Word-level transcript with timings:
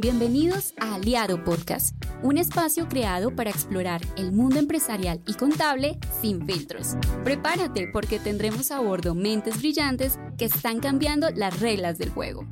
Bienvenidos 0.00 0.74
a 0.80 0.96
Aliado 0.96 1.44
Podcast, 1.44 1.94
un 2.20 2.36
espacio 2.36 2.88
creado 2.88 3.36
para 3.36 3.50
explorar 3.50 4.00
el 4.16 4.32
mundo 4.32 4.58
empresarial 4.58 5.20
y 5.24 5.34
contable 5.34 5.98
sin 6.20 6.44
filtros. 6.44 6.96
Prepárate 7.22 7.88
porque 7.92 8.18
tendremos 8.18 8.72
a 8.72 8.80
bordo 8.80 9.14
mentes 9.14 9.58
brillantes 9.58 10.18
que 10.36 10.46
están 10.46 10.80
cambiando 10.80 11.30
las 11.30 11.60
reglas 11.60 11.96
del 11.96 12.10
juego. 12.10 12.44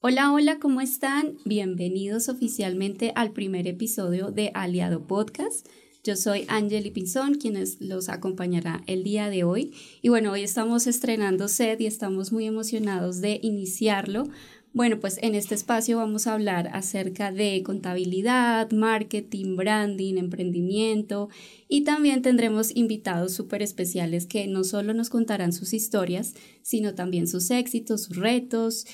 Hola, 0.00 0.32
hola, 0.32 0.58
¿cómo 0.58 0.80
están? 0.80 1.36
Bienvenidos 1.44 2.28
oficialmente 2.28 3.12
al 3.14 3.30
primer 3.30 3.68
episodio 3.68 4.32
de 4.32 4.50
Aliado 4.52 5.06
Podcast. 5.06 5.68
Yo 6.06 6.14
soy 6.14 6.44
Angeli 6.46 6.92
Pinzón, 6.92 7.34
quienes 7.34 7.80
los 7.80 8.08
acompañará 8.08 8.80
el 8.86 9.02
día 9.02 9.28
de 9.28 9.42
hoy. 9.42 9.74
Y 10.02 10.08
bueno, 10.08 10.30
hoy 10.30 10.42
estamos 10.42 10.86
estrenando 10.86 11.48
SED 11.48 11.80
y 11.80 11.86
estamos 11.86 12.30
muy 12.30 12.46
emocionados 12.46 13.20
de 13.20 13.40
iniciarlo 13.42 14.28
bueno, 14.76 15.00
pues 15.00 15.18
en 15.22 15.34
este 15.34 15.54
espacio 15.54 15.96
vamos 15.96 16.26
a 16.26 16.34
hablar 16.34 16.68
acerca 16.74 17.32
de 17.32 17.62
contabilidad, 17.62 18.70
marketing, 18.72 19.56
branding, 19.56 20.18
emprendimiento 20.18 21.30
y 21.66 21.84
también 21.84 22.20
tendremos 22.20 22.76
invitados 22.76 23.32
súper 23.32 23.62
especiales 23.62 24.26
que 24.26 24.46
no 24.46 24.64
solo 24.64 24.92
nos 24.92 25.08
contarán 25.08 25.54
sus 25.54 25.72
historias, 25.72 26.34
sino 26.60 26.94
también 26.94 27.26
sus 27.26 27.50
éxitos, 27.50 28.02
sus 28.02 28.18
retos. 28.18 28.84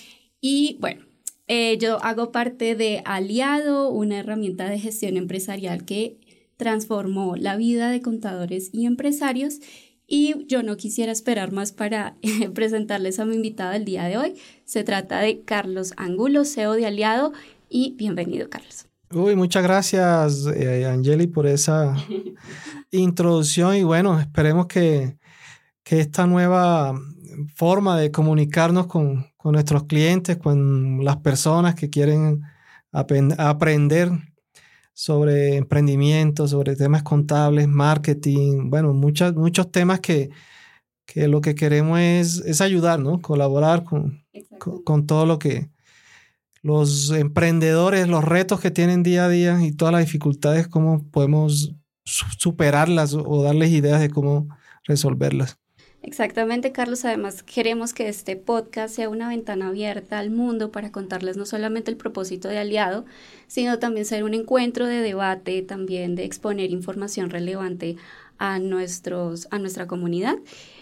Y 0.41 0.77
bueno, 0.79 1.05
eh, 1.49 1.77
yo 1.81 2.01
hago 2.05 2.31
parte 2.31 2.77
de 2.77 3.03
Aliado, 3.05 3.91
una 3.91 4.21
herramienta 4.21 4.71
de 4.71 4.79
gestión 4.79 5.17
empresarial 5.17 5.85
que 5.85 6.21
transformó 6.59 7.35
la 7.35 7.57
vida 7.57 7.91
de 7.91 8.01
contadores 8.01 8.71
y 8.73 8.87
empresarios 8.87 9.59
y 10.15 10.45
yo 10.47 10.63
no 10.63 10.77
quisiera 10.77 11.11
esperar 11.11 11.53
más 11.53 11.73
para 11.73 12.17
presentarles 12.55 13.19
a 13.19 13.25
mi 13.25 13.35
invitada 13.35 13.77
el 13.77 13.87
día 13.87 14.05
de 14.05 14.19
hoy. 14.19 14.35
Se 14.67 14.85
trata 14.85 15.21
de 15.21 15.41
Carlos 15.41 15.95
Angulo, 15.97 16.45
CEO 16.45 16.75
de 16.75 16.85
Aliado, 16.85 17.33
y 17.71 17.95
bienvenido, 17.97 18.51
Carlos. 18.51 18.89
Uy, 19.11 19.37
muchas 19.37 19.63
gracias, 19.63 20.47
eh, 20.55 20.85
Angeli, 20.85 21.29
por 21.29 21.47
esa 21.47 21.97
introducción 22.91 23.75
y 23.75 23.85
bueno, 23.85 24.21
esperemos 24.21 24.67
que, 24.67 25.17
que, 25.83 26.01
esta 26.01 26.27
nueva 26.27 26.93
forma 27.55 27.99
de 27.99 28.11
comunicarnos 28.11 28.89
con, 28.89 29.33
con 29.39 29.53
nuestros 29.53 29.85
clientes, 29.85 30.37
con 30.37 31.03
las 31.07 31.17
personas 31.17 31.75
que 31.75 31.89
quieren 31.89 32.43
aprender 32.93 34.19
sobre 34.93 35.57
emprendimiento, 35.57 36.49
sobre 36.49 36.77
temas 36.77 37.03
contables, 37.03 37.69
marketing, 37.69 38.71
bueno, 38.71 38.93
muchos 38.95 39.35
muchos 39.35 39.71
temas 39.71 40.01
que, 40.01 40.31
que, 41.07 41.29
lo 41.29 41.41
que 41.41 41.55
queremos 41.55 42.01
es, 42.01 42.39
es 42.47 42.61
ayudar, 42.61 43.01
¿no? 43.01 43.21
Colaborar 43.23 43.85
con, 43.85 44.25
con, 44.85 45.07
todo 45.07 45.27
lo 45.27 45.39
que 45.39 45.71
los 46.63 47.11
emprendedores, 47.11 48.09
los 48.09 48.25
retos 48.25 48.61
que 48.61 48.71
tienen 48.71 49.03
día 49.03 49.27
a 49.27 49.29
día 49.29 49.65
y 49.65 49.73
todas 49.73 49.93
las 49.93 50.05
dificultades, 50.05 50.69
cómo 50.69 51.09
podemos 51.11 51.75
superarlas 52.05 53.15
o 53.15 53.43
darles 53.43 53.71
ideas 53.71 54.01
de 54.01 54.11
cómo 54.11 54.49
resolverlas. 54.85 55.62
Exactamente, 56.03 56.73
Carlos. 56.73 57.05
Además, 57.05 57.45
queremos 57.45 57.95
que 57.95 58.09
este 58.09 58.35
podcast 58.35 58.95
sea 58.95 59.09
una 59.09 59.29
ventana 59.29 59.69
abierta 59.69 60.19
al 60.19 60.31
mundo 60.31 60.73
para 60.73 60.91
contarles 60.91 61.37
no 61.37 61.47
solamente 61.47 61.93
el 61.93 61.97
propósito 61.97 62.49
de 62.49 62.59
aliado, 62.59 63.05
sino 63.47 63.79
también 63.79 64.05
ser 64.05 64.25
un 64.25 64.35
encuentro 64.35 64.87
de 64.87 65.01
debate, 65.01 65.63
también 65.63 66.17
de 66.17 66.25
exponer 66.25 66.71
información 66.71 67.31
relevante 67.31 67.97
a, 68.39 68.59
nuestros, 68.59 69.47
a 69.53 69.61
nuestra 69.61 69.87
comunidad. 69.87 70.35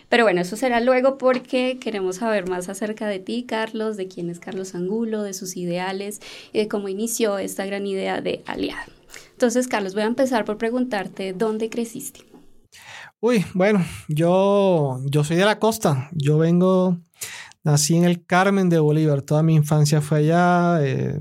Pero 0.08 0.24
bueno, 0.24 0.40
eso 0.40 0.56
será 0.56 0.80
luego 0.80 1.18
porque 1.18 1.78
queremos 1.78 2.16
saber 2.16 2.48
más 2.48 2.70
acerca 2.70 3.06
de 3.06 3.18
ti, 3.18 3.44
Carlos, 3.46 3.98
de 3.98 4.08
quién 4.08 4.30
es 4.30 4.40
Carlos 4.40 4.74
Angulo, 4.74 5.22
de 5.22 5.34
sus 5.34 5.56
ideales 5.56 6.20
y 6.54 6.60
de 6.60 6.68
cómo 6.68 6.88
inició 6.88 7.38
esta 7.38 7.66
gran 7.66 7.86
idea 7.86 8.22
de 8.22 8.42
aliado. 8.46 8.90
Entonces, 9.32 9.68
Carlos, 9.68 9.92
voy 9.92 10.02
a 10.02 10.06
empezar 10.06 10.46
por 10.46 10.56
preguntarte 10.56 11.34
dónde 11.34 11.68
creciste. 11.68 12.29
Uy, 13.22 13.44
bueno, 13.52 13.84
yo, 14.08 14.98
yo 15.04 15.24
soy 15.24 15.36
de 15.36 15.44
la 15.44 15.58
costa. 15.58 16.08
Yo 16.12 16.38
vengo, 16.38 16.96
nací 17.62 17.94
en 17.94 18.04
el 18.04 18.24
Carmen 18.24 18.70
de 18.70 18.78
Bolívar. 18.78 19.20
Toda 19.20 19.42
mi 19.42 19.54
infancia 19.54 20.00
fue 20.00 20.18
allá. 20.20 20.78
Eh, 20.82 21.20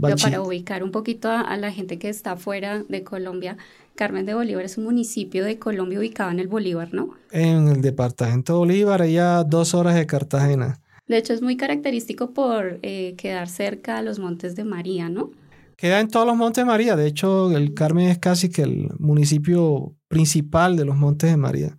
para 0.00 0.42
ubicar 0.42 0.84
un 0.84 0.92
poquito 0.92 1.28
a, 1.28 1.56
la 1.56 1.72
gente 1.72 1.98
que 1.98 2.08
está 2.08 2.36
fuera 2.36 2.84
de 2.84 3.02
Colombia, 3.02 3.56
Carmen 3.96 4.26
de 4.26 4.34
Bolívar 4.34 4.64
es 4.64 4.78
un 4.78 4.84
municipio 4.84 5.44
de 5.44 5.58
Colombia 5.58 5.98
ubicado 5.98 6.30
en 6.30 6.38
el 6.38 6.46
Bolívar, 6.46 6.94
¿no? 6.94 7.14
En 7.32 7.66
el 7.66 7.82
departamento 7.82 8.52
de 8.52 8.58
Bolívar, 8.60 9.02
allá 9.02 9.42
dos 9.42 9.74
horas 9.74 9.96
de 9.96 10.06
Cartagena. 10.06 10.80
De 11.08 11.18
hecho, 11.18 11.32
es 11.32 11.42
muy 11.42 11.56
característico 11.56 12.30
por 12.30 12.78
eh, 12.82 13.16
quedar 13.18 13.48
cerca 13.48 13.98
a 13.98 14.02
los 14.02 14.20
Montes 14.20 14.54
de 14.54 14.62
María, 14.62 15.08
¿no? 15.08 15.32
Queda 15.76 15.98
en 15.98 16.06
todos 16.06 16.26
los 16.26 16.36
Montes 16.36 16.62
de 16.62 16.66
María. 16.66 16.94
De 16.94 17.08
hecho, 17.08 17.50
el 17.56 17.74
Carmen 17.74 18.08
es 18.08 18.18
casi 18.18 18.50
que 18.50 18.62
el 18.62 18.90
municipio 19.00 19.96
principal 20.10 20.76
de 20.76 20.84
los 20.84 20.96
Montes 20.96 21.30
de 21.30 21.36
María. 21.36 21.78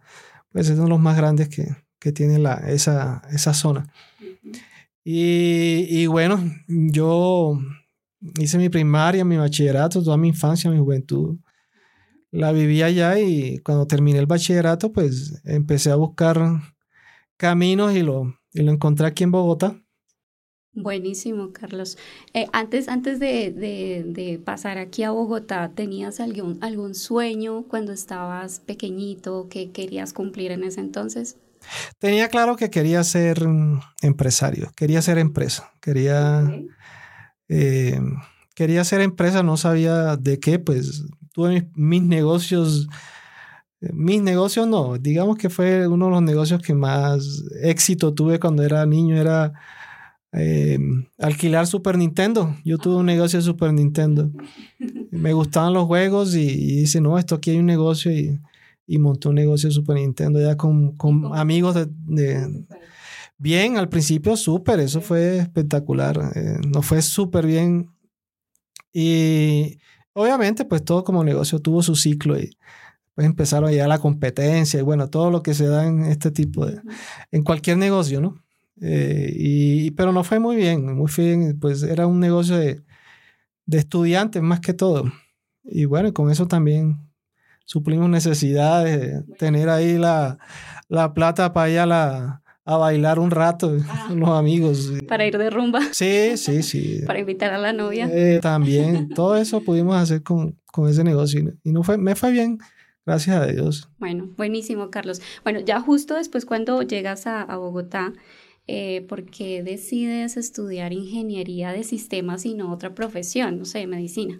Pues 0.51 0.67
es 0.69 0.75
uno 0.75 0.85
de 0.85 0.89
los 0.89 0.99
más 1.01 1.17
grandes 1.17 1.49
que, 1.49 1.75
que 1.99 2.13
tiene 2.13 2.39
la, 2.39 2.55
esa, 2.55 3.21
esa 3.31 3.53
zona. 3.53 3.93
y, 5.03 5.85
y, 5.89 6.07
bueno, 6.07 6.41
yo 6.67 7.59
hice 8.39 8.57
mi 8.57 8.69
primaria, 8.69 9.25
mi 9.25 9.35
bachillerato, 9.35 10.01
toda 10.01 10.15
mi 10.17 10.29
infancia, 10.29 10.71
mi 10.71 10.79
juventud. 10.79 11.37
La 12.31 12.53
viví 12.53 12.81
allá 12.81 13.19
y 13.19 13.59
cuando 13.59 13.85
terminé 13.85 14.19
el 14.19 14.27
bachillerato, 14.27 14.93
pues 14.93 15.41
empecé 15.43 15.91
a 15.91 15.95
buscar 15.95 16.39
caminos 17.35 17.93
y 17.93 18.01
lo, 18.01 18.33
y 18.53 18.61
lo 18.61 18.71
encontré 18.71 19.07
aquí 19.07 19.25
en 19.25 19.31
Bogotá. 19.31 19.75
Buenísimo, 20.73 21.51
Carlos. 21.51 21.97
Eh, 22.33 22.47
antes 22.53 22.87
antes 22.87 23.19
de, 23.19 23.51
de, 23.51 24.39
pasar 24.43 24.77
aquí 24.77 25.03
a 25.03 25.11
Bogotá, 25.11 25.71
¿tenías 25.75 26.21
algún, 26.21 26.59
algún 26.61 26.95
sueño 26.95 27.63
cuando 27.67 27.91
estabas 27.91 28.61
pequeñito 28.61 29.47
que 29.49 29.71
querías 29.71 30.13
cumplir 30.13 30.51
en 30.51 30.63
ese 30.63 30.79
entonces? 30.79 31.35
Tenía 31.99 32.29
claro 32.29 32.55
que 32.55 32.69
quería 32.69 33.03
ser 33.03 33.45
empresario, 34.01 34.71
quería 34.75 35.01
ser 35.01 35.17
empresa, 35.17 35.71
quería, 35.81 36.49
eh, 37.49 37.99
quería 38.55 38.83
ser 38.85 39.01
empresa, 39.01 39.43
no 39.43 39.57
sabía 39.57 40.15
de 40.15 40.39
qué, 40.39 40.57
pues 40.57 41.03
tuve 41.33 41.69
mis 41.75 42.01
negocios, 42.01 42.87
mis 43.79 44.21
negocios 44.21 44.67
no, 44.67 44.97
digamos 44.97 45.37
que 45.37 45.49
fue 45.49 45.85
uno 45.87 46.05
de 46.05 46.11
los 46.11 46.23
negocios 46.23 46.61
que 46.61 46.73
más 46.73 47.43
éxito 47.61 48.13
tuve 48.13 48.39
cuando 48.39 48.63
era 48.63 48.85
niño, 48.85 49.17
era 49.17 49.53
eh, 50.33 50.79
alquilar 51.17 51.67
Super 51.67 51.97
Nintendo. 51.97 52.55
Yo 52.63 52.77
tuve 52.77 52.95
un 52.95 53.05
negocio 53.05 53.39
de 53.39 53.45
Super 53.45 53.73
Nintendo. 53.73 54.31
Me 55.11 55.33
gustaban 55.33 55.73
los 55.73 55.85
juegos 55.85 56.35
y, 56.35 56.47
dice, 56.81 57.01
no, 57.01 57.17
esto 57.17 57.35
aquí 57.35 57.51
hay 57.51 57.57
un 57.59 57.65
negocio 57.65 58.11
y, 58.11 58.39
y 58.87 58.97
montó 58.97 59.29
un 59.29 59.35
negocio 59.35 59.69
de 59.69 59.75
Super 59.75 59.97
Nintendo 59.97 60.39
ya 60.39 60.57
con, 60.57 60.95
con 60.97 61.35
amigos 61.37 61.75
de, 61.75 62.65
Bien, 63.37 63.77
al 63.77 63.89
principio 63.89 64.37
súper, 64.37 64.79
eso 64.79 65.01
fue 65.01 65.37
espectacular. 65.39 66.31
Eh, 66.35 66.59
no 66.67 66.83
fue 66.83 67.01
súper 67.01 67.47
bien. 67.47 67.89
Y 68.93 69.79
obviamente, 70.13 70.63
pues 70.65 70.83
todo 70.85 71.03
como 71.03 71.23
negocio 71.23 71.59
tuvo 71.59 71.81
su 71.81 71.95
ciclo 71.95 72.37
y 72.39 72.55
pues 73.15 73.25
empezaron 73.25 73.71
ya 73.71 73.87
la 73.87 73.99
competencia 73.99 74.79
y 74.79 74.83
bueno, 74.83 75.09
todo 75.09 75.31
lo 75.31 75.41
que 75.41 75.53
se 75.53 75.67
da 75.67 75.87
en 75.87 76.05
este 76.05 76.31
tipo 76.31 76.65
de, 76.65 76.81
en 77.31 77.43
cualquier 77.43 77.77
negocio, 77.77 78.21
¿no? 78.21 78.40
Eh, 78.81 79.31
y, 79.35 79.91
pero 79.91 80.11
no 80.11 80.23
fue 80.23 80.39
muy 80.39 80.55
bien, 80.55 80.95
muy 80.95 81.09
bien, 81.15 81.59
pues 81.59 81.83
era 81.83 82.07
un 82.07 82.19
negocio 82.19 82.57
de, 82.57 82.83
de 83.65 83.77
estudiantes 83.77 84.41
más 84.41 84.59
que 84.59 84.73
todo. 84.73 85.05
Y 85.63 85.85
bueno, 85.85 86.13
con 86.13 86.31
eso 86.31 86.47
también 86.47 86.97
suplimos 87.65 88.09
necesidades, 88.09 88.99
de 88.99 89.35
tener 89.35 89.69
ahí 89.69 89.97
la, 89.97 90.39
la 90.89 91.13
plata 91.13 91.53
para 91.53 91.69
ir 91.69 91.79
a, 91.79 91.85
la, 91.85 92.41
a 92.65 92.77
bailar 92.77 93.19
un 93.19 93.31
rato 93.31 93.77
ah. 93.87 94.05
con 94.07 94.19
los 94.19 94.29
amigos. 94.29 94.91
Para 95.07 95.25
ir 95.25 95.37
de 95.37 95.49
rumba. 95.49 95.81
Sí, 95.91 96.35
sí, 96.37 96.63
sí. 96.63 97.01
para 97.07 97.19
invitar 97.19 97.53
a 97.53 97.57
la 97.57 97.73
novia. 97.73 98.09
Eh, 98.11 98.39
también, 98.41 99.09
todo 99.15 99.37
eso 99.37 99.61
pudimos 99.61 99.95
hacer 99.95 100.23
con, 100.23 100.59
con 100.65 100.89
ese 100.89 101.03
negocio 101.03 101.53
y 101.63 101.71
no 101.71 101.83
fue, 101.83 101.97
me 101.97 102.15
fue 102.15 102.31
bien. 102.31 102.57
Gracias 103.05 103.35
a 103.35 103.47
Dios. 103.47 103.89
Bueno, 103.97 104.29
buenísimo, 104.37 104.91
Carlos. 104.91 105.21
Bueno, 105.43 105.59
ya 105.59 105.79
justo 105.81 106.15
después 106.15 106.45
cuando 106.45 106.83
llegas 106.83 107.25
a, 107.25 107.41
a 107.41 107.57
Bogotá, 107.57 108.13
eh, 108.73 109.01
¿por 109.01 109.25
qué 109.25 109.63
decides 109.63 110.37
estudiar 110.37 110.93
ingeniería 110.93 111.73
de 111.73 111.83
sistemas 111.83 112.45
y 112.45 112.53
no 112.53 112.71
otra 112.71 112.95
profesión, 112.95 113.59
no 113.59 113.65
sé, 113.65 113.85
medicina? 113.85 114.39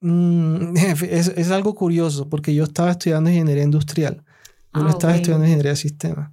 Mm, 0.00 0.74
es, 1.08 1.50
algo 1.52 1.76
curioso 1.76 2.28
porque 2.28 2.52
yo 2.52 2.64
estaba 2.64 2.90
estudiando 2.90 3.30
ingeniería 3.30 3.62
industrial, 3.62 4.24
yo 4.74 4.82
no 4.82 4.88
ah, 4.88 4.90
estaba 4.90 5.14
estudiando 5.14 5.44
ingeniería 5.44 5.70
de 5.70 5.76
sistemas. 5.76 6.32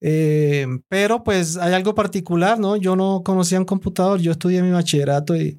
Eh, 0.00 0.66
pero 0.88 1.22
pues 1.22 1.58
hay 1.58 1.74
algo 1.74 1.94
particular, 1.94 2.58
¿no? 2.58 2.76
Yo 2.76 2.96
no 2.96 3.20
conocía 3.22 3.58
un 3.58 3.66
computador, 3.66 4.18
yo 4.18 4.32
estudié 4.32 4.62
mi 4.62 4.70
bachillerato 4.70 5.36
y, 5.36 5.58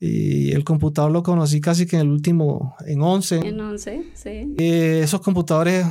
y 0.00 0.52
el 0.52 0.64
computador 0.64 1.12
lo 1.12 1.22
conocí 1.22 1.60
casi 1.60 1.84
que 1.84 1.96
en 1.96 2.02
el 2.02 2.08
último, 2.08 2.74
en 2.86 3.02
11. 3.02 3.36
En 3.46 3.60
11, 3.60 4.02
sí. 4.14 4.54
Eh, 4.56 5.00
esos 5.04 5.20
computadores 5.20 5.84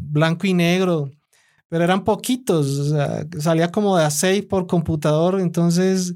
blanco 0.00 0.46
y 0.46 0.54
negro, 0.54 1.10
pero 1.68 1.84
eran 1.84 2.04
poquitos, 2.04 2.94
salía 3.38 3.70
como 3.70 3.96
de 3.96 4.04
a 4.04 4.10
seis 4.10 4.44
por 4.44 4.66
computador, 4.66 5.40
entonces 5.40 6.14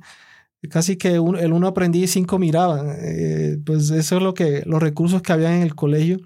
casi 0.69 0.97
que 0.97 1.14
el 1.14 1.52
uno 1.52 1.67
aprendía 1.67 2.05
y 2.05 2.08
cinco 2.08 2.38
miraban. 2.38 2.94
Eh, 2.99 3.58
pues 3.64 3.91
eso 3.91 4.17
es 4.17 4.23
lo 4.23 4.35
que, 4.35 4.62
los 4.67 4.82
recursos 4.82 5.23
que 5.23 5.32
había 5.32 5.55
en 5.56 5.62
el 5.62 5.75
colegio. 5.75 6.19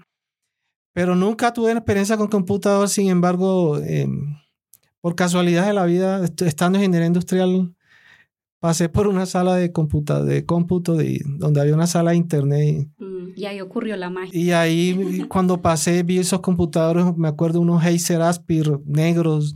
Pero 0.93 1.15
nunca 1.15 1.53
tuve 1.53 1.71
experiencia 1.71 2.17
con 2.17 2.27
computador, 2.27 2.89
sin 2.89 3.09
embargo, 3.09 3.79
em, 3.79 4.37
por 5.01 5.15
casualidad 5.15 5.67
de 5.67 5.73
la 5.73 5.85
vida, 5.85 6.23
estando 6.25 6.77
en 6.77 6.83
ingeniería 6.85 7.07
industrial, 7.07 7.74
pasé 8.65 8.89
por 8.89 9.07
una 9.07 9.27
sala 9.27 9.53
de, 9.57 9.71
computa, 9.71 10.23
de 10.23 10.43
cómputo 10.43 10.95
de, 10.95 11.21
donde 11.37 11.61
había 11.61 11.75
una 11.75 11.85
sala 11.85 12.09
de 12.09 12.17
internet. 12.17 12.87
Mm, 12.97 13.27
y 13.35 13.45
ahí 13.45 13.61
ocurrió 13.61 13.95
la 13.95 14.09
magia. 14.09 14.31
Y 14.33 14.53
ahí 14.53 15.23
cuando 15.29 15.61
pasé 15.61 16.01
vi 16.01 16.17
esos 16.17 16.39
computadores, 16.39 17.05
me 17.15 17.27
acuerdo 17.27 17.61
unos 17.61 17.85
Acer 17.85 18.23
Aspir 18.23 18.79
negros 18.87 19.53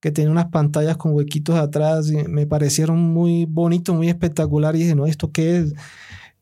que 0.00 0.10
tenían 0.10 0.32
unas 0.32 0.46
pantallas 0.46 0.96
con 0.96 1.14
huequitos 1.14 1.54
atrás 1.54 2.10
y 2.10 2.16
me 2.28 2.44
parecieron 2.44 2.98
muy 2.98 3.44
bonitos, 3.44 3.94
muy 3.94 4.08
espectaculares 4.08 4.80
y 4.80 4.82
dije, 4.82 4.96
no, 4.96 5.06
¿esto 5.06 5.30
qué 5.30 5.58
es? 5.58 5.74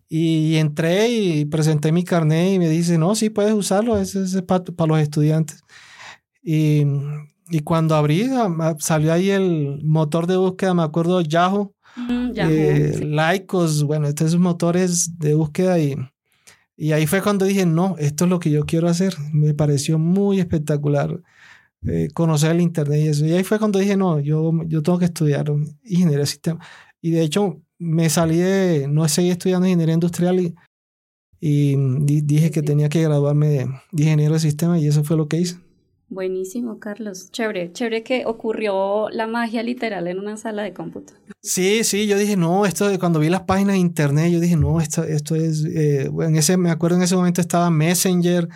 Y 0.09 0.57
entré 0.57 1.11
y 1.11 1.45
presenté 1.45 1.93
mi 1.93 2.05
carnet 2.05 2.55
y 2.55 2.59
me 2.59 2.71
dice, 2.71 2.97
no, 2.97 3.17
sí 3.17 3.29
puedes 3.29 3.53
usarlo, 3.53 3.99
ese 3.99 4.23
es 4.23 4.41
para, 4.45 4.65
los 4.87 4.99
estudiantes. 4.99 5.63
Y, 6.43 6.85
y, 7.51 7.61
cuando 7.61 7.97
abrí, 7.97 8.31
salió 8.79 9.13
ahí 9.13 9.29
el 9.29 9.83
motor 9.85 10.27
de 10.27 10.39
búsqueda, 10.39 10.73
me 10.73 10.85
acuerdo, 10.85 11.21
Yahoo, 11.21 11.75
mm, 11.99 12.33
eh, 12.37 13.01
Lycos, 13.03 13.85
bueno, 13.85 14.07
estos 14.09 14.37
motores 14.39 15.19
de 15.19 15.35
búsqueda 15.35 15.79
y, 15.79 15.97
y 16.77 16.93
ahí 16.93 17.07
fue 17.07 17.23
cuando 17.23 17.45
dije, 17.45 17.67
no, 17.67 17.97
esto 17.99 18.25
es 18.25 18.31
lo 18.31 18.39
que 18.39 18.51
yo 18.51 18.65
quiero 18.65 18.89
hacer. 18.89 19.15
Me 19.33 19.53
pareció 19.55 19.99
muy 19.99 20.39
espectacular 20.39 21.21
eh, 21.87 22.09
conocer 22.15 22.53
el 22.53 22.61
Internet 22.61 23.01
y 23.01 23.09
eso. 23.09 23.27
Y 23.27 23.33
ahí 23.33 23.45
fue 23.45 23.59
cuando 23.59 23.79
dije, 23.79 23.97
no, 23.97 24.21
yo, 24.21 24.53
yo 24.67 24.83
tengo 24.83 24.99
que 24.99 25.07
estudiar 25.07 25.51
ingeniería 25.83 26.21
de 26.21 26.27
sistemas. 26.27 26.67
Y 27.01 27.11
de 27.11 27.23
hecho, 27.23 27.61
me 27.79 28.09
salí 28.11 28.39
de, 28.39 28.87
no 28.89 29.09
seguí 29.09 29.31
estudiando 29.31 29.67
ingeniería 29.67 29.95
industrial 29.95 30.41
y, 30.41 30.55
y 31.41 31.77
dije 32.23 32.51
que 32.51 32.63
tenía 32.63 32.89
que 32.89 33.03
graduarme 33.03 33.49
de, 33.49 33.67
de 33.93 34.03
ingeniero 34.03 34.35
de 34.35 34.41
sistemas 34.41 34.81
y 34.81 34.89
eso 34.89 35.05
fue 35.05 35.17
lo 35.17 35.29
que 35.29 35.39
hice. 35.39 35.59
Buenísimo, 36.11 36.79
Carlos. 36.79 37.31
Chévere, 37.33 37.71
chévere 37.71 38.03
que 38.03 38.25
ocurrió 38.25 39.11
la 39.11 39.27
magia 39.27 39.63
literal 39.63 40.09
en 40.09 40.19
una 40.19 40.39
sala 40.39 40.63
de 40.63 40.73
cómputo. 40.73 41.13
Sí, 41.43 41.85
sí, 41.85 42.07
yo 42.07 42.17
dije, 42.17 42.35
no, 42.35 42.65
esto 42.65 42.87
cuando 42.99 43.21
vi 43.21 43.29
las 43.29 43.43
páginas 43.43 43.75
de 43.75 43.81
internet, 43.81 44.33
yo 44.33 44.41
dije, 44.41 44.57
no, 44.57 44.81
esto, 44.81 45.05
esto 45.05 45.37
es, 45.37 45.65
eh, 45.67 46.11
en 46.21 46.37
ese, 46.37 46.57
me 46.57 46.71
acuerdo 46.71 46.97
en 46.97 47.03
ese 47.03 47.15
momento 47.15 47.43
estaba 47.43 47.69
Messenger, 47.71 48.49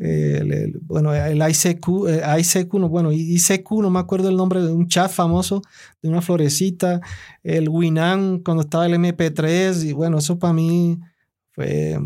eh, 0.00 0.72
bueno, 0.82 1.12
el 1.12 1.38
ICQ, 1.38 1.88
eh, 2.08 2.22
ICQ, 2.38 2.74
no, 2.74 2.88
bueno, 2.88 3.10
ICQ, 3.12 3.82
no 3.82 3.90
me 3.90 3.98
acuerdo 3.98 4.28
el 4.28 4.36
nombre 4.36 4.62
de 4.62 4.72
un 4.72 4.86
chat 4.86 5.10
famoso, 5.10 5.62
de 6.00 6.08
una 6.08 6.22
florecita, 6.22 7.00
el 7.42 7.68
Winamp 7.68 8.44
cuando 8.44 8.62
estaba 8.62 8.86
el 8.86 8.94
MP3, 8.94 9.84
y 9.84 9.92
bueno, 9.92 10.18
eso 10.18 10.38
para 10.38 10.52
mí 10.52 10.98
fue 11.50 11.98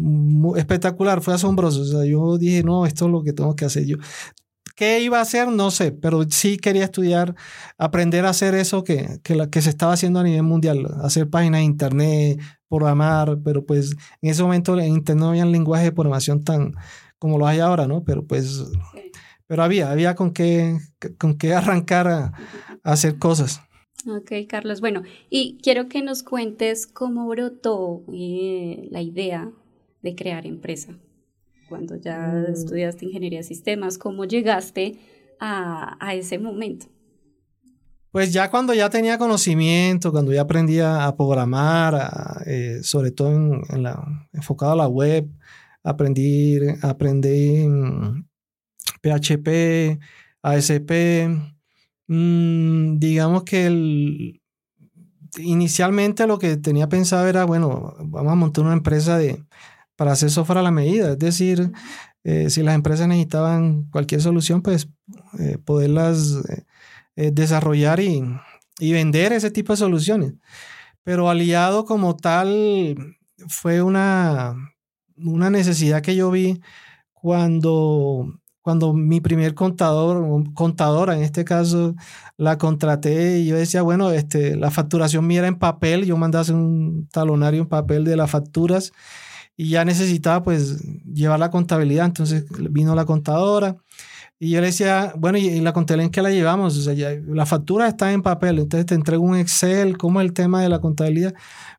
espectacular, 0.57 1.21
fue 1.21 1.35
asombroso. 1.35 1.83
O 1.83 1.85
sea, 1.85 2.05
yo 2.05 2.39
dije, 2.39 2.63
no, 2.63 2.87
esto 2.87 3.05
es 3.05 3.13
lo 3.13 3.23
que 3.23 3.33
tengo 3.33 3.55
que 3.55 3.67
hacer. 3.67 3.85
Yo 3.85 3.99
¿Qué 4.75 5.01
iba 5.01 5.19
a 5.19 5.23
hacer? 5.23 5.49
No 5.49 5.71
sé, 5.71 5.93
pero 5.93 6.25
sí 6.29 6.57
quería 6.57 6.85
estudiar, 6.85 7.37
aprender 7.79 8.27
a 8.27 8.31
hacer 8.31 8.55
eso 8.55 8.83
que, 8.83 9.21
que, 9.23 9.63
se 9.63 9.71
estaba 9.71 9.93
haciendo 9.93 10.19
a 10.19 10.25
nivel 10.25 10.43
mundial, 10.43 10.87
hacer 11.03 11.31
páginas 11.31 11.61
de 11.61 11.65
internet, 11.65 12.41
programar, 12.69 13.39
pero 13.45 13.65
pues 13.65 13.93
en 14.21 14.31
ese 14.31 14.43
momento 14.43 14.77
en 14.79 14.95
internet 14.95 15.21
no 15.23 15.29
había 15.31 15.45
un 15.45 15.53
lenguaje 15.53 15.85
de 15.85 15.93
programación 15.93 16.43
tan 16.43 16.75
como 17.21 17.39
lo 17.39 17.47
hay 17.47 17.61
ahora, 17.61 17.87
¿no? 17.87 18.03
Pero 18.03 18.27
pues, 18.27 18.65
pero 19.47 19.63
había, 19.63 19.93
había 19.93 20.17
con 20.17 20.33
qué, 20.33 20.77
con 21.19 21.39
qué 21.39 21.55
arrancar 21.55 22.09
a, 22.09 22.33
hacer 22.83 23.19
cosas. 23.19 23.63
Ok, 24.09 24.33
Carlos. 24.49 24.81
Bueno, 24.81 25.03
y 25.31 25.57
quiero 25.63 25.89
que 25.89 26.03
nos 26.03 26.23
cuentes 26.25 26.87
cómo 26.87 27.29
brotó 27.29 28.03
eh, 28.13 28.89
la 28.91 29.01
idea 29.01 29.51
de 30.03 30.15
crear 30.15 30.47
empresa 30.47 30.99
cuando 31.69 31.97
ya 31.97 32.47
mm. 32.49 32.53
estudiaste 32.53 33.07
ingeniería 33.07 33.41
de 33.41 33.45
sistemas? 33.45 33.99
¿Cómo 33.99 34.25
llegaste 34.25 34.99
a, 35.41 35.97
a, 36.05 36.15
ese 36.15 36.39
momento? 36.39 36.87
Pues 38.11 38.33
ya 38.33 38.49
cuando 38.51 38.73
ya 38.75 38.91
tenía 38.91 39.19
conocimiento, 39.19 40.13
cuando 40.13 40.33
ya 40.33 40.43
aprendía 40.43 41.05
a 41.05 41.17
programar, 41.17 42.43
eh, 42.47 42.79
sobre 42.83 43.11
todo 43.11 43.31
en, 43.31 43.83
la, 43.83 44.29
enfocado 44.33 44.73
a 44.73 44.77
la 44.77 44.87
web, 44.87 45.29
aprendí, 45.83 46.59
aprendí 46.83 47.67
PHP, 49.03 49.99
ASP. 50.43 50.93
Mm, 52.07 52.99
digamos 52.99 53.43
que 53.43 53.67
el, 53.67 54.43
inicialmente 55.39 56.27
lo 56.27 56.39
que 56.39 56.57
tenía 56.57 56.89
pensado 56.89 57.27
era, 57.27 57.45
bueno, 57.45 57.95
vamos 57.99 58.33
a 58.33 58.37
montar 58.37 58.65
una 58.65 58.75
empresa 58.75 59.19
de, 59.19 59.43
para 59.97 60.13
hacer 60.13 60.31
software 60.31 60.59
a 60.59 60.63
la 60.63 60.71
medida. 60.71 61.13
Es 61.13 61.19
decir, 61.19 61.73
eh, 62.25 62.51
si 62.51 62.63
las 62.63 62.75
empresas 62.75 63.07
necesitaban 63.07 63.85
cualquier 63.91 64.21
solución, 64.23 64.63
pues 64.63 64.89
eh, 65.39 65.59
poderlas 65.65 66.39
eh, 67.17 67.31
desarrollar 67.33 68.01
y, 68.01 68.25
vender 68.81 69.33
ese 69.33 69.51
tipo 69.51 69.73
de 69.73 69.77
soluciones. 69.79 70.35
Pero 71.05 71.29
aliado 71.29 71.85
como 71.85 72.17
tal 72.17 73.17
fue 73.49 73.83
una, 73.83 74.55
una 75.17 75.51
necesidad 75.51 76.03
que 76.03 76.17
yo 76.17 76.31
vi 76.31 76.61
cuando, 77.13 78.41
cuando 78.63 78.95
mi 78.95 79.21
primer 79.21 79.55
contador, 79.55 80.45
contadora 80.55 81.17
en 81.17 81.23
este 81.23 81.45
caso, 81.45 81.95
la 82.37 82.59
contraté 82.59 83.39
y 83.41 83.47
yo 83.47 83.57
decía, 83.57 83.83
bueno, 83.83 84.11
este, 84.11 84.57
la 84.57 84.71
facturación 84.71 85.27
mía 85.27 85.41
era 85.41 85.49
en 85.49 85.59
papel, 85.59 86.05
yo 86.05 86.17
mandaba 86.17 86.53
un 86.53 87.09
talonario 87.13 87.63
en 87.63 87.69
papel 87.69 88.05
de 88.05 88.17
las 88.17 88.31
facturas 88.31 88.93
y 89.57 89.69
ya 89.69 89.85
necesitaba 89.85 90.43
pues 90.43 90.83
llevar 91.05 91.39
la 91.39 91.51
contabilidad. 91.51 92.07
Entonces 92.07 92.45
vino 92.71 92.95
la 92.95 93.05
contadora 93.05 93.77
y 94.39 94.51
yo 94.51 94.61
le 94.61 94.67
decía, 94.67 95.15
bueno, 95.17 95.39
¿y, 95.39 95.61
la 95.61 95.73
contabilidad 95.73 96.07
en 96.07 96.11
qué 96.11 96.23
la 96.23 96.31
llevamos? 96.31 96.77
O 96.77 96.83
sea, 96.83 96.93
ya, 96.93 97.11
la 97.29 97.47
factura 97.47 97.89
está 97.89 98.13
en 98.13 98.23
papel, 98.23 98.59
entonces 98.59 98.87
te 98.87 98.95
entrego 98.95 99.23
un 99.23 99.37
Excel, 99.37 99.97
¿cómo 99.97 100.21
es 100.21 100.27
el 100.27 100.33
tema 100.33 100.61
de 100.61 100.69
la 100.69 100.81
contabilidad? 100.81 101.35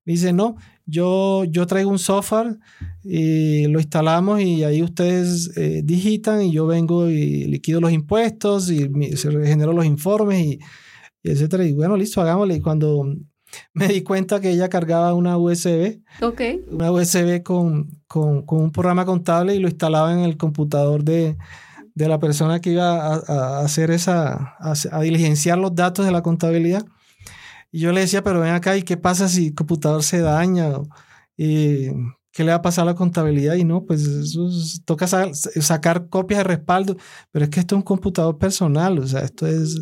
Me 0.05 0.13
dice, 0.13 0.31
no, 0.31 0.55
yo, 0.85 1.43
yo 1.45 1.67
traigo 1.67 1.91
un 1.91 1.99
software 1.99 2.57
y 3.03 3.67
lo 3.67 3.79
instalamos 3.79 4.41
y 4.41 4.63
ahí 4.63 4.81
ustedes 4.81 5.55
eh, 5.57 5.81
digitan 5.83 6.43
y 6.43 6.51
yo 6.51 6.65
vengo 6.65 7.09
y 7.09 7.45
liquido 7.45 7.81
los 7.81 7.91
impuestos 7.91 8.69
y 8.71 8.89
se 9.17 9.31
genero 9.45 9.73
los 9.73 9.85
informes 9.85 10.39
y, 10.39 10.59
y 11.23 11.31
etcétera. 11.31 11.65
Y 11.65 11.73
bueno, 11.73 11.97
listo, 11.97 12.21
hagámosle. 12.21 12.55
Y 12.55 12.61
cuando 12.61 13.03
me 13.73 13.87
di 13.87 14.01
cuenta 14.01 14.39
que 14.39 14.51
ella 14.51 14.69
cargaba 14.69 15.13
una 15.13 15.37
USB. 15.37 16.01
Ok. 16.21 16.41
Una 16.71 16.91
USB 16.91 17.43
con, 17.43 18.01
con, 18.07 18.43
con, 18.45 18.61
un 18.61 18.71
programa 18.71 19.05
contable 19.05 19.55
y 19.55 19.59
lo 19.59 19.67
instalaba 19.67 20.13
en 20.13 20.19
el 20.19 20.37
computador 20.37 21.03
de, 21.03 21.37
de 21.93 22.07
la 22.07 22.19
persona 22.19 22.59
que 22.59 22.71
iba 22.71 23.15
a, 23.15 23.15
a 23.27 23.59
hacer 23.61 23.91
esa, 23.91 24.55
a, 24.59 25.01
diligenciar 25.01 25.57
los 25.57 25.73
datos 25.75 26.05
de 26.05 26.11
la 26.11 26.21
contabilidad. 26.21 26.85
Y 27.71 27.79
yo 27.79 27.91
le 27.91 28.01
decía, 28.01 28.23
pero 28.23 28.39
ven 28.39 28.53
acá, 28.53 28.77
¿y 28.77 28.83
qué 28.83 28.97
pasa 28.97 29.27
si 29.27 29.47
el 29.47 29.55
computador 29.55 30.03
se 30.03 30.19
daña? 30.19 30.71
Y 31.37 31.89
¿qué 32.35 32.43
le 32.43 32.51
va 32.51 32.57
a 32.57 32.61
pasar 32.61 32.83
a 32.83 32.91
la 32.91 32.95
contabilidad? 32.95 33.55
Y 33.55 33.63
no, 33.63 33.85
pues 33.85 34.05
eso 34.05 34.49
toca 34.83 35.07
sacar 35.07 36.09
copias 36.09 36.39
de 36.39 36.43
respaldo, 36.43 36.97
pero 37.31 37.45
es 37.45 37.49
que 37.49 37.61
esto 37.61 37.75
es 37.75 37.77
un 37.77 37.83
computador 37.83 38.37
personal, 38.37 38.99
o 38.99 39.07
sea, 39.07 39.21
esto 39.21 39.47
es, 39.47 39.81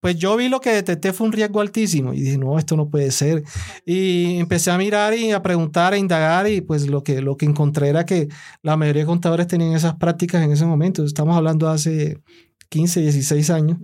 pues 0.00 0.16
yo 0.16 0.36
vi 0.36 0.48
lo 0.48 0.60
que 0.60 0.70
detecté 0.70 1.12
fue 1.12 1.28
un 1.28 1.32
riesgo 1.32 1.60
altísimo 1.60 2.12
y 2.12 2.20
dije, 2.20 2.38
no, 2.38 2.58
esto 2.58 2.76
no 2.76 2.90
puede 2.90 3.12
ser. 3.12 3.44
Y 3.86 4.38
empecé 4.38 4.72
a 4.72 4.78
mirar 4.78 5.14
y 5.14 5.30
a 5.30 5.42
preguntar, 5.42 5.92
a 5.92 5.96
indagar 5.96 6.48
y 6.48 6.60
pues 6.60 6.88
lo 6.88 7.04
que, 7.04 7.22
lo 7.22 7.36
que 7.36 7.46
encontré 7.46 7.88
era 7.88 8.04
que 8.04 8.28
la 8.62 8.76
mayoría 8.76 9.02
de 9.02 9.06
contadores 9.06 9.46
tenían 9.46 9.72
esas 9.72 9.94
prácticas 9.94 10.42
en 10.42 10.50
ese 10.50 10.66
momento, 10.66 11.04
estamos 11.04 11.36
hablando 11.36 11.68
hace 11.68 12.20
15, 12.68 13.00
16 13.00 13.50
años, 13.50 13.78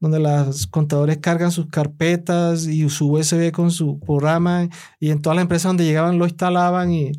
donde 0.00 0.20
los 0.20 0.68
contadores 0.68 1.18
cargan 1.18 1.50
sus 1.50 1.66
carpetas 1.66 2.66
y 2.66 2.88
su 2.88 3.12
USB 3.12 3.52
con 3.52 3.70
su 3.70 3.98
programa 4.00 4.68
y 4.98 5.10
en 5.10 5.20
toda 5.20 5.36
la 5.36 5.42
empresa 5.42 5.68
donde 5.68 5.84
llegaban 5.84 6.18
lo 6.18 6.26
instalaban 6.26 6.92
y 6.92 7.12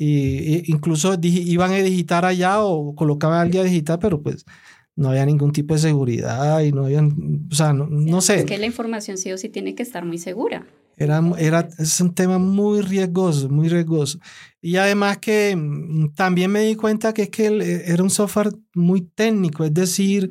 y, 0.00 0.70
incluso 0.70 1.16
iban 1.22 1.72
a 1.72 1.76
digitar 1.76 2.24
allá 2.24 2.62
o 2.62 2.94
colocaban 2.94 3.40
al 3.40 3.50
día 3.50 3.64
digital, 3.64 3.98
pero 3.98 4.22
pues 4.22 4.44
no 4.94 5.10
había 5.10 5.26
ningún 5.26 5.52
tipo 5.52 5.74
de 5.74 5.80
seguridad 5.80 6.60
y 6.60 6.72
no 6.72 6.84
habían, 6.84 7.46
o 7.50 7.54
sea, 7.54 7.72
no, 7.72 8.20
sé. 8.20 8.40
Es 8.40 8.44
que 8.44 8.58
la 8.58 8.66
información 8.66 9.16
sí 9.18 9.32
o 9.32 9.38
sí 9.38 9.48
tiene 9.48 9.74
que 9.74 9.82
estar 9.82 10.04
muy 10.04 10.18
segura. 10.18 10.66
Era, 10.96 11.22
era, 11.38 11.68
es 11.78 12.00
un 12.00 12.14
tema 12.14 12.38
muy 12.38 12.80
riesgoso, 12.80 13.48
muy 13.48 13.68
riesgoso. 13.68 14.18
Y 14.60 14.76
además 14.76 15.18
que 15.18 15.54
mm, 15.56 16.14
también 16.14 16.50
me 16.50 16.60
di 16.60 16.74
cuenta 16.74 17.12
que 17.14 17.22
es 17.22 17.30
que 17.30 17.82
era 17.86 18.02
un 18.02 18.10
software 18.10 18.50
muy 18.74 19.02
técnico, 19.02 19.64
es 19.64 19.72
decir, 19.72 20.30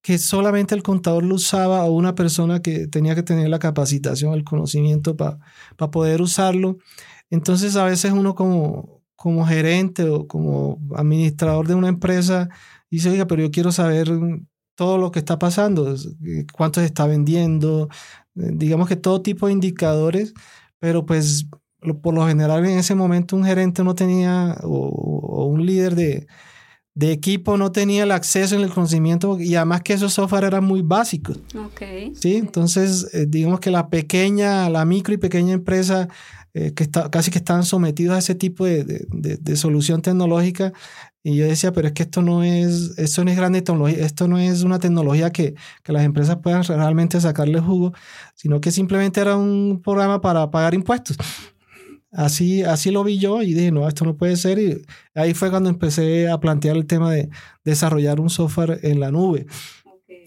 que 0.00 0.18
solamente 0.18 0.74
el 0.74 0.82
contador 0.82 1.24
lo 1.24 1.36
usaba 1.36 1.84
o 1.84 1.92
una 1.92 2.14
persona 2.14 2.60
que 2.62 2.86
tenía 2.88 3.14
que 3.14 3.22
tener 3.22 3.48
la 3.48 3.58
capacitación, 3.58 4.34
el 4.34 4.44
conocimiento 4.44 5.16
para 5.16 5.38
poder 5.90 6.20
usarlo. 6.20 6.78
Entonces 7.30 7.74
a 7.74 7.84
veces 7.84 8.12
uno 8.12 8.34
como, 8.34 9.03
como 9.24 9.46
gerente 9.46 10.04
o 10.04 10.28
como 10.28 10.78
administrador 10.94 11.66
de 11.66 11.74
una 11.74 11.88
empresa 11.88 12.50
dice, 12.90 13.08
oiga, 13.08 13.26
pero 13.26 13.40
yo 13.40 13.50
quiero 13.50 13.72
saber 13.72 14.06
todo 14.74 14.98
lo 14.98 15.10
que 15.12 15.18
está 15.18 15.38
pasando, 15.38 15.96
cuánto 16.52 16.80
se 16.80 16.86
está 16.86 17.06
vendiendo, 17.06 17.88
eh, 18.36 18.50
digamos 18.52 18.86
que 18.86 18.96
todo 18.96 19.22
tipo 19.22 19.46
de 19.46 19.54
indicadores, 19.54 20.34
pero 20.78 21.06
pues 21.06 21.46
por 22.02 22.12
lo 22.12 22.26
general 22.26 22.66
en 22.66 22.76
ese 22.76 22.94
momento 22.94 23.34
un 23.34 23.46
gerente 23.46 23.82
no 23.82 23.94
tenía 23.94 24.58
o, 24.62 25.46
un 25.46 25.64
líder 25.64 25.94
de, 25.94 26.26
de, 26.94 27.12
equipo 27.12 27.56
no 27.56 27.72
tenía 27.72 28.02
el 28.02 28.12
acceso 28.12 28.56
en 28.56 28.60
el 28.60 28.74
conocimiento 28.74 29.40
y 29.40 29.54
además 29.54 29.80
que 29.80 29.94
esos 29.94 30.12
software 30.12 30.44
eran 30.44 30.64
muy 30.64 30.82
básicos. 30.82 31.40
Okay. 31.72 32.14
Sí, 32.14 32.36
entonces 32.36 33.08
eh, 33.14 33.24
digamos 33.26 33.58
que 33.60 33.70
la 33.70 33.88
pequeña, 33.88 34.68
la 34.68 34.84
micro 34.84 35.14
y 35.14 35.16
pequeña 35.16 35.54
empresa 35.54 36.10
eh, 36.56 36.72
que 36.72 36.84
está, 36.84 37.10
casi 37.10 37.32
que 37.32 37.38
estaban 37.38 37.64
sometidos 37.64 38.14
a 38.14 38.18
ese 38.18 38.36
tipo 38.36 38.64
de, 38.64 38.84
de, 38.84 39.36
de, 39.36 39.56
solución 39.56 40.02
tecnológica. 40.02 40.72
Y 41.24 41.36
yo 41.36 41.46
decía, 41.46 41.72
pero 41.72 41.88
es 41.88 41.94
que 41.94 42.04
esto 42.04 42.22
no 42.22 42.44
es, 42.44 42.96
esto 42.96 43.24
no 43.24 43.30
es 43.32 43.36
grande 43.36 43.60
tecnología, 43.60 44.04
esto 44.04 44.28
no 44.28 44.38
es 44.38 44.62
una 44.62 44.78
tecnología 44.78 45.30
que, 45.30 45.56
que, 45.82 45.92
las 45.92 46.04
empresas 46.04 46.36
puedan 46.36 46.62
realmente 46.62 47.20
sacarle 47.20 47.58
jugo, 47.58 47.92
sino 48.36 48.60
que 48.60 48.70
simplemente 48.70 49.20
era 49.20 49.36
un 49.36 49.80
programa 49.82 50.20
para 50.20 50.48
pagar 50.52 50.74
impuestos. 50.74 51.16
Así, 52.12 52.62
así 52.62 52.92
lo 52.92 53.02
vi 53.02 53.18
yo 53.18 53.42
y 53.42 53.54
dije, 53.54 53.72
no, 53.72 53.88
esto 53.88 54.04
no 54.04 54.16
puede 54.16 54.36
ser. 54.36 54.60
Y 54.60 54.80
ahí 55.14 55.34
fue 55.34 55.50
cuando 55.50 55.68
empecé 55.70 56.28
a 56.28 56.38
plantear 56.38 56.76
el 56.76 56.86
tema 56.86 57.10
de 57.10 57.30
desarrollar 57.64 58.20
un 58.20 58.30
software 58.30 58.78
en 58.84 59.00
la 59.00 59.10
nube, 59.10 59.46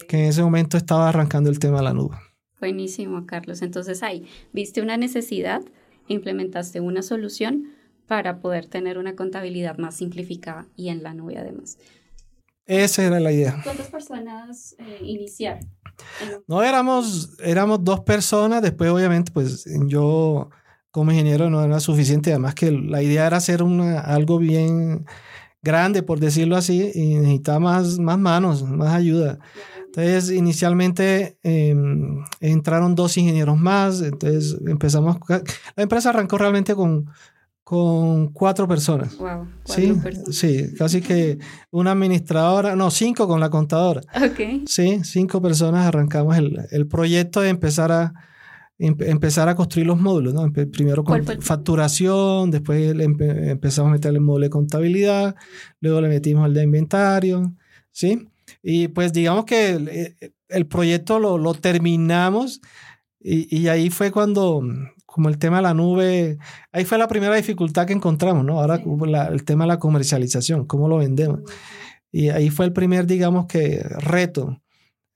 que 0.06 0.18
en 0.18 0.24
ese 0.26 0.42
momento 0.42 0.76
estaba 0.76 1.08
arrancando 1.08 1.48
el 1.48 1.58
tema 1.58 1.78
de 1.78 1.84
la 1.84 1.94
nube. 1.94 2.16
Buenísimo, 2.60 3.24
Carlos. 3.24 3.62
Entonces 3.62 4.02
ahí, 4.02 4.26
viste 4.52 4.82
una 4.82 4.98
necesidad, 4.98 5.62
implementaste 6.08 6.80
una 6.80 7.02
solución 7.02 7.72
para 8.06 8.40
poder 8.40 8.66
tener 8.66 8.98
una 8.98 9.14
contabilidad 9.14 9.78
más 9.78 9.96
simplificada 9.96 10.66
y 10.76 10.88
en 10.88 11.02
la 11.02 11.14
nube 11.14 11.38
además. 11.38 11.78
Esa 12.66 13.04
era 13.04 13.20
la 13.20 13.32
idea. 13.32 13.60
¿Cuántas 13.64 13.88
personas 13.88 14.74
eh, 14.78 14.98
iniciaron? 15.02 15.66
No, 16.46 16.62
éramos, 16.62 17.36
éramos 17.42 17.82
dos 17.82 18.00
personas, 18.00 18.62
después 18.62 18.90
obviamente 18.90 19.32
pues 19.32 19.64
yo 19.86 20.50
como 20.90 21.10
ingeniero 21.12 21.50
no 21.50 21.62
era 21.62 21.80
suficiente, 21.80 22.30
además 22.30 22.54
que 22.54 22.70
la 22.70 23.02
idea 23.02 23.26
era 23.26 23.36
hacer 23.36 23.62
una, 23.62 24.00
algo 24.00 24.38
bien 24.38 25.06
grande, 25.62 26.02
por 26.02 26.20
decirlo 26.20 26.56
así, 26.56 26.90
y 26.94 27.14
necesitaba 27.14 27.58
más, 27.58 27.98
más 27.98 28.18
manos, 28.18 28.62
más 28.62 28.94
ayuda. 28.94 29.38
Entonces, 29.88 30.30
inicialmente 30.30 31.38
em, 31.42 32.22
entraron 32.40 32.94
dos 32.94 33.16
ingenieros 33.16 33.58
más, 33.58 34.02
entonces 34.02 34.58
empezamos, 34.66 35.16
la 35.28 35.82
empresa 35.82 36.10
arrancó 36.10 36.36
realmente 36.36 36.74
con, 36.74 37.06
con 37.64 38.28
cuatro 38.32 38.68
personas. 38.68 39.16
Wow, 39.16 39.48
sí, 39.64 39.94
sí, 40.30 40.74
casi 40.76 41.00
que 41.00 41.38
una 41.70 41.92
administradora, 41.92 42.76
no, 42.76 42.90
cinco 42.90 43.26
con 43.26 43.40
la 43.40 43.50
contadora. 43.50 44.02
Ok. 44.14 44.66
Sí, 44.66 45.00
cinco 45.04 45.40
personas 45.40 45.86
arrancamos 45.86 46.36
el, 46.36 46.66
el 46.70 46.86
proyecto 46.86 47.40
de 47.40 47.48
empezar 47.48 47.90
a, 47.90 48.12
empezar 48.78 49.48
a 49.48 49.56
construir 49.56 49.86
los 49.86 49.98
módulos, 50.00 50.34
¿no? 50.34 50.52
Primero 50.52 51.02
con 51.02 51.24
facturación, 51.40 52.50
después 52.50 52.94
empezamos 52.98 53.88
a 53.88 53.92
meter 53.92 54.14
el 54.14 54.20
módulo 54.20 54.44
de 54.44 54.50
contabilidad, 54.50 55.34
luego 55.80 56.00
le 56.00 56.08
metimos 56.08 56.46
el 56.46 56.54
de 56.54 56.62
inventario, 56.62 57.54
¿sí? 57.90 58.28
Y 58.62 58.88
pues 58.88 59.12
digamos 59.12 59.44
que 59.44 59.70
el, 59.70 60.16
el 60.48 60.66
proyecto 60.66 61.18
lo, 61.18 61.38
lo 61.38 61.54
terminamos 61.54 62.60
y, 63.20 63.54
y, 63.56 63.68
ahí 63.68 63.90
fue 63.90 64.12
cuando, 64.12 64.62
como 65.04 65.28
el 65.28 65.38
tema 65.38 65.56
de 65.56 65.62
la 65.64 65.74
nube, 65.74 66.38
ahí 66.70 66.84
fue 66.84 66.98
la 66.98 67.08
primera 67.08 67.34
dificultad 67.34 67.86
que 67.86 67.92
encontramos, 67.92 68.44
¿no? 68.44 68.60
Ahora 68.60 68.80
el 69.30 69.44
tema 69.44 69.64
de 69.64 69.68
la 69.68 69.78
comercialización, 69.80 70.66
cómo 70.66 70.88
lo 70.88 70.98
vendemos. 70.98 71.40
Y 72.12 72.28
ahí 72.28 72.50
fue 72.50 72.66
el 72.66 72.72
primer, 72.72 73.06
digamos 73.06 73.46
que, 73.46 73.82
reto 73.98 74.62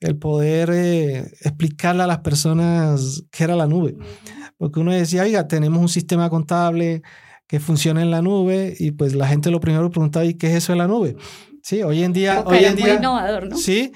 el 0.03 0.17
poder 0.19 0.71
eh, 0.73 1.19
explicarle 1.43 2.03
a 2.03 2.07
las 2.09 2.19
personas 2.19 3.25
qué 3.31 3.45
era 3.45 3.57
la 3.57 3.67
nube. 3.67 3.97
Porque 4.59 4.81
uno 4.81 4.93
decía, 4.93 5.23
oiga, 5.23 5.47
tenemos 5.49 5.81
un 5.81 5.89
sistema 5.89 6.29
contable 6.29 7.03
que 7.47 7.61
funciona 7.61 8.03
en 8.03 8.11
la 8.11 8.23
nube 8.23 8.75
y 8.79 8.93
pues 8.93 9.15
la 9.15 9.29
gente 9.29 9.51
lo 9.51 9.61
primero 9.61 9.91
preguntaba, 9.91 10.25
¿y 10.25 10.35
qué 10.35 10.49
es 10.49 10.55
eso 10.55 10.73
de 10.73 10.79
la 10.79 10.89
nube? 10.89 11.17
Sí, 11.62 11.83
hoy 11.83 12.02
en 12.02 12.12
día... 12.12 12.42
hoy 12.45 12.64
en 12.64 12.76
día 12.76 12.97
innovador, 12.97 13.49
¿no? 13.49 13.57
Sí. 13.57 13.92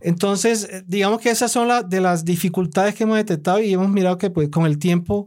Entonces, 0.00 0.68
eh, 0.70 0.82
digamos 0.86 1.20
que 1.20 1.30
esas 1.30 1.50
son 1.50 1.68
las 1.68 1.88
de 1.88 2.00
las 2.00 2.24
dificultades 2.24 2.94
que 2.94 3.02
hemos 3.02 3.16
detectado 3.16 3.60
y 3.60 3.72
hemos 3.72 3.88
mirado 3.88 4.18
que 4.18 4.30
pues 4.30 4.48
con 4.48 4.66
el 4.66 4.78
tiempo 4.78 5.26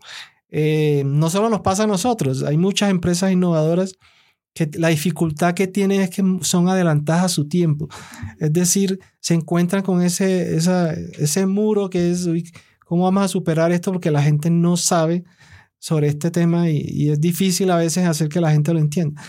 eh, 0.50 1.04
no 1.06 1.30
solo 1.30 1.50
nos 1.50 1.62
pasa 1.62 1.84
a 1.84 1.88
nosotros, 1.88 2.44
hay 2.44 2.58
muchas 2.58 2.90
empresas 2.90 3.32
innovadoras 3.32 3.94
que 4.56 4.70
la 4.76 4.88
dificultad 4.88 5.54
que 5.54 5.68
tienen 5.68 6.00
es 6.00 6.10
que 6.10 6.24
son 6.42 6.70
adelantadas 6.70 7.26
a 7.26 7.30
su 7.30 7.50
tiempo. 7.50 7.90
Es 8.40 8.54
decir, 8.54 9.00
se 9.20 9.34
encuentran 9.34 9.84
con 9.84 10.02
ese, 10.02 10.56
esa, 10.56 10.94
ese 10.94 11.46
muro 11.46 11.90
que 11.90 12.10
es, 12.10 12.26
¿cómo 12.86 13.04
vamos 13.04 13.26
a 13.26 13.28
superar 13.28 13.74
esto? 13.74 13.92
Porque 13.92 14.12
la 14.12 14.24
gente 14.24 14.50
no 14.50 14.78
sabe 14.78 15.26
sobre 15.78 16.08
este 16.08 16.32
tema 16.32 16.70
y, 16.70 17.10
es 17.10 17.20
difícil 17.20 17.70
a 17.70 17.76
veces 17.76 18.08
hacer 18.08 18.30
que 18.30 18.40
la 18.40 18.52
gente 18.52 18.74
lo 18.74 18.80
entienda. 18.80 19.22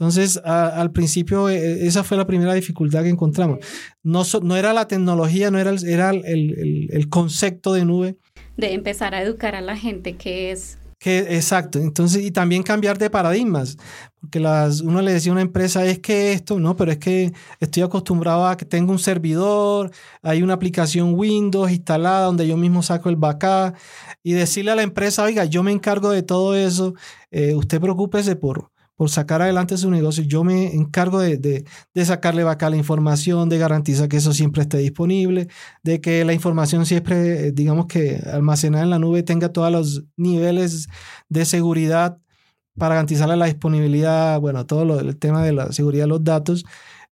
Entonces, 0.00 0.40
al 0.44 0.92
principio, 0.92 1.50
e, 1.50 1.86
esa 1.86 2.02
fue 2.02 2.16
la 2.16 2.26
primera 2.26 2.54
dificultad 2.54 3.02
que 3.02 3.10
encontramos. 3.10 3.58
No, 4.02 4.22
no 4.42 4.56
era 4.56 4.72
la 4.72 4.88
tecnología, 4.88 5.50
no 5.50 5.58
era, 5.58 5.68
el, 5.68 5.86
era 5.86 6.08
el, 6.08 6.24
el, 6.24 6.88
el 6.90 7.08
concepto 7.10 7.74
de 7.74 7.84
nube. 7.84 8.16
De 8.56 8.72
empezar 8.72 9.14
a 9.14 9.20
educar 9.20 9.54
a 9.54 9.60
la 9.60 9.76
gente 9.76 10.16
que 10.16 10.52
es 10.52 10.78
que, 11.00 11.34
exacto, 11.34 11.78
entonces, 11.78 12.22
y 12.22 12.30
también 12.30 12.62
cambiar 12.62 12.98
de 12.98 13.08
paradigmas, 13.08 13.78
porque 14.20 14.38
las, 14.38 14.82
uno 14.82 15.00
le 15.00 15.14
decía 15.14 15.32
a 15.32 15.34
una 15.34 15.40
empresa, 15.40 15.86
es 15.86 15.98
que 15.98 16.34
esto, 16.34 16.60
no, 16.60 16.76
pero 16.76 16.92
es 16.92 16.98
que 16.98 17.32
estoy 17.58 17.82
acostumbrado 17.82 18.46
a 18.46 18.58
que 18.58 18.66
tengo 18.66 18.92
un 18.92 18.98
servidor, 18.98 19.90
hay 20.20 20.42
una 20.42 20.52
aplicación 20.52 21.14
Windows 21.14 21.70
instalada 21.70 22.26
donde 22.26 22.46
yo 22.46 22.58
mismo 22.58 22.82
saco 22.82 23.08
el 23.08 23.16
backup, 23.16 23.76
y 24.22 24.34
decirle 24.34 24.72
a 24.72 24.74
la 24.74 24.82
empresa, 24.82 25.22
oiga, 25.22 25.46
yo 25.46 25.62
me 25.62 25.72
encargo 25.72 26.10
de 26.10 26.22
todo 26.22 26.54
eso, 26.54 26.92
eh, 27.30 27.54
usted 27.54 27.80
preocúpese 27.80 28.36
por, 28.36 28.69
por 29.00 29.08
sacar 29.08 29.40
adelante 29.40 29.78
su 29.78 29.90
negocio. 29.90 30.24
Yo 30.24 30.44
me 30.44 30.74
encargo 30.74 31.20
de, 31.20 31.38
de, 31.38 32.04
sacarle 32.04 32.44
vaca 32.44 32.68
la 32.68 32.76
información, 32.76 33.48
de 33.48 33.56
garantizar 33.56 34.10
que 34.10 34.18
eso 34.18 34.34
siempre 34.34 34.60
esté 34.60 34.76
disponible, 34.76 35.48
de 35.82 36.02
que 36.02 36.22
la 36.22 36.34
información 36.34 36.84
siempre, 36.84 37.46
eh, 37.46 37.52
digamos 37.52 37.86
que 37.86 38.22
almacenada 38.30 38.84
en 38.84 38.90
la 38.90 38.98
nube 38.98 39.22
tenga 39.22 39.54
todos 39.54 39.72
los 39.72 40.04
niveles 40.18 40.88
de 41.30 41.46
seguridad 41.46 42.18
para 42.76 42.96
garantizarle 42.96 43.38
la 43.38 43.46
disponibilidad, 43.46 44.38
bueno, 44.38 44.66
todo 44.66 45.00
el 45.00 45.16
tema 45.16 45.42
de 45.42 45.52
la 45.52 45.72
seguridad 45.72 46.04
de 46.04 46.08
los 46.08 46.22
datos. 46.22 46.66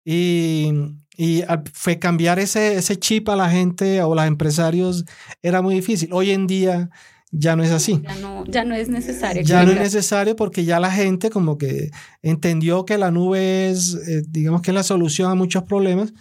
Y, 0.05 0.71
y 1.17 1.43
fue 1.73 1.99
cambiar 1.99 2.39
ese, 2.39 2.75
ese 2.77 2.99
chip 2.99 3.31
a 3.31 3.37
la 3.37 3.49
gente 3.49 4.03
o 4.03 4.13
a 4.13 4.17
los 4.17 4.27
empresarios 4.27 5.07
era 5.41 5.63
muy 5.63 5.77
difícil. 5.77 6.11
Hoy 6.13 6.33
en 6.33 6.47
día 6.47 6.91
ya 7.31 7.57
no 7.57 7.63
es 7.63 7.71
así. 7.71 8.01
Ya 8.03 8.15
no, 8.17 8.45
ya 8.47 8.65
no 8.65 8.75
es 8.75 8.89
necesario. 8.89 9.43
Ya 9.43 9.65
no 9.65 9.73
es 9.73 9.79
necesario 9.79 10.37
porque 10.37 10.65
ya 10.65 10.81
la 10.81 10.91
gente 10.91 11.31
como 11.31 11.59
que 11.59 11.91
entendió 12.23 12.85
que 12.85 12.99
la 12.99 13.11
nube 13.11 13.71
es, 13.71 13.95
eh, 13.95 14.23
digamos 14.29 14.63
que 14.63 14.71
es 14.71 14.75
la 14.75 14.83
solución 14.83 15.31
a 15.31 15.35
muchos 15.35 15.65
problemas 15.65 16.13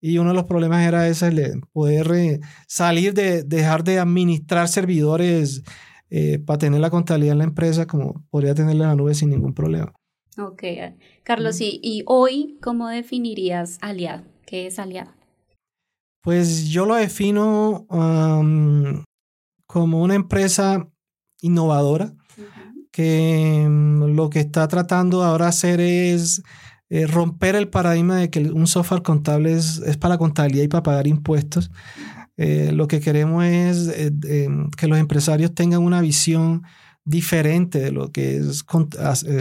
y 0.00 0.18
uno 0.18 0.30
de 0.30 0.36
los 0.36 0.44
problemas 0.44 0.86
era 0.86 1.08
ese, 1.08 1.30
poder 1.72 2.10
eh, 2.14 2.40
salir 2.66 3.14
de 3.14 3.42
dejar 3.42 3.84
de 3.84 3.98
administrar 3.98 4.68
servidores 4.68 5.62
eh, 6.10 6.38
para 6.38 6.58
tener 6.58 6.80
la 6.80 6.90
contabilidad 6.90 7.32
en 7.32 7.38
la 7.38 7.44
empresa 7.44 7.86
como 7.86 8.24
podría 8.30 8.54
tenerla 8.54 8.84
en 8.84 8.90
la 8.90 8.96
nube 8.96 9.14
sin 9.14 9.30
ningún 9.30 9.54
problema. 9.54 9.92
Ok, 10.38 10.62
Carlos, 11.22 11.60
y, 11.60 11.78
y 11.82 12.02
hoy, 12.06 12.58
¿cómo 12.60 12.88
definirías 12.88 13.78
aliado? 13.80 14.24
¿Qué 14.46 14.66
es 14.66 14.78
aliado? 14.78 15.12
Pues 16.22 16.68
yo 16.68 16.86
lo 16.86 16.96
defino 16.96 17.86
como 19.74 20.04
una 20.04 20.14
empresa 20.14 20.88
innovadora 21.40 22.14
que 22.92 23.66
mm, 23.68 24.14
lo 24.14 24.30
que 24.30 24.38
está 24.38 24.68
tratando 24.68 25.24
ahora 25.24 25.48
hacer 25.48 25.80
es 25.80 26.44
eh, 26.90 27.08
romper 27.08 27.56
el 27.56 27.68
paradigma 27.68 28.18
de 28.18 28.30
que 28.30 28.38
un 28.38 28.68
software 28.68 29.02
contable 29.02 29.52
es, 29.54 29.82
para 29.98 30.16
contabilidad 30.16 30.62
y 30.62 30.68
para 30.68 30.84
pagar 30.84 31.08
impuestos. 31.08 31.72
Eh, 32.36 32.70
lo 32.72 32.86
que 32.86 33.00
queremos 33.00 33.44
es 33.44 33.88
eh, 33.88 34.48
que 34.76 34.86
los 34.86 34.96
empresarios 34.96 35.52
tengan 35.56 35.82
una 35.82 36.00
visión 36.00 36.62
diferente 37.04 37.80
de 37.80 37.90
lo 37.90 38.12
que, 38.12 38.36
es, 38.36 38.64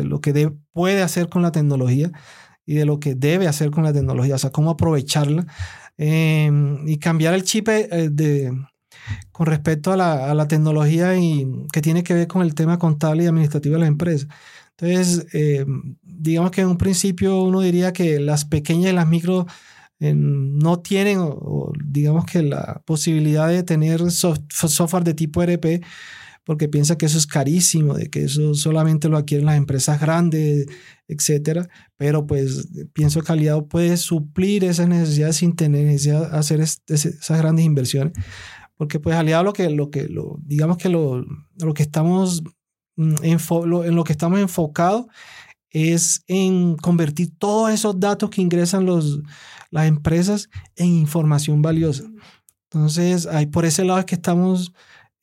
lo 0.04 0.20
que 0.20 0.52
puede 0.72 1.04
hacer 1.04 1.30
con 1.30 1.44
la 1.44 1.52
tecnología 1.52 2.12
y 2.66 2.74
de 2.74 2.86
lo 2.86 3.00
que 3.00 3.14
debe 3.14 3.48
hacer 3.48 3.70
con 3.70 3.84
la 3.84 3.94
tecnología, 3.94 4.34
o 4.34 4.40
sea, 4.40 4.50
cómo 4.50 4.72
aprovecharla 4.72 5.46
y 5.96 6.98
cambiar 6.98 7.36
el 7.36 7.44
chip 7.44 7.68
de, 7.70 8.52
con 9.32 9.48
respecto 9.48 9.92
a 9.92 9.98
la, 9.98 10.48
tecnología 10.48 11.18
y 11.18 11.48
que 11.72 11.82
tiene 11.82 12.04
que 12.04 12.14
ver 12.14 12.28
con 12.28 12.42
el 12.42 12.56
tema 12.56 12.78
contable 12.78 13.24
y 13.24 13.28
administrativo 13.28 13.76
de 13.76 13.82
la 13.82 13.88
empresa. 13.88 14.28
Entonces, 14.78 15.28
eh, 15.34 15.66
digamos 16.02 16.52
que 16.52 16.62
en 16.62 16.68
un 16.68 16.78
principio 16.78 17.44
uno 17.44 17.62
diría 17.62 17.94
que 17.94 18.20
las 18.20 18.46
pequeñas 18.46 18.92
y 18.92 18.96
las 18.96 19.08
micro 19.08 19.46
eh, 20.00 20.14
no 20.16 20.80
tienen, 20.80 21.20
digamos 21.86 22.26
que 22.26 22.44
la 22.44 22.82
posibilidad 22.86 23.48
de 23.48 23.64
tener 23.64 24.02
software 24.12 25.04
de 25.04 25.14
tipo 25.14 25.42
ERP, 25.42 25.84
porque 26.46 26.68
piensa 26.68 26.98
que 26.98 27.06
eso 27.06 27.18
es 27.18 27.26
carísimo, 27.26 27.94
de 27.94 28.10
que 28.10 28.26
eso 28.26 28.54
solamente 28.54 29.08
lo 29.08 29.18
adquieren 29.18 29.46
las 29.46 29.56
empresas 29.56 30.02
grandes, 30.02 30.68
etcétera. 31.08 31.70
Pero 31.96 32.28
pues 32.28 32.68
pienso 32.92 33.22
que 33.22 33.32
Aliado 33.32 33.68
puede 33.68 33.96
suplir 33.98 34.66
esas 34.66 34.90
necesidades 34.90 35.38
sin 35.38 35.56
tener 35.56 35.86
necesidad 35.86 36.32
de 36.32 36.38
hacer 36.38 36.60
esas 36.60 37.38
grandes 37.38 37.66
inversiones 37.66 38.14
porque 38.84 39.00
pues 39.00 39.16
aliado 39.16 39.46
lo 39.46 39.54
que, 39.54 39.70
lo 39.70 39.90
que, 39.90 40.10
lo, 40.10 40.36
digamos 40.42 40.76
que 40.76 40.90
lo, 40.90 41.24
lo 41.62 41.74
que 41.74 41.84
estamos, 41.84 42.44
mm, 42.98 43.16
en 43.24 43.96
lo 43.96 44.04
que 44.04 44.12
estamos 44.12 44.42
enfocados 44.42 45.06
es 45.70 46.26
en 46.28 46.76
convertir 46.76 47.32
todos 47.38 47.72
esos 47.72 47.98
datos 47.98 48.30
que 48.30 48.42
ingresan 48.42 48.86
los, 48.86 49.22
las 49.72 49.88
empresas 49.88 50.50
en 50.76 50.88
información 50.88 51.62
valiosa. 51.62 52.04
Entonces, 52.70 53.26
ahí 53.26 53.46
por 53.46 53.64
ese 53.64 53.86
lado 53.86 54.00
es 54.00 54.06
que 54.06 54.16
estamos 54.16 54.74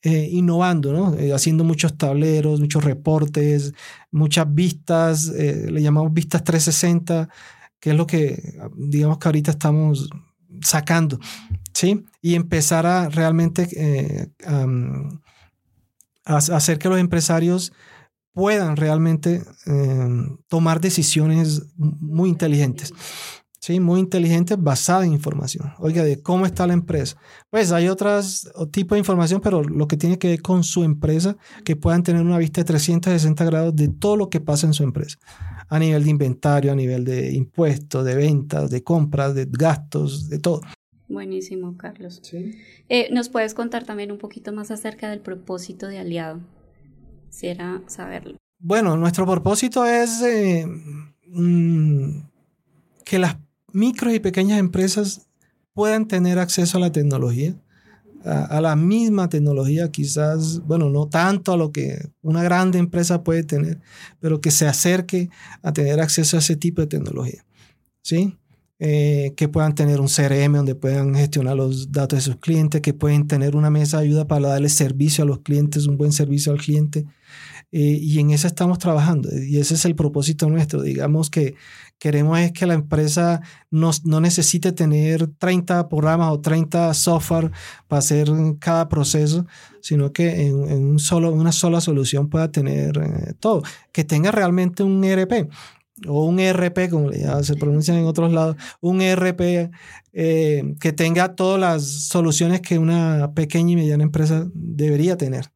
eh, 0.01 0.27
innovando, 0.31 0.91
¿no? 0.91 1.13
Eh, 1.19 1.31
haciendo 1.31 1.63
muchos 1.63 1.95
tableros, 1.95 2.59
muchos 2.59 2.83
reportes, 2.83 3.75
muchas 4.09 4.51
vistas, 4.51 5.27
eh, 5.37 5.69
le 5.69 5.83
llamamos 5.83 6.11
vistas 6.11 6.43
360, 6.43 7.29
que 7.79 7.91
es 7.91 7.95
lo 7.95 8.07
que, 8.07 8.57
digamos 8.75 9.19
que 9.19 9.27
ahorita 9.27 9.51
estamos 9.51 10.09
sacando, 10.61 11.19
¿sí? 11.73 12.03
Y 12.21 12.35
empezar 12.35 12.85
a 12.85 13.09
realmente 13.09 14.31
a 16.25 16.35
hacer 16.35 16.77
que 16.79 16.89
los 16.89 16.99
empresarios 16.99 17.73
puedan 18.33 18.75
realmente 18.77 19.43
tomar 20.47 20.81
decisiones 20.81 21.63
muy 21.75 22.29
inteligentes. 22.29 22.93
¿Sí? 23.61 23.79
muy 23.79 23.99
inteligente 23.99 24.55
basada 24.57 25.05
en 25.05 25.13
información. 25.13 25.71
Oiga, 25.77 26.03
de 26.03 26.21
cómo 26.21 26.45
está 26.45 26.67
la 26.67 26.73
empresa. 26.73 27.15
Pues 27.49 27.71
hay 27.71 27.87
otros 27.87 28.51
tipos 28.71 28.95
de 28.95 28.99
información, 28.99 29.39
pero 29.39 29.63
lo 29.63 29.87
que 29.87 29.97
tiene 29.97 30.17
que 30.17 30.29
ver 30.29 30.41
con 30.41 30.63
su 30.63 30.83
empresa, 30.83 31.37
que 31.63 31.75
puedan 31.75 32.03
tener 32.03 32.23
una 32.23 32.37
vista 32.37 32.61
de 32.61 32.65
360 32.65 33.45
grados 33.45 33.75
de 33.75 33.87
todo 33.87 34.17
lo 34.17 34.29
que 34.29 34.41
pasa 34.41 34.67
en 34.67 34.73
su 34.73 34.83
empresa, 34.83 35.17
a 35.69 35.79
nivel 35.79 36.03
de 36.03 36.09
inventario, 36.09 36.71
a 36.71 36.75
nivel 36.75 37.05
de 37.05 37.31
impuestos, 37.33 38.03
de 38.03 38.15
ventas, 38.15 38.69
de 38.69 38.83
compras, 38.83 39.35
de 39.35 39.47
gastos, 39.49 40.27
de 40.27 40.39
todo. 40.39 40.61
Buenísimo, 41.07 41.77
Carlos. 41.77 42.19
¿Sí? 42.23 42.55
Eh, 42.89 43.09
¿Nos 43.11 43.29
puedes 43.29 43.53
contar 43.53 43.83
también 43.83 44.11
un 44.11 44.17
poquito 44.17 44.53
más 44.53 44.71
acerca 44.71 45.09
del 45.09 45.19
propósito 45.19 45.87
de 45.87 45.99
Aliado? 45.99 46.39
Quisiera 47.29 47.81
saberlo. 47.87 48.37
Bueno, 48.59 48.95
nuestro 48.95 49.25
propósito 49.25 49.85
es 49.85 50.21
eh, 50.21 50.65
mm, 51.27 52.21
que 53.03 53.19
las 53.19 53.37
micros 53.73 54.13
y 54.13 54.19
pequeñas 54.19 54.59
empresas 54.59 55.27
puedan 55.73 56.07
tener 56.07 56.39
acceso 56.39 56.77
a 56.77 56.81
la 56.81 56.91
tecnología, 56.91 57.55
a, 58.23 58.61
la 58.61 58.75
misma 58.75 59.29
tecnología, 59.29 59.89
quizás, 59.89 60.61
bueno, 60.67 60.89
no 60.89 61.07
tanto 61.07 61.53
a 61.53 61.57
lo 61.57 61.71
que 61.71 62.09
una 62.21 62.43
grande 62.43 62.77
empresa 62.77 63.23
puede 63.23 63.43
tener, 63.43 63.79
pero 64.19 64.41
que 64.41 64.51
se 64.51 64.67
acerque 64.67 65.29
a 65.63 65.73
tener 65.73 65.99
acceso 65.99 66.37
a 66.37 66.39
ese 66.39 66.55
tipo 66.55 66.81
de 66.81 66.87
tecnología. 66.87 67.43
¿Sí? 68.03 68.37
Eh, 68.83 69.33
que 69.37 69.47
puedan 69.47 69.75
tener 69.75 70.01
un 70.01 70.07
CRM 70.07 70.53
donde 70.53 70.73
puedan 70.73 71.13
gestionar 71.13 71.55
los 71.55 71.91
datos 71.91 72.17
de 72.17 72.23
sus 72.23 72.37
clientes, 72.37 72.81
que 72.81 72.95
pueden 72.95 73.27
tener 73.27 73.55
una 73.55 73.69
mesa 73.69 73.99
de 73.99 74.05
ayuda 74.05 74.25
para 74.25 74.49
darle 74.49 74.69
servicio 74.69 75.23
a 75.23 75.27
los 75.27 75.41
clientes, 75.41 75.85
un 75.85 75.97
buen 75.97 76.11
servicio 76.11 76.51
al 76.51 76.57
cliente. 76.57 77.05
Eh, 77.71 77.97
y 78.01 78.19
en 78.19 78.31
eso 78.31 78.47
estamos 78.47 78.79
trabajando. 78.79 79.29
Y 79.33 79.57
ese 79.57 79.75
es 79.75 79.85
el 79.85 79.95
propósito 79.95 80.49
nuestro. 80.49 80.81
Digamos 80.81 81.29
que, 81.29 81.55
queremos 81.99 82.39
es 82.39 82.51
que 82.51 82.65
la 82.65 82.73
empresa 82.73 83.41
no, 83.69 83.91
no 84.03 84.19
necesite 84.19 84.71
tener 84.73 85.27
30 85.27 85.87
programas 85.87 86.31
o 86.31 86.41
30 86.41 86.93
software 86.93 87.51
para 87.87 87.99
hacer 87.99 88.29
cada 88.59 88.89
proceso, 88.89 89.45
sino 89.81 90.11
que 90.11 90.47
en, 90.47 90.55
un 90.55 90.99
solo, 90.99 91.31
una 91.31 91.51
sola 91.51 91.79
solución 91.79 92.29
pueda 92.29 92.51
tener 92.51 92.97
eh, 92.97 93.33
todo. 93.39 93.63
Que 93.91 94.03
tenga 94.03 94.31
realmente 94.31 94.83
un 94.83 95.03
ERP 95.03 95.49
o 96.07 96.25
un 96.25 96.39
ERP, 96.39 96.89
como 96.89 97.11
se 97.43 97.55
pronuncian 97.55 97.97
en 97.97 98.05
otros 98.05 98.33
lados, 98.33 98.55
un 98.81 99.01
ERP 99.01 99.71
eh, 100.13 100.75
que 100.79 100.93
tenga 100.93 101.35
todas 101.35 101.59
las 101.59 101.83
soluciones 101.83 102.61
que 102.61 102.79
una 102.79 103.33
pequeña 103.33 103.71
y 103.71 103.75
mediana 103.75 104.03
empresa 104.03 104.47
debería 104.53 105.17
tener. 105.17 105.51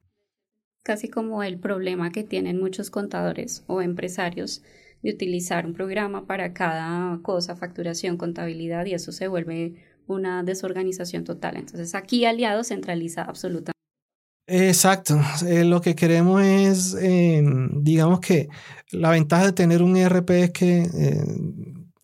Casi 0.86 1.10
como 1.10 1.42
el 1.42 1.58
problema 1.58 2.12
que 2.12 2.24
tienen 2.24 2.60
muchos 2.60 2.92
contadores 2.92 3.64
o 3.66 3.82
empresarios 3.82 4.62
de 5.02 5.10
utilizar 5.10 5.66
un 5.66 5.74
programa 5.74 6.28
para 6.28 6.54
cada 6.54 7.20
cosa, 7.24 7.56
facturación, 7.56 8.18
contabilidad, 8.18 8.86
y 8.86 8.94
eso 8.94 9.12
se 9.12 9.28
vuelve 9.28 9.74
una 10.06 10.44
desorganización 10.44 11.24
total. 11.24 11.58
Entonces 11.58 11.96
aquí 11.96 12.26
Aliado 12.26 12.64
centraliza 12.64 13.24
absolutamente. 13.24 13.72
Exacto. 14.46 15.20
Eh, 15.48 15.66
lo 15.66 15.82
que 15.82 15.96
queremos 15.96 16.44
es, 16.44 16.96
em, 17.02 17.82
digamos 17.84 18.20
que 18.20 18.48
la 18.92 19.10
ventaja 19.10 19.48
de 19.48 19.54
tener 19.54 19.82
un 19.82 19.98
ERP 19.98 20.30
es 20.44 20.52
que 20.52 20.84
eh, 20.84 21.26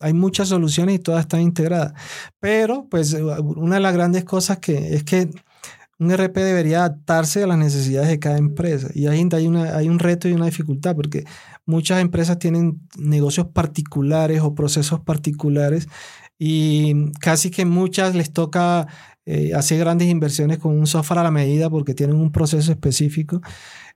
hay 0.00 0.12
muchas 0.12 0.48
soluciones 0.48 0.96
y 0.96 0.98
todas 0.98 1.20
están 1.20 1.40
integradas. 1.40 1.92
Pero, 2.40 2.88
pues, 2.90 3.12
una 3.12 3.76
de 3.76 3.80
las 3.80 3.94
grandes 3.94 4.24
cosas 4.24 4.58
que 4.58 4.96
es 4.96 5.04
que 5.04 5.30
un 6.02 6.10
ERP 6.10 6.36
debería 6.36 6.80
adaptarse 6.80 7.42
a 7.42 7.46
las 7.46 7.58
necesidades 7.58 8.08
de 8.08 8.18
cada 8.18 8.36
empresa. 8.36 8.88
Y 8.92 9.06
hay, 9.06 9.46
una, 9.46 9.76
hay 9.76 9.88
un 9.88 9.98
reto 9.98 10.28
y 10.28 10.32
una 10.32 10.46
dificultad, 10.46 10.96
porque 10.96 11.24
muchas 11.64 12.00
empresas 12.00 12.38
tienen 12.38 12.80
negocios 12.98 13.46
particulares 13.48 14.40
o 14.40 14.54
procesos 14.54 15.00
particulares 15.00 15.88
y 16.38 17.12
casi 17.20 17.50
que 17.50 17.64
muchas 17.64 18.16
les 18.16 18.32
toca 18.32 18.88
eh, 19.26 19.52
hacer 19.54 19.78
grandes 19.78 20.08
inversiones 20.08 20.58
con 20.58 20.76
un 20.76 20.88
software 20.88 21.20
a 21.20 21.22
la 21.22 21.30
medida 21.30 21.70
porque 21.70 21.94
tienen 21.94 22.16
un 22.16 22.32
proceso 22.32 22.72
específico. 22.72 23.40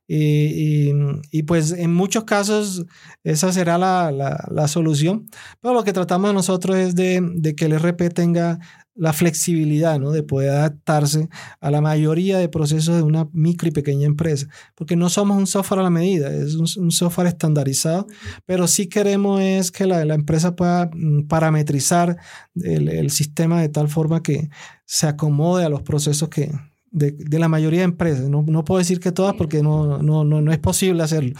Y, 0.08 1.42
pues 1.48 1.72
en 1.72 1.92
muchos 1.92 2.22
casos 2.22 2.86
esa 3.24 3.52
será 3.52 3.76
la, 3.76 4.12
la, 4.12 4.68
solución. 4.68 5.26
Pero 5.60 5.74
lo 5.74 5.82
que 5.82 5.92
tratamos 5.92 6.32
nosotros 6.32 6.76
es 6.76 6.94
de, 6.94 7.20
de 7.34 7.56
que 7.56 7.64
el 7.64 7.76
RP 7.76 8.14
tenga 8.14 8.60
la 8.96 9.12
flexibilidad 9.12 10.00
¿no? 10.00 10.10
de 10.10 10.22
poder 10.22 10.50
adaptarse 10.50 11.28
a 11.60 11.70
la 11.70 11.80
mayoría 11.80 12.38
de 12.38 12.48
procesos 12.48 12.96
de 12.96 13.02
una 13.02 13.28
micro 13.32 13.68
y 13.68 13.72
pequeña 13.72 14.06
empresa, 14.06 14.48
porque 14.74 14.96
no 14.96 15.08
somos 15.08 15.36
un 15.36 15.46
software 15.46 15.80
a 15.80 15.84
la 15.84 15.90
medida, 15.90 16.32
es 16.32 16.54
un, 16.54 16.90
software 16.90 17.28
estandarizado, 17.28 18.06
pero 18.46 18.66
sí 18.66 18.88
queremos 18.88 19.40
es 19.40 19.70
que 19.70 19.86
la, 19.86 20.02
empresa 20.14 20.56
pueda 20.56 20.90
mm, 20.92 21.26
parametrizar 21.28 22.16
el, 22.54 22.88
el, 22.88 23.10
sistema 23.10 23.60
de 23.60 23.68
tal 23.68 23.88
forma 23.88 24.22
que 24.22 24.48
se 24.86 25.06
acomode 25.06 25.64
a 25.64 25.68
los 25.68 25.82
procesos 25.82 26.28
que, 26.28 26.50
de, 26.90 27.12
de 27.12 27.38
la 27.38 27.48
mayoría 27.48 27.80
de 27.80 27.84
empresas. 27.84 28.28
No, 28.28 28.44
no, 28.46 28.64
puedo 28.64 28.78
decir 28.78 29.00
que 29.00 29.12
todas 29.12 29.34
porque 29.34 29.62
no, 29.62 30.02
no, 30.02 30.24
no, 30.24 30.40
no 30.40 30.52
es 30.52 30.58
posible 30.58 31.02
hacerlo. 31.02 31.38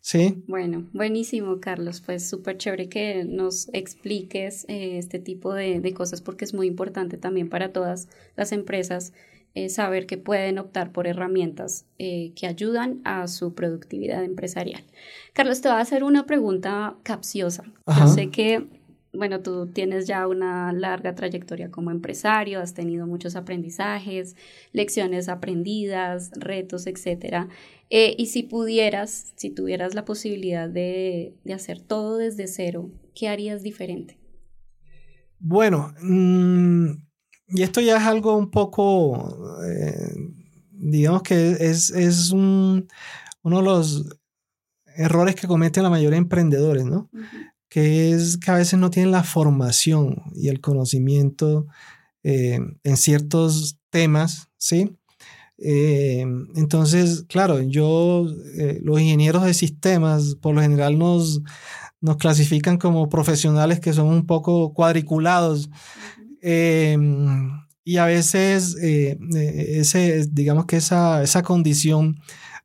Sí. 0.00 0.42
Bueno, 0.46 0.88
buenísimo, 0.92 1.60
Carlos. 1.60 2.00
Pues 2.00 2.28
súper 2.28 2.56
chévere 2.56 2.88
que 2.88 3.24
nos 3.24 3.68
expliques 3.72 4.64
eh, 4.68 4.98
este 4.98 5.18
tipo 5.18 5.52
de, 5.52 5.80
de, 5.80 5.94
cosas 5.94 6.22
porque 6.22 6.44
es 6.44 6.54
muy 6.54 6.66
importante 6.66 7.18
también 7.18 7.48
para 7.48 7.72
todas 7.72 8.08
las 8.36 8.52
empresas 8.52 9.12
eh, 9.54 9.68
saber 9.68 10.06
que 10.06 10.16
pueden 10.16 10.60
optar 10.60 10.92
por 10.92 11.08
herramientas 11.08 11.84
eh, 11.98 12.32
que 12.36 12.46
ayudan 12.46 13.00
a 13.02 13.26
su 13.26 13.52
productividad 13.52 14.22
empresarial. 14.22 14.84
Carlos, 15.32 15.60
te 15.60 15.68
voy 15.68 15.78
a 15.78 15.80
hacer 15.80 16.04
una 16.04 16.24
pregunta 16.24 16.94
capciosa. 17.02 17.64
Yo 17.98 18.06
sé 18.06 18.30
que 18.30 18.68
bueno, 19.12 19.40
tú 19.40 19.66
tienes 19.66 20.06
ya 20.06 20.26
una 20.26 20.72
larga 20.72 21.14
trayectoria 21.14 21.70
como 21.70 21.90
empresario, 21.90 22.60
has 22.60 22.74
tenido 22.74 23.06
muchos 23.06 23.34
aprendizajes, 23.34 24.36
lecciones 24.72 25.28
aprendidas, 25.28 26.30
retos, 26.36 26.86
etcétera. 26.86 27.48
Eh, 27.90 28.14
y 28.16 28.26
si 28.26 28.44
pudieras, 28.44 29.32
si 29.36 29.50
tuvieras 29.50 29.94
la 29.94 30.04
posibilidad 30.04 30.68
de, 30.68 31.34
hacer 31.52 31.80
todo 31.80 32.18
desde 32.18 32.46
cero, 32.46 32.90
¿qué 33.14 33.28
harías 33.28 33.62
diferente? 33.62 34.16
Bueno, 35.40 35.92
mm, 36.00 36.90
y 37.48 37.62
esto 37.62 37.80
ya 37.80 37.96
es 37.96 38.04
algo 38.04 38.36
un 38.36 38.50
poco, 38.50 39.36
eh, 39.64 40.14
digamos 40.70 41.22
que 41.22 41.50
es, 41.58 41.90
es 41.90 42.30
un, 42.30 42.86
uno 43.42 43.58
de 43.58 43.64
los 43.64 44.20
errores 44.96 45.34
que 45.34 45.48
cometen 45.48 45.82
la 45.82 45.90
mayoría 45.90 46.12
de 46.12 46.18
emprendedores, 46.18 46.84
¿no? 46.84 47.10
Que 47.70 48.10
es 48.10 48.36
que 48.36 48.50
a 48.50 48.56
veces 48.56 48.78
no 48.78 48.90
tienen 48.90 49.12
la 49.12 49.22
formación 49.22 50.24
y 50.34 50.48
el 50.48 50.60
conocimiento 50.60 51.66
eh, 52.24 52.58
en 52.82 52.96
ciertos 52.96 53.78
temas, 53.90 54.50
¿sí? 54.58 54.96
Eh, 55.56 56.26
entonces, 56.56 57.24
claro, 57.28 57.62
yo, 57.62 58.26
eh, 58.58 58.80
los 58.82 59.00
ingenieros 59.00 59.44
de 59.44 59.54
sistemas, 59.54 60.34
por 60.34 60.54
lo 60.54 60.62
general 60.62 60.98
nos, 60.98 61.42
nos 62.00 62.16
clasifican 62.16 62.76
como 62.76 63.08
profesionales 63.08 63.78
que 63.78 63.92
son 63.92 64.08
un 64.08 64.26
poco 64.26 64.74
cuadriculados. 64.74 65.70
y 67.84 67.96
a 67.96 68.04
veces, 68.06 68.76
ese, 68.80 70.26
digamos 70.30 70.66
que 70.66 70.76
esa, 70.76 71.22
esa 71.22 71.42
condición 71.42 72.20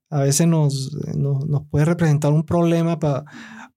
a 0.10 0.22
veces 0.22 0.48
nos, 0.48 0.94
nos, 1.16 1.48
nos 1.48 1.68
puede 1.68 1.86
representar 1.86 2.32
un 2.32 2.44
problema 2.44 3.00
para 3.00 3.26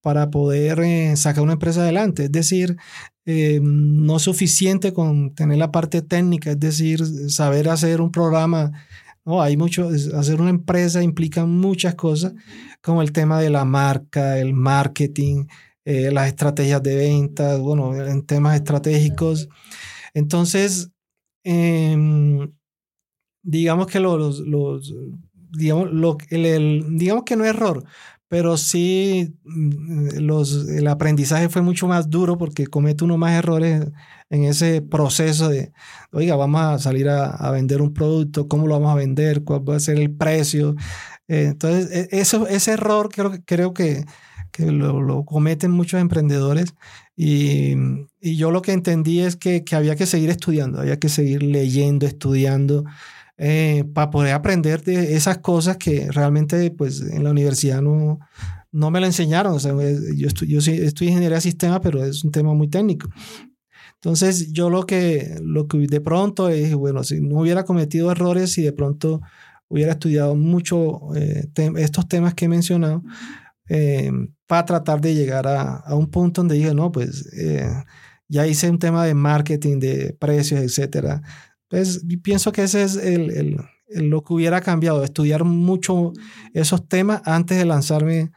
para 0.08 0.30
poder 0.30 0.80
eh, 0.80 1.16
sacar 1.16 1.44
una 1.44 1.52
empresa 1.52 1.82
adelante. 1.82 2.24
Es 2.24 2.32
decir, 2.32 2.78
eh, 3.26 3.60
no 3.62 4.16
es 4.16 4.22
suficiente 4.22 4.94
con 4.94 5.34
tener 5.34 5.58
la 5.58 5.70
parte 5.70 6.00
técnica, 6.00 6.52
es 6.52 6.58
decir, 6.58 7.04
saber 7.30 7.68
hacer 7.68 8.00
un 8.00 8.10
programa. 8.10 8.72
No, 9.26 9.42
hay 9.42 9.58
mucho, 9.58 9.90
hacer 10.14 10.40
una 10.40 10.48
empresa 10.48 11.02
implica 11.02 11.44
muchas 11.44 11.94
cosas, 11.94 12.32
como 12.80 13.02
el 13.02 13.12
tema 13.12 13.38
de 13.38 13.50
la 13.50 13.66
marca, 13.66 14.38
el 14.38 14.54
marketing, 14.54 15.44
eh, 15.84 16.10
las 16.10 16.28
estrategias 16.28 16.82
de 16.82 16.96
ventas, 16.96 17.60
bueno, 17.60 17.94
en 17.94 18.24
temas 18.24 18.54
estratégicos. 18.56 19.50
Entonces, 20.14 20.90
em, 21.44 22.50
digamos 23.42 23.88
que 23.88 24.00
lo, 24.00 24.32
digamos 25.52 27.24
que 27.24 27.36
no 27.36 27.44
es 27.44 27.50
error, 27.50 27.84
pero 28.28 28.56
sí 28.56 29.34
mm, 29.44 30.18
los, 30.20 30.68
el 30.68 30.86
aprendizaje 30.86 31.48
fue 31.48 31.62
mucho 31.62 31.88
más 31.88 32.10
duro 32.10 32.38
porque 32.38 32.66
comete 32.66 33.04
uno 33.04 33.16
más 33.16 33.32
errores 33.32 33.86
en 34.30 34.44
ese 34.44 34.82
proceso 34.82 35.48
de, 35.48 35.72
oiga, 36.12 36.36
vamos 36.36 36.60
a 36.60 36.78
salir 36.78 37.08
a, 37.08 37.50
vender 37.50 37.80
un 37.80 37.94
producto, 37.94 38.46
cómo 38.48 38.66
lo 38.66 38.74
vamos 38.74 38.92
a 38.92 38.96
vender, 38.96 39.42
cuál 39.42 39.68
va 39.68 39.76
a 39.76 39.80
ser 39.80 39.98
el 39.98 40.10
precio. 40.14 40.74
Eh, 41.28 41.46
entonces, 41.52 41.90
e, 41.90 42.08
eso, 42.20 42.46
ese 42.46 42.72
error 42.72 43.08
creo, 43.10 43.32
creo 43.46 43.72
que, 43.74 44.04
que 44.52 44.70
lo, 44.70 45.00
lo, 45.00 45.24
cometen 45.24 45.70
muchos 45.70 46.00
emprendedores 46.00 46.74
y, 47.16 47.74
y, 48.20 48.36
yo 48.36 48.50
lo 48.50 48.62
que 48.62 48.72
entendí 48.72 49.20
es 49.20 49.36
que, 49.36 49.64
que 49.64 49.76
había 49.76 49.96
que 49.96 50.06
seguir 50.06 50.30
estudiando, 50.30 50.80
había 50.80 50.98
que 50.98 51.08
seguir 51.08 51.42
leyendo, 51.42 52.06
estudiando. 52.06 52.84
Eh, 53.40 53.84
para 53.94 54.10
poder 54.10 54.34
aprender 54.34 54.82
de 54.82 55.14
esas 55.14 55.38
cosas 55.38 55.76
que 55.76 56.10
realmente 56.10 56.72
pues 56.72 57.00
en 57.02 57.22
la 57.22 57.30
universidad 57.30 57.80
no, 57.80 58.18
no 58.72 58.90
me 58.90 58.98
lo 58.98 59.06
enseñaron. 59.06 59.54
O 59.54 59.60
sea, 59.60 59.72
yo, 60.16 60.26
estoy, 60.26 60.48
yo 60.48 60.58
estoy 60.58 61.06
ingeniería 61.06 61.36
de 61.36 61.42
sistemas, 61.42 61.78
pero 61.80 62.04
es 62.04 62.24
un 62.24 62.32
tema 62.32 62.52
muy 62.52 62.68
técnico. 62.68 63.08
Entonces 63.94 64.52
yo 64.52 64.70
lo 64.70 64.86
que, 64.86 65.38
lo 65.40 65.68
que 65.68 65.78
de 65.78 66.00
pronto 66.00 66.48
es, 66.48 66.74
bueno, 66.74 67.04
si 67.04 67.20
no 67.20 67.38
hubiera 67.38 67.64
cometido 67.64 68.10
errores 68.10 68.58
y 68.58 68.62
de 68.62 68.72
pronto 68.72 69.20
hubiera 69.68 69.92
estudiado 69.92 70.34
mucho 70.34 71.14
eh, 71.14 71.48
estos 71.76 72.08
temas 72.08 72.34
que 72.34 72.46
he 72.46 72.48
mencionado, 72.48 73.04
eh, 73.68 74.10
para 74.48 74.64
tratar 74.64 75.00
de 75.00 75.14
llegar 75.14 75.46
a, 75.46 75.76
a, 75.76 75.94
un 75.94 76.10
punto 76.10 76.40
donde 76.40 76.54
dije, 76.56 76.74
no, 76.74 76.90
pues 76.90 77.28
ya 78.28 78.46
hice 78.46 78.70
un 78.70 78.78
tema 78.78 79.04
de 79.04 79.14
marketing, 79.14 79.78
de 79.78 80.16
precios, 80.18 80.60
etcétera 80.60 81.22
entonces, 81.70 82.04
pienso 82.22 82.50
que 82.52 82.62
ese 82.62 82.82
es 82.82 82.96
el, 82.96 83.30
el, 83.30 83.56
lo 84.08 84.22
que 84.22 84.32
hubiera 84.32 84.60
cambiado, 84.60 85.04
estudiar 85.04 85.44
mucho 85.44 86.12
esos 86.54 86.88
temas 86.88 87.22
antes 87.24 87.58
de 87.58 87.64
lanzarme 87.64 88.30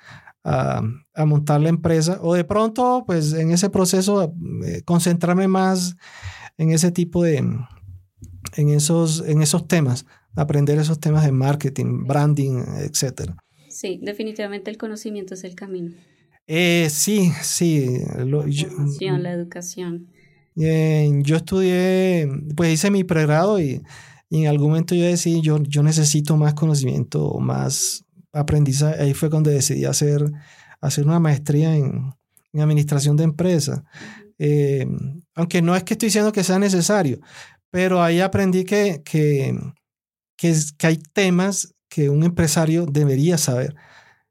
a, 0.43 0.81
a, 1.13 1.25
montar 1.25 1.61
la 1.61 1.69
empresa 1.69 2.19
o 2.21 2.33
de 2.33 2.43
pronto, 2.43 3.03
pues 3.05 3.33
en 3.33 3.51
ese 3.51 3.69
proceso, 3.69 4.33
eh, 4.65 4.81
concentrarme 4.83 5.47
más 5.47 5.95
en 6.57 6.71
ese 6.71 6.91
tipo 6.91 7.23
de, 7.23 7.37
en 7.37 8.69
esos, 8.69 9.23
en 9.25 9.41
esos 9.41 9.67
temas, 9.67 10.05
aprender 10.35 10.77
esos 10.77 10.99
temas 10.99 11.25
de 11.25 11.31
marketing, 11.31 12.05
branding, 12.05 12.63
etc. 12.79 13.31
Sí, 13.69 13.99
definitivamente 14.01 14.71
el 14.71 14.77
conocimiento 14.77 15.35
es 15.35 15.43
el 15.43 15.55
camino. 15.55 15.91
Eh, 16.47 16.87
sí, 16.89 17.31
sí. 17.41 17.99
la 18.17 18.25
formación, 18.25 19.23
la 19.23 19.31
educación. 19.31 20.07
Eh, 20.55 21.09
yo 21.23 21.37
estudié, 21.37 22.29
pues 22.55 22.73
hice 22.73 22.91
mi 22.91 23.03
pregrado 23.03 23.59
y, 23.59 23.81
y, 24.29 24.43
en 24.43 24.47
algún 24.47 24.69
momento 24.69 24.95
yo 24.95 25.05
decidí, 25.05 25.41
yo, 25.41 25.61
yo 25.63 25.83
necesito 25.83 26.37
más 26.37 26.53
conocimiento, 26.53 27.39
más 27.39 28.03
aprendizaje. 28.33 29.01
Ahí 29.01 29.13
fue 29.13 29.29
cuando 29.29 29.49
decidí 29.49 29.85
hacer, 29.85 30.31
hacer 30.81 31.05
una 31.05 31.19
maestría 31.19 31.75
en, 31.75 32.13
en 32.53 32.61
administración 32.61 33.17
de 33.17 33.23
empresas. 33.23 33.81
Eh, 34.39 34.87
aunque 35.35 35.61
no 35.61 35.75
es 35.75 35.83
que 35.83 35.93
estoy 35.93 36.07
diciendo 36.07 36.31
que 36.31 36.43
sea 36.43 36.59
necesario, 36.59 37.19
pero 37.69 38.01
ahí 38.01 38.19
aprendí 38.19 38.63
que, 38.65 39.01
que, 39.05 39.57
que, 40.35 40.55
que 40.77 40.87
hay 40.87 40.97
temas 41.13 41.73
que 41.87 42.09
un 42.09 42.23
empresario 42.23 42.85
debería 42.85 43.37
saber. 43.37 43.75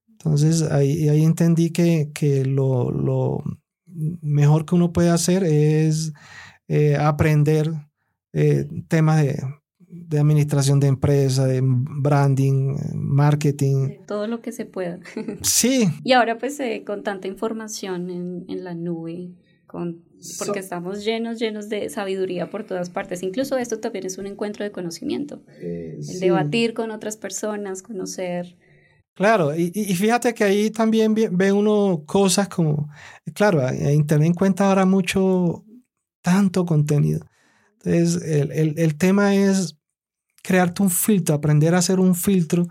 Entonces 0.09 0.62
ahí, 0.62 1.09
ahí 1.09 1.24
entendí 1.24 1.70
que, 1.70 2.11
que 2.12 2.44
lo, 2.44 2.90
lo, 2.90 3.42
mejor 4.20 4.66
que 4.66 4.74
uno 4.74 4.92
puede 4.92 5.11
hacer 5.11 5.44
es 5.44 6.12
eh, 6.68 6.96
aprender 6.96 7.70
eh, 8.33 8.66
temas 8.88 9.22
de, 9.22 9.42
de, 9.79 10.18
administración 10.18 10.79
de 10.81 10.87
empresa, 10.87 11.46
de 11.46 11.61
branding, 11.62 12.76
marketing. 12.94 13.96
todo 14.07 14.26
lo 14.26 14.40
que 14.40 14.53
se 14.53 14.66
pueda. 14.66 15.00
Sí. 15.42 15.88
y 16.05 16.12
ahora 16.12 16.38
pues 16.38 16.59
eh, 16.61 16.85
con 16.87 17.03
tanta 17.03 17.29
información 17.29 18.11
en, 18.11 18.44
en 18.48 18.64
la 18.64 18.74
nube, 18.74 19.33
con, 19.66 20.05
porque 20.38 20.59
estamos 20.59 21.05
llenos, 21.05 21.38
llenos 21.38 21.68
de 21.68 21.88
sabiduría 21.88 22.50
por 22.50 22.64
todas 22.64 22.90
partes. 22.90 23.22
Incluso 23.22 23.57
esto 23.57 23.81
también 23.81 24.07
es 24.07 24.18
un 24.18 24.26
encuentro 24.26 24.64
de 24.64 24.72
conocimiento. 24.72 25.42
el 25.61 26.20
debatir 26.20 26.74
con 26.74 26.90
otras 26.90 27.16
personas, 27.16 27.83
conocer 27.83 28.57
Claro, 29.14 29.55
y, 29.55 29.70
y, 29.75 29.94
fíjate 29.94 30.33
que 30.33 30.44
ahí 30.44 30.70
también 30.70 31.14
ve 31.14 31.53
uno 31.53 32.05
cosas 32.07 32.49
como, 32.49 32.88
claro, 33.35 33.61
Internet 33.92 34.31
encuentra 34.31 34.68
ahora 34.68 34.87
mucho, 34.87 35.64
tanto 36.23 36.64
contenido. 36.64 37.27
Entonces, 37.85 38.23
el, 38.23 38.53
el, 38.53 38.79
el, 38.79 38.96
tema 38.96 39.35
es 39.35 39.77
crearte 40.42 40.83
un 40.83 40.90
filtro, 40.90 41.35
aprender 41.35 41.75
a 41.75 41.79
hacer 41.79 42.01
un 42.01 42.14
filtro 42.14 42.66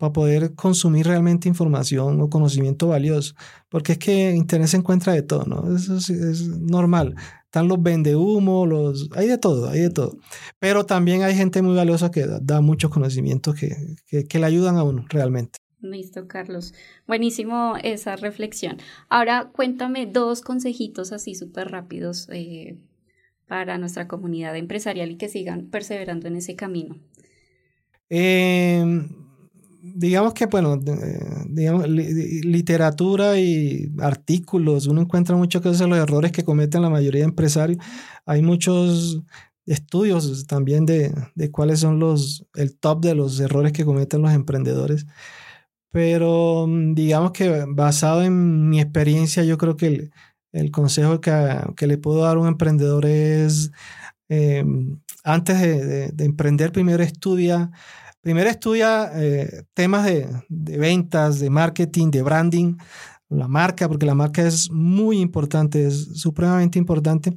para 0.00 0.12
poder 0.12 0.54
consumir 0.54 1.06
realmente 1.06 1.48
información 1.48 2.20
o 2.22 2.30
conocimiento 2.30 2.88
valioso. 2.88 3.34
Porque 3.68 3.92
es 3.92 3.98
que 3.98 4.32
Internet 4.32 4.68
se 4.70 4.78
encuentra 4.78 5.12
de 5.12 5.22
todo, 5.22 5.44
¿no? 5.44 5.76
Eso 5.76 5.96
es, 5.98 6.48
normal. 6.48 7.14
Están 7.44 7.68
los 7.68 7.82
vendehumos, 7.82 8.68
los... 8.68 9.10
hay 9.14 9.28
de 9.28 9.38
todo, 9.38 9.68
hay 9.68 9.80
de 9.80 9.90
todo. 9.90 10.16
Pero 10.58 10.86
también 10.86 11.22
hay 11.22 11.34
gente 11.36 11.62
muy 11.62 11.76
valiosa 11.76 12.10
que 12.10 12.26
da, 12.26 12.38
da 12.40 12.60
muchos 12.62 12.90
conocimientos 12.90 13.54
que, 13.56 13.96
que, 14.06 14.24
que 14.24 14.38
le 14.38 14.46
ayudan 14.46 14.76
a 14.76 14.84
uno 14.84 15.04
realmente. 15.10 15.58
Listo, 15.82 16.28
Carlos. 16.28 16.74
Buenísimo 17.06 17.74
esa 17.82 18.16
reflexión. 18.16 18.76
Ahora 19.08 19.50
cuéntame 19.52 20.06
dos 20.06 20.42
consejitos 20.42 21.12
así 21.12 21.34
súper 21.34 21.70
rápidos 21.70 22.28
eh, 22.30 22.76
para 23.46 23.78
nuestra 23.78 24.06
comunidad 24.06 24.56
empresarial 24.56 25.10
y 25.10 25.16
que 25.16 25.28
sigan 25.28 25.70
perseverando 25.70 26.28
en 26.28 26.36
ese 26.36 26.54
camino. 26.54 26.98
Em, 28.10 29.08
digamos 29.82 30.34
que, 30.34 30.46
bueno, 30.46 30.78
digamos, 31.48 31.88
literatura 31.88 33.38
y 33.38 33.90
artículos, 34.00 34.86
uno 34.86 35.00
encuentra 35.00 35.36
muchas 35.36 35.62
veces 35.62 35.88
los 35.88 35.98
errores 35.98 36.32
que 36.32 36.44
cometen 36.44 36.82
la 36.82 36.90
mayoría 36.90 37.20
de 37.20 37.28
empresarios. 37.28 37.82
Hay 38.26 38.42
muchos 38.42 39.22
estudios 39.64 40.46
también 40.46 40.84
de, 40.84 41.14
de 41.34 41.50
cuáles 41.50 41.80
son 41.80 41.98
los, 41.98 42.46
el 42.54 42.76
top 42.76 43.00
de 43.02 43.14
los 43.14 43.40
errores 43.40 43.72
que 43.72 43.84
cometen 43.84 44.20
los 44.20 44.32
emprendedores. 44.32 45.06
Pero 45.90 46.66
mm, 46.68 46.94
digamos 46.94 47.32
que 47.32 47.64
basado 47.68 48.22
en 48.22 48.68
mi 48.68 48.80
experiencia, 48.80 49.44
yo 49.44 49.58
creo 49.58 49.76
que 49.76 50.10
el, 50.52 50.70
consejo 50.70 51.20
que, 51.20 51.32
que, 51.76 51.86
le 51.86 51.98
puedo 51.98 52.22
dar 52.22 52.36
a 52.36 52.40
un 52.40 52.48
emprendedor 52.48 53.06
es, 53.06 53.72
eh, 54.28 54.64
antes 55.24 55.60
de, 55.60 56.08
de, 56.08 56.24
emprender, 56.24 56.72
primero 56.72 57.02
estudia, 57.02 57.70
primero 58.20 58.50
estudia 58.50 59.10
eh, 59.14 59.64
temas 59.74 60.04
de, 60.06 60.28
de, 60.48 60.78
ventas, 60.78 61.40
de 61.40 61.50
marketing, 61.50 62.10
de 62.10 62.22
branding, 62.22 62.76
la 63.28 63.48
marca, 63.48 63.88
porque 63.88 64.06
la 64.06 64.14
marca 64.14 64.42
es 64.46 64.70
muy 64.70 65.20
importante, 65.20 65.86
es 65.86 66.20
supremamente 66.20 66.78
importante. 66.78 67.34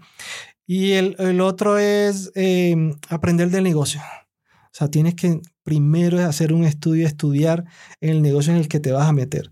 Y 0.66 0.94
el, 0.94 1.16
el 1.20 1.42
otro 1.42 1.78
es 1.78 2.32
eh, 2.36 2.76
aprender 3.10 3.50
del 3.50 3.64
negocio. 3.64 4.02
O 4.02 4.76
sea, 4.76 4.88
tienes 4.88 5.16
que 5.16 5.40
primero 5.64 6.20
hacer 6.20 6.54
un 6.54 6.64
estudio, 6.64 7.08
estudiar 7.08 7.66
en 8.02 8.10
el 8.12 8.22
negocio 8.22 8.54
en 8.54 8.60
el 8.60 8.68
que 8.68 8.80
te 8.80 8.92
vas 8.92 9.08
a 9.08 9.14
meter. 9.14 9.50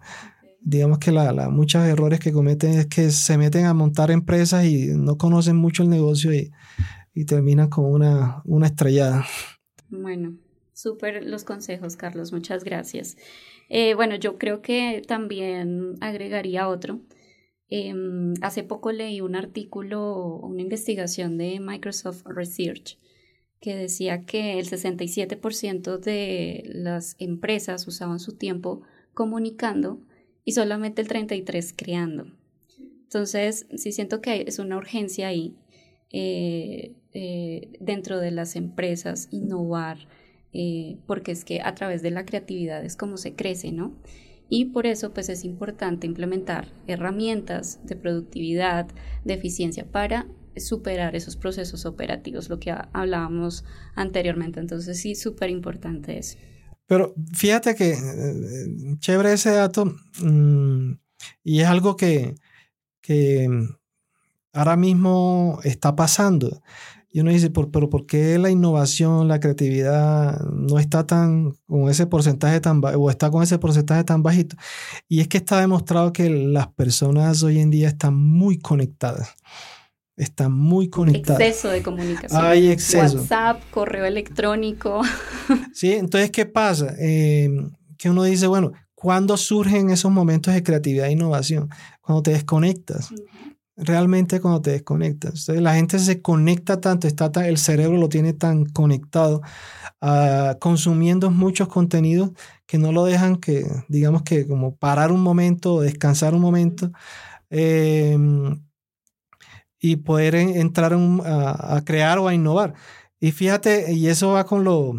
Digamos 0.61 0.99
que 0.99 1.11
la, 1.11 1.31
la, 1.31 1.49
muchos 1.49 1.83
errores 1.85 2.19
que 2.19 2.31
cometen 2.31 2.73
es 2.73 2.85
que 2.85 3.09
se 3.09 3.37
meten 3.37 3.65
a 3.65 3.73
montar 3.73 4.11
empresas 4.11 4.65
y 4.65 4.87
no 4.95 5.17
conocen 5.17 5.55
mucho 5.55 5.83
el 5.83 5.89
negocio 5.89 6.33
y, 6.33 6.51
y 7.13 7.25
terminan 7.25 7.69
con 7.69 7.85
una, 7.85 8.41
una 8.45 8.67
estrellada. 8.67 9.25
Bueno, 9.89 10.37
súper 10.73 11.25
los 11.25 11.43
consejos, 11.43 11.95
Carlos. 11.95 12.31
Muchas 12.31 12.63
gracias. 12.63 13.17
Eh, 13.69 13.95
bueno, 13.95 14.15
yo 14.15 14.37
creo 14.37 14.61
que 14.61 15.01
también 15.07 15.95
agregaría 16.01 16.67
otro. 16.67 16.99
Eh, 17.69 17.93
hace 18.41 18.63
poco 18.63 18.91
leí 18.91 19.21
un 19.21 19.35
artículo, 19.35 20.35
una 20.43 20.61
investigación 20.61 21.37
de 21.37 21.59
Microsoft 21.59 22.23
Research 22.25 22.99
que 23.61 23.75
decía 23.75 24.25
que 24.25 24.59
el 24.59 24.67
67% 24.67 25.99
de 25.99 26.63
las 26.65 27.15
empresas 27.19 27.87
usaban 27.87 28.19
su 28.19 28.33
tiempo 28.33 28.81
comunicando 29.13 30.01
y 30.43 30.53
solamente 30.53 31.01
el 31.01 31.07
33% 31.07 31.73
creando. 31.77 32.25
Entonces, 33.03 33.67
sí 33.75 33.91
siento 33.91 34.19
que 34.19 34.45
es 34.47 34.57
una 34.57 34.77
urgencia 34.77 35.27
ahí 35.27 35.55
eh, 36.11 36.95
eh, 37.13 37.69
dentro 37.79 38.19
de 38.19 38.31
las 38.31 38.55
empresas 38.55 39.27
innovar, 39.31 40.07
eh, 40.53 40.97
porque 41.05 41.31
es 41.31 41.45
que 41.45 41.61
a 41.61 41.75
través 41.75 42.01
de 42.01 42.11
la 42.11 42.25
creatividad 42.25 42.83
es 42.83 42.97
como 42.97 43.17
se 43.17 43.35
crece, 43.35 43.71
¿no? 43.71 43.95
Y 44.49 44.65
por 44.65 44.87
eso 44.87 45.13
pues 45.13 45.29
es 45.29 45.45
importante 45.45 46.07
implementar 46.07 46.73
herramientas 46.87 47.79
de 47.85 47.95
productividad, 47.95 48.87
de 49.23 49.33
eficiencia 49.33 49.85
para 49.85 50.27
superar 50.57 51.15
esos 51.15 51.35
procesos 51.35 51.85
operativos, 51.85 52.49
lo 52.49 52.59
que 52.59 52.73
hablábamos 52.93 53.63
anteriormente. 53.95 54.59
Entonces 54.59 54.99
sí, 54.99 55.15
súper 55.15 55.49
importante 55.49 56.17
eso. 56.17 56.37
Pero 56.87 57.13
fíjate 57.33 57.75
que 57.75 57.91
eh, 57.91 58.97
chévere 58.99 59.33
ese 59.33 59.51
dato 59.51 59.85
mm, 60.21 60.91
y 61.43 61.61
es 61.61 61.67
algo 61.67 61.95
que, 61.95 62.35
que 63.01 63.47
ahora 64.53 64.75
mismo 64.75 65.59
está 65.63 65.95
pasando. 65.95 66.61
Y 67.13 67.19
uno 67.19 67.31
dice, 67.31 67.49
pero 67.49 67.89
¿por 67.89 68.05
qué 68.05 68.37
la 68.37 68.49
innovación, 68.49 69.27
la 69.27 69.41
creatividad 69.41 70.39
no 70.45 70.79
está 70.79 71.05
tan 71.05 71.51
con 71.67 71.89
ese 71.89 72.07
porcentaje 72.07 72.61
tan 72.61 72.81
o 72.83 73.09
está 73.09 73.29
con 73.29 73.43
ese 73.43 73.59
porcentaje 73.59 74.05
tan 74.05 74.23
bajito? 74.23 74.55
Y 75.09 75.19
es 75.19 75.27
que 75.27 75.37
está 75.37 75.59
demostrado 75.59 76.13
que 76.13 76.29
las 76.29 76.69
personas 76.69 77.43
hoy 77.43 77.59
en 77.59 77.69
día 77.69 77.89
están 77.89 78.15
muy 78.15 78.59
conectadas. 78.59 79.35
Están 80.21 80.51
muy 80.53 80.87
conectadas. 80.87 81.41
Exceso 81.41 81.69
de 81.69 81.81
comunicación. 81.81 82.45
Hay 82.45 82.69
exceso. 82.69 83.17
WhatsApp, 83.17 83.61
correo 83.71 84.05
electrónico. 84.05 85.01
Sí, 85.73 85.93
entonces, 85.93 86.31
¿qué 86.31 86.45
pasa? 86.45 86.93
Eh, 86.99 87.49
que 87.97 88.09
uno 88.09 88.23
dice, 88.23 88.47
bueno, 88.47 88.71
¿cuándo 88.93 89.35
surgen 89.35 89.89
esos 89.89 90.11
momentos 90.11 90.53
de 90.53 90.63
creatividad 90.63 91.07
e 91.07 91.13
innovación? 91.13 91.69
Cuando 92.01 92.21
te 92.23 92.31
desconectas 92.31 93.11
realmente 93.75 94.39
cuando 94.39 94.61
te 94.61 94.71
desconectas. 94.71 95.31
Entonces, 95.39 95.61
la 95.61 95.73
gente 95.73 95.97
se 95.97 96.21
conecta 96.21 96.79
tanto, 96.79 97.07
está 97.07 97.31
el 97.47 97.57
cerebro 97.57 97.97
lo 97.97 98.09
tiene 98.09 98.33
tan 98.33 98.65
conectado, 98.65 99.41
uh, 100.01 100.59
consumiendo 100.59 101.31
muchos 101.31 101.67
contenidos 101.67 102.31
que 102.67 102.77
no 102.77 102.91
lo 102.91 103.05
dejan 103.05 103.37
que, 103.37 103.65
digamos 103.87 104.21
que 104.21 104.47
como 104.47 104.75
parar 104.75 105.11
un 105.11 105.21
momento, 105.21 105.81
descansar 105.81 106.35
un 106.35 106.41
momento 106.41 106.91
eh, 107.49 108.17
y 109.81 109.97
poder 109.97 110.35
entrar 110.35 110.93
a, 110.93 111.81
crear 111.83 112.19
o 112.19 112.27
a 112.27 112.33
innovar. 112.33 112.75
Y 113.19 113.31
fíjate, 113.31 113.91
y 113.93 114.07
eso 114.07 114.31
va 114.31 114.45
con, 114.45 114.63
lo, 114.63 114.93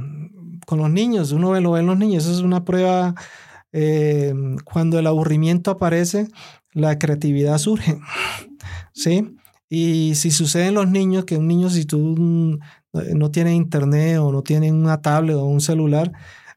con 0.66 0.78
los 0.78 0.90
niños, 0.90 1.32
uno 1.32 1.58
lo 1.60 1.72
ve 1.72 1.80
en 1.80 1.86
los 1.86 1.98
niños, 1.98 2.24
eso 2.24 2.34
es 2.34 2.40
una 2.40 2.64
prueba. 2.64 3.14
Eh, 3.72 4.34
cuando 4.64 4.98
el 4.98 5.06
aburrimiento 5.06 5.70
aparece, 5.70 6.28
la 6.72 6.98
creatividad 6.98 7.56
surge. 7.58 7.98
¿sí? 8.92 9.36
Y 9.68 10.14
si 10.16 10.30
sucede 10.30 10.66
en 10.66 10.74
los 10.74 10.90
niños, 10.90 11.24
que 11.24 11.38
un 11.38 11.48
niño 11.48 11.70
si 11.70 11.84
tú 11.86 12.58
no 12.92 13.30
tienes 13.30 13.54
internet 13.54 14.18
o 14.18 14.32
no 14.32 14.42
tiene 14.42 14.70
una 14.70 15.00
tablet 15.00 15.36
o 15.36 15.44
un 15.44 15.60
celular, 15.60 16.12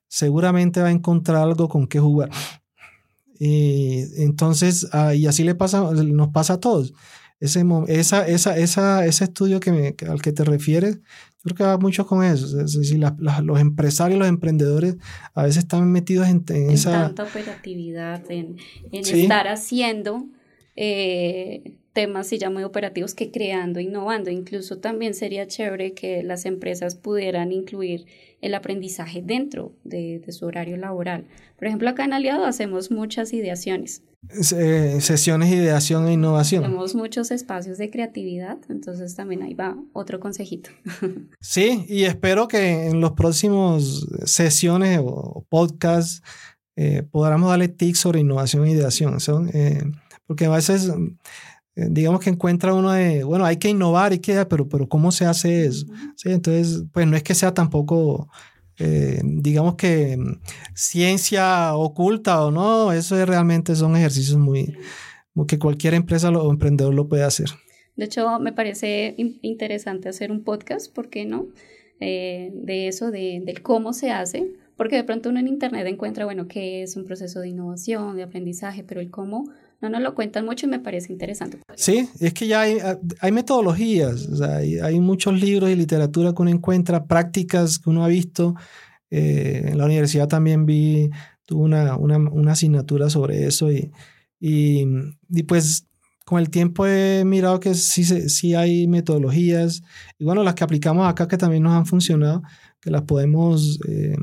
seguramente 0.08 0.82
va 0.82 0.88
a 0.88 0.92
encontrar 0.92 1.44
algo 1.44 1.70
con 1.70 1.88
qué 1.88 2.00
jugar. 2.00 2.30
Y 3.40 4.22
entonces, 4.22 4.88
ah, 4.92 5.14
y 5.14 5.28
así 5.28 5.44
le 5.44 5.56
pasa, 5.56 5.92
nos 5.92 6.30
pasa 6.30 6.54
a 6.54 6.60
todos. 6.60 6.94
Ese, 7.40 7.64
esa, 7.88 8.28
esa, 8.28 8.58
esa, 8.58 9.06
ese 9.06 9.24
estudio 9.26 9.60
que 9.60 9.72
me, 9.72 9.96
al 10.10 10.22
que 10.22 10.32
te 10.32 10.44
refieres, 10.44 10.96
yo 10.96 11.44
creo 11.44 11.56
que 11.56 11.64
va 11.64 11.78
mucho 11.78 12.08
con 12.08 12.24
eso. 12.24 12.46
Es 12.60 12.74
decir, 12.74 13.00
los 13.20 13.60
empresarios, 13.60 14.18
los 14.18 14.28
emprendedores 14.28 14.98
a 15.34 15.44
veces 15.44 15.64
están 15.64 15.92
metidos 15.92 16.28
en, 16.28 16.44
en, 16.50 16.72
esa... 16.72 17.04
tanta 17.04 17.24
operatividad, 17.24 18.24
en, 18.32 18.58
en 18.92 19.06
estar 19.06 19.48
haciendo 19.48 20.26
eh, 20.76 21.78
temas 21.96 22.32
y 22.34 22.38
ya 22.38 22.52
muy 22.52 22.64
operativos 22.64 23.16
que 23.16 23.32
creando, 23.32 23.80
innovando. 23.80 24.30
Incluso 24.30 24.78
también 24.78 25.16
sería 25.16 25.48
chévere 25.48 25.94
que 25.94 26.22
las 26.22 26.46
empresas 26.46 26.94
pudieran 26.94 27.52
incluir 27.52 28.06
el 28.42 28.54
aprendizaje 28.54 29.24
dentro 29.24 29.72
de, 29.84 30.22
su 30.30 30.46
horario 30.46 30.78
laboral. 30.78 31.26
Por 31.58 31.68
ejemplo, 31.68 31.90
acá 31.90 32.04
en 32.04 32.14
Aliado 32.14 32.46
hacemos 32.46 32.92
muchas 32.92 33.34
ideaciones. 33.34 34.04
Eh, 34.56 34.98
sesiones 35.02 35.50
de 35.50 35.56
ideación 35.56 36.08
e 36.08 36.14
innovación. 36.14 36.64
Tenemos 36.64 36.96
muchos 36.96 37.32
espacios 37.32 37.78
de 37.78 37.90
creatividad, 37.90 38.58
entonces 38.70 39.16
también 39.16 39.42
ahí 39.44 39.54
va 39.54 39.78
otro 39.94 40.20
consejito. 40.20 40.70
Sí, 41.40 41.86
y 41.88 42.04
espero 42.04 42.48
que 42.48 42.88
en 42.88 43.00
los 43.00 43.12
próximos 43.14 44.08
sesiones 44.26 45.00
o 45.02 45.46
podcasts 45.48 46.24
eh, 46.76 47.04
podamos 47.10 47.50
darle 47.50 47.68
tips 47.68 48.00
sobre 48.00 48.20
innovación 48.20 48.66
e 48.66 48.72
ideación. 48.72 49.20
Son, 49.20 49.50
eh, 49.54 49.84
porque 50.26 50.46
a 50.46 50.50
veces 50.50 50.92
digamos 51.76 52.22
que 52.22 52.30
encuentra 52.30 52.74
uno 52.74 52.92
de, 52.92 53.24
bueno, 53.24 53.46
hay 53.46 53.58
que 53.58 53.70
innovar 53.70 54.14
y 54.14 54.20
que, 54.20 54.46
pero, 54.46 54.68
pero 54.70 54.88
¿cómo 54.88 55.12
se 55.12 55.26
hace 55.26 55.66
eso? 55.66 55.86
¿Sí? 56.16 56.32
Entonces, 56.32 56.86
pues 56.94 57.06
no 57.06 57.18
es 57.18 57.24
que 57.24 57.36
sea 57.36 57.54
tampoco, 57.54 58.30
eh, 58.80 59.20
digamos 59.24 59.76
que 59.76 60.16
mm, 60.18 60.40
ciencia 60.74 61.76
oculta 61.76 62.44
o 62.46 62.52
no, 62.52 62.94
eso 62.94 63.24
realmente 63.26 63.76
son 63.76 63.96
ejercicios 63.98 64.38
muy, 64.38 64.78
que 65.48 65.60
cualquier 65.60 65.96
empresa 65.96 66.30
o 66.30 66.50
emprendedor 66.50 66.94
lo 66.94 67.10
puede 67.10 67.24
hacer. 67.24 67.50
De 67.98 68.06
hecho, 68.06 68.40
me 68.40 68.54
parece 68.54 69.16
interesante 69.18 70.10
hacer 70.10 70.32
un 70.32 70.44
podcast, 70.44 70.94
¿por 70.94 71.10
qué 71.10 71.26
no? 71.26 71.48
Eh, 72.00 72.52
de 72.54 72.88
eso, 72.88 73.12
de, 73.12 73.42
de 73.44 73.54
cómo 73.56 73.94
se 73.94 74.12
hace, 74.12 74.52
porque 74.78 74.98
de 74.98 75.04
pronto 75.04 75.30
uno 75.30 75.40
en 75.40 75.48
Internet 75.48 75.88
encuentra, 75.88 76.26
bueno, 76.26 76.48
qué 76.48 76.84
es 76.84 76.96
un 76.96 77.06
proceso 77.06 77.40
de 77.40 77.50
innovación, 77.50 78.18
de 78.18 78.24
aprendizaje, 78.24 78.84
pero 78.84 79.00
el 79.00 79.10
cómo 79.12 79.50
no 79.86 80.00
nos 80.00 80.02
lo 80.02 80.16
cuentan 80.16 80.46
mucho 80.46 80.66
y 80.66 80.70
me 80.70 80.80
parece 80.80 81.12
interesante. 81.12 81.60
Sí, 81.76 82.10
es 82.20 82.34
que 82.34 82.48
ya 82.48 82.62
hay, 82.62 82.78
hay 83.20 83.32
metodologías, 83.32 84.28
hay, 84.42 85.00
muchos 85.00 85.40
libros 85.40 85.70
y 85.70 85.76
literatura 85.76 86.34
que 86.34 86.42
uno 86.42 86.52
encuentra, 86.52 87.06
prácticas 87.06 87.78
que 87.78 87.90
uno 87.90 88.04
ha 88.04 88.08
visto. 88.08 88.56
Eh, 89.12 89.62
en 89.68 89.78
la 89.78 89.86
universidad 89.86 90.28
también 90.28 90.66
vi, 90.66 91.10
tuve 91.46 91.64
una, 91.64 91.96
una, 91.98 92.18
una 92.18 92.54
asignatura 92.54 93.10
sobre 93.10 93.46
eso 93.46 93.72
y, 93.72 93.92
y, 94.40 95.44
pues 95.44 95.86
con 96.26 96.40
el 96.40 96.50
tiempo 96.50 96.88
he 96.88 97.24
mirado 97.24 97.60
que 97.60 97.76
sí, 97.76 98.04
sí 98.04 98.56
hay 98.56 98.88
metodologías 98.88 99.84
y 100.18 100.26
bueno, 100.26 100.44
las 100.44 100.56
que 100.56 100.64
aplicamos 100.64 101.08
acá 101.08 101.28
que 101.28 101.38
también 101.38 101.62
nos 101.62 101.74
han 101.74 101.86
funcionado, 101.86 102.42
que 102.82 102.90
las 102.90 103.04
podemos, 103.04 103.80
eh, 103.88 104.16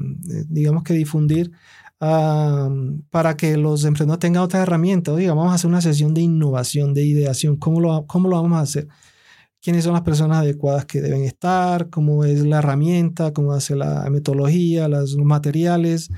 digamos 0.49 0.83
que 0.83 0.95
difundir 0.95 1.53
para 2.03 3.37
que 3.37 3.57
los 3.57 3.85
emprendedores 3.85 4.19
tengan 4.19 4.43
otra 4.43 4.63
herramienta. 4.63 5.13
Oiga, 5.13 5.35
vamos 5.35 5.53
a 5.53 5.55
hacer 5.55 5.69
una 5.69 5.81
sesión 5.81 6.15
de 6.15 6.23
innovación, 6.23 6.95
de 6.95 7.05
ideación. 7.05 7.57
¿Cómo 7.57 7.81
lo, 7.81 8.07
¿Cómo 8.07 8.29
lo 8.29 8.43
vamos 8.43 8.59
a 8.59 8.63
hacer? 8.63 8.89
¿Quiénes 9.61 9.85
son 9.85 9.93
las 9.93 10.03
personas 10.03 10.39
adecuadas 10.39 10.85
que 10.85 11.01
deben 11.01 11.23
estar? 11.23 11.91
¿Cómo 11.91 12.25
es 12.25 12.45
la 12.45 12.59
herramienta? 12.59 13.33
¿Cómo 13.33 13.53
hace 13.53 13.77
la 13.77 14.09
metodología? 14.11 14.89
Los 14.89 15.17
materiales. 15.17 16.11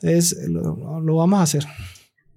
Entonces, 0.00 0.48
lo, 0.48 1.00
lo 1.00 1.16
vamos 1.16 1.40
a 1.40 1.42
hacer. 1.42 1.66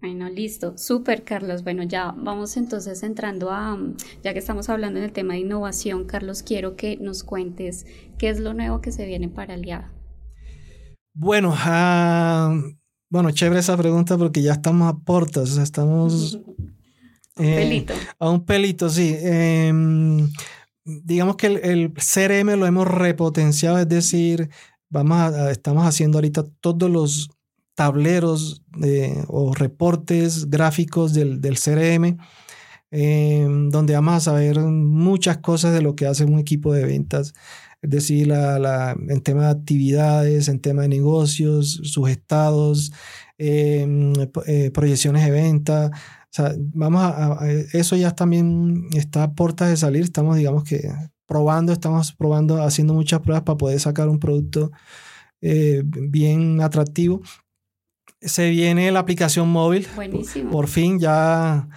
Bueno, 0.02 0.28
listo. 0.30 0.75
Súper, 0.75 1.23
Carlos. 1.23 1.63
Bueno, 1.63 1.84
ya 1.84 2.15
vamos 2.17 2.58
entonces 2.58 3.04
entrando 3.04 3.52
a, 3.52 3.78
ya 4.23 4.34
que 4.34 4.39
estamos 4.39 4.69
hablando 4.69 4.97
en 4.97 5.06
el 5.06 5.12
tema 5.12 5.34
de 5.34 5.41
innovación, 5.41 6.06
Carlos, 6.06 6.41
quiero 6.41 6.75
que 6.75 6.97
nos 6.97 7.23
cuentes 7.23 7.86
qué 8.17 8.30
es 8.30 8.39
lo 8.39 8.56
nuevo 8.56 8.82
que 8.82 8.91
se 8.91 9.06
viene 9.06 9.28
para 9.30 9.54
Aliada. 9.54 9.93
Bueno, 11.13 11.49
uh, 11.49 12.79
bueno, 13.10 13.32
chévere 13.32 13.60
esa 13.60 13.76
pregunta 13.76 14.17
porque 14.17 14.41
ya 14.41 14.54
estamos 14.54 14.88
a 14.93 14.98
portas, 14.98 15.52
o 15.52 15.54
sea, 15.56 15.63
estamos... 15.63 16.39
Eh, 17.38 17.56
pelito. 17.56 17.93
A 18.19 18.30
un 18.30 18.45
pelito, 18.45 18.89
sí. 18.89 19.15
Em, 19.17 20.30
digamos 20.84 21.36
que 21.36 21.48
el, 21.48 21.93
CRM 21.93 22.58
lo 22.58 22.67
hemos 22.67 22.88
repotenciado, 22.88 23.80
es 23.80 23.88
decir, 23.88 24.50
vamos 24.89 25.17
a, 25.19 25.52
estamos 25.52 25.86
haciendo 25.86 26.17
ahorita 26.17 26.43
todos 26.60 26.89
los 26.89 27.30
tableros 27.76 28.62
o 29.28 29.54
reportes 29.54 30.50
gráficos 30.50 31.13
del, 31.13 31.39
del 31.39 31.58
CRM, 31.58 32.17
em, 32.91 33.69
donde 33.69 33.93
vamos 33.93 34.15
a 34.15 34.19
saber 34.19 34.60
muchas 34.60 35.38
cosas 35.38 35.74
de 35.74 35.82
lo 35.82 35.95
que 35.95 36.06
hace 36.06 36.26
un 36.26 36.39
equipo 36.39 36.74
de 36.74 36.84
ventas 36.86 37.34
es 37.82 37.89
decir, 37.89 38.28
la, 38.28 38.96
en 39.08 39.22
tema 39.22 39.46
de 39.46 39.52
actividades, 39.52 40.48
en 40.48 40.60
tema 40.60 40.82
de 40.84 40.89
negocios, 40.89 41.80
sus 41.84 42.10
estados, 42.10 42.92
em, 43.38 44.13
eh, 44.48 44.72
proyecciones 44.72 45.24
de 45.24 45.32
venta. 45.32 45.92
O 45.94 46.32
sea, 46.32 46.54
vamos 46.58 47.02
a, 47.04 47.39
eso 47.74 47.96
ya 47.96 48.12
también 48.12 48.88
está 48.94 49.24
a 49.24 49.34
puertas 49.34 49.70
de 49.70 49.78
salir. 49.78 50.04
Estamos, 50.04 50.36
digamos 50.36 50.63
que, 50.63 50.92
probando, 51.26 51.72
estamos 51.72 52.12
probando, 52.13 52.62
haciendo 52.62 52.94
muchas 52.94 53.22
pruebas 53.22 53.44
para 53.44 53.58
poder 53.58 53.80
sacar 53.80 54.10
un 54.10 54.20
producto 54.20 54.72
eh, 55.42 55.84
bien 55.86 56.60
atractivo. 56.62 57.22
Se 58.22 58.50
viene 58.50 58.92
la 58.92 59.00
aplicación 59.00 59.50
móvil. 59.50 59.88
Buenísimo. 59.96 60.52
Por, 60.52 60.68
fin 60.68 61.00
ya 61.00 61.70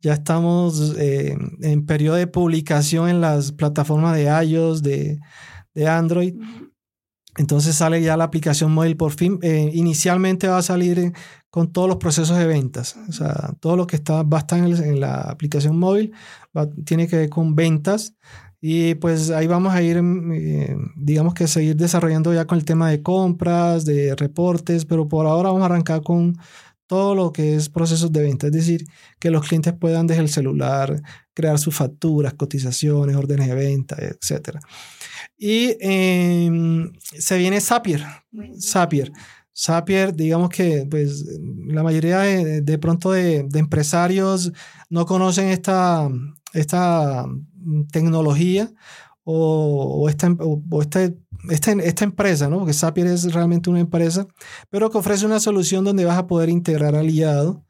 ya 0.00 0.14
estamos 0.14 0.94
eh, 0.98 1.36
en 1.60 1.86
periodo 1.86 2.16
de 2.16 2.26
publicación 2.26 3.08
en 3.08 3.20
las 3.20 3.52
plataformas 3.52 4.16
de 4.16 4.24
iOS, 4.44 4.82
de, 4.82 5.18
de 5.74 5.88
Android. 5.88 6.34
Entonces 7.38 7.76
sale 7.76 8.02
ya 8.02 8.16
la 8.16 8.24
aplicación 8.24 8.72
móvil 8.72 8.96
por 8.96 9.12
fin. 9.12 9.38
Eh, 9.42 9.70
inicialmente 9.72 10.48
va 10.48 10.58
a 10.58 10.62
salir 10.62 11.12
con 11.50 11.72
todos 11.72 11.88
los 11.88 11.98
procesos 11.98 12.36
de 12.36 12.46
ventas. 12.46 12.96
O 13.08 13.12
sea, 13.12 13.54
todo 13.60 13.76
lo 13.76 13.86
que 13.86 13.96
está, 13.96 14.24
va 14.24 14.38
a 14.38 14.40
estar 14.40 14.58
en, 14.58 15.00
la 15.00 15.20
aplicación 15.20 15.78
móvil 15.78 16.12
tiene 16.84 17.06
que 17.06 17.16
ver 17.16 17.28
con 17.28 17.54
ventas. 17.54 18.14
Y 18.60 18.96
pues 18.96 19.30
ahí 19.30 19.46
vamos 19.46 19.72
a 19.72 19.82
ir, 19.82 19.98
eh, 19.98 20.76
digamos 20.96 21.32
que 21.32 21.46
seguir 21.46 21.76
desarrollando 21.76 22.34
ya 22.34 22.44
con 22.44 22.58
el 22.58 22.64
tema 22.64 22.90
de 22.90 23.02
compras, 23.02 23.84
de 23.84 24.16
reportes, 24.16 24.84
pero 24.84 25.06
por 25.06 25.26
ahora 25.26 25.50
vamos 25.50 25.62
a 25.62 25.66
arrancar 25.66 26.02
con 26.02 26.36
todo 26.88 27.14
lo 27.14 27.32
que 27.32 27.54
es 27.54 27.68
procesos 27.68 28.10
de 28.10 28.22
venta, 28.22 28.46
es 28.46 28.52
decir, 28.52 28.84
que 29.20 29.30
los 29.30 29.46
clientes 29.46 29.74
puedan 29.74 30.06
desde 30.08 30.22
el 30.22 30.30
celular 30.30 31.00
crear 31.34 31.58
sus 31.58 31.74
facturas, 31.74 32.34
cotizaciones, 32.34 33.14
órdenes 33.14 33.46
de 33.46 33.54
venta, 33.54 33.96
etc. 34.00 34.58
Y 35.36 35.76
em, 35.80 36.90
se 37.00 37.38
viene 37.38 37.60
Zapier, 37.60 38.04
Zapier. 38.60 39.12
Zapier, 39.54 40.14
digamos 40.14 40.48
que 40.50 40.86
pues, 40.88 41.24
la 41.66 41.82
mayoría 41.82 42.20
de, 42.20 42.78
pronto 42.78 43.12
de, 43.12 43.46
empresarios 43.54 44.52
no 44.88 45.04
conocen 45.04 45.48
esta, 45.48 46.08
esta 46.52 47.26
tecnología 47.92 48.72
o, 49.24 50.08
esta, 50.08 50.34
o 50.38 50.80
esta, 51.50 51.72
esta, 51.72 52.04
empresa, 52.04 52.48
¿no? 52.48 52.58
porque 52.58 52.72
Zapier 52.72 53.06
es 53.06 53.32
realmente 53.32 53.70
una 53.70 53.80
empresa, 53.80 54.26
pero 54.70 54.90
que 54.90 54.98
ofrece 54.98 55.26
una 55.26 55.40
solución 55.40 55.84
donde 55.84 56.04
vas 56.04 56.18
a 56.18 56.26
poder 56.26 56.48
integrar 56.48 56.94
aliado 56.94 57.64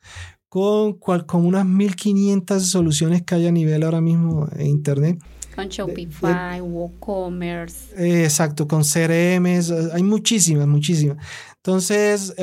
con, 0.48 0.94
con 0.94 1.46
unas 1.46 1.66
1500 1.66 2.66
soluciones 2.66 3.22
que 3.22 3.34
hay 3.34 3.46
a 3.46 3.52
nivel 3.52 3.82
ahora 3.82 4.00
mismo 4.00 4.48
en 4.56 4.66
Internet. 4.66 5.18
Con 5.54 5.68
Shopify, 5.68 6.60
WooCommerce. 6.60 8.24
exacto, 8.24 8.68
con 8.68 8.82
CRMs, 8.82 9.70
hay 9.92 10.02
muchísimas, 10.02 10.68
muchísimas. 10.68 11.16
Entonces, 11.56 12.34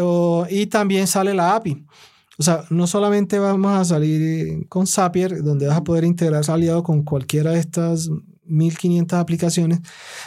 y 0.49 0.65
también 0.67 1.07
sale 1.07 1.33
la 1.33 1.55
API. 1.55 1.85
O 2.37 2.43
sea, 2.43 2.65
no 2.69 2.85
solamente 2.85 3.39
vamos 3.39 3.71
a 3.71 3.85
salir 3.85 4.67
con 4.67 4.85
Zapier, 4.85 5.41
donde 5.41 5.67
vas 5.67 5.77
a 5.77 5.83
poder 5.83 6.03
integrar 6.03 6.43
aliado 6.49 6.83
con 6.83 7.03
cualquiera 7.03 7.51
de 7.51 7.59
estas 7.59 8.09
1500 8.45 9.19
aplicaciones, 9.19 9.79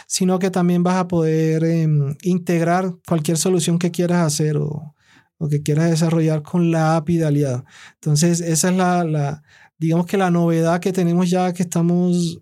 sino 0.07 0.39
que 0.39 0.51
también 0.51 0.83
vas 0.83 0.95
a 0.95 1.07
poder 1.07 1.63
em, 1.63 2.15
integrar 2.21 2.95
cualquier 3.07 3.37
solución 3.37 3.79
que 3.79 3.91
quieras 3.91 4.25
hacer 4.25 4.57
o, 4.57 4.95
o, 5.37 5.49
que 5.49 5.61
quieras 5.61 5.89
desarrollar 5.89 6.41
con 6.43 6.71
la 6.71 6.95
API 6.95 7.17
de 7.17 7.25
aliado. 7.25 7.65
Entonces, 7.95 8.41
esa 8.41 8.69
es 8.69 8.75
la, 8.75 9.03
la, 9.03 9.43
digamos 9.77 10.05
que 10.05 10.17
la 10.17 10.31
novedad 10.31 10.79
que 10.79 10.93
tenemos 10.93 11.29
ya 11.29 11.53
que 11.53 11.63
estamos 11.63 12.39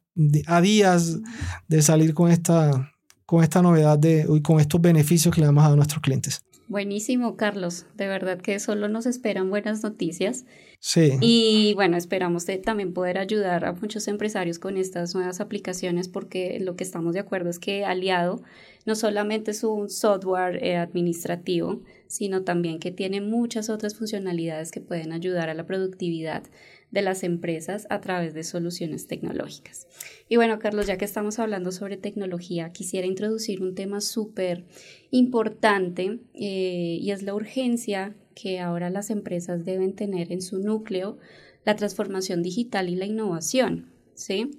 a 0.47 0.61
días 0.61 1.19
de 1.67 1.81
salir 1.81 2.13
con 2.13 2.31
esta, 2.31 2.91
con 3.25 3.43
esta 3.43 3.61
novedad 3.61 3.99
de, 3.99 4.25
y 4.29 4.41
con 4.41 4.59
estos 4.59 4.81
beneficios 4.81 5.33
que 5.33 5.41
le 5.41 5.47
damos 5.47 5.63
a 5.63 5.75
nuestros 5.75 6.01
clientes. 6.01 6.41
Buenísimo, 6.67 7.37
Carlos. 7.37 7.85
De 7.95 8.07
verdad 8.07 8.39
que 8.39 8.59
solo 8.59 8.89
nos 8.89 9.05
esperan 9.05 9.49
buenas 9.49 9.83
noticias. 9.83 10.45
Sí. 10.79 11.17
Y 11.21 11.73
bueno, 11.73 11.97
esperamos 11.97 12.45
también 12.63 12.93
poder 12.93 13.17
ayudar 13.17 13.65
a 13.65 13.73
muchos 13.73 14.07
empresarios 14.07 14.59
con 14.59 14.77
estas 14.77 15.15
nuevas 15.15 15.41
aplicaciones 15.41 16.07
porque 16.07 16.59
lo 16.59 16.75
que 16.75 16.83
estamos 16.83 17.13
de 17.13 17.19
acuerdo 17.19 17.49
es 17.49 17.59
que 17.59 17.83
Aliado 17.83 18.41
no 18.85 18.95
solamente 18.95 19.51
es 19.51 19.63
un 19.63 19.89
software 19.89 20.63
eh, 20.63 20.77
administrativo, 20.77 21.81
sino 22.07 22.43
también 22.43 22.79
que 22.79 22.91
tiene 22.91 23.21
muchas 23.21 23.69
otras 23.69 23.95
funcionalidades 23.95 24.71
que 24.71 24.79
pueden 24.79 25.11
ayudar 25.11 25.49
a 25.49 25.53
la 25.53 25.65
productividad 25.65 26.43
de 26.91 27.01
las 27.01 27.23
empresas 27.23 27.85
a 27.89 27.99
través 27.99 28.33
de 28.33 28.43
soluciones 28.43 29.07
tecnológicas. 29.07 29.87
Y 30.29 30.37
bueno, 30.37 30.57
Carlos, 30.59 30.87
ya 30.87 30.97
que 30.97 31.05
estamos 31.05 31.37
hablando 31.39 31.71
sobre 31.71 31.97
tecnología, 31.97 32.71
quisiera 32.71 33.07
introducir 33.07 33.61
un 33.61 33.75
tema 33.75 33.99
súper 33.99 34.63
importante 35.11 36.19
eh, 36.33 36.97
y 37.01 37.11
es 37.11 37.23
la 37.23 37.33
urgencia 37.33 38.15
que 38.39 38.59
ahora 38.59 38.89
las 38.89 39.09
empresas 39.09 39.65
deben 39.65 39.93
tener 39.93 40.31
en 40.31 40.41
su 40.41 40.59
núcleo 40.59 41.17
la 41.65 41.75
transformación 41.75 42.43
digital 42.43 42.89
y 42.89 42.95
la 42.95 43.05
innovación. 43.05 43.91
¿sí? 44.13 44.51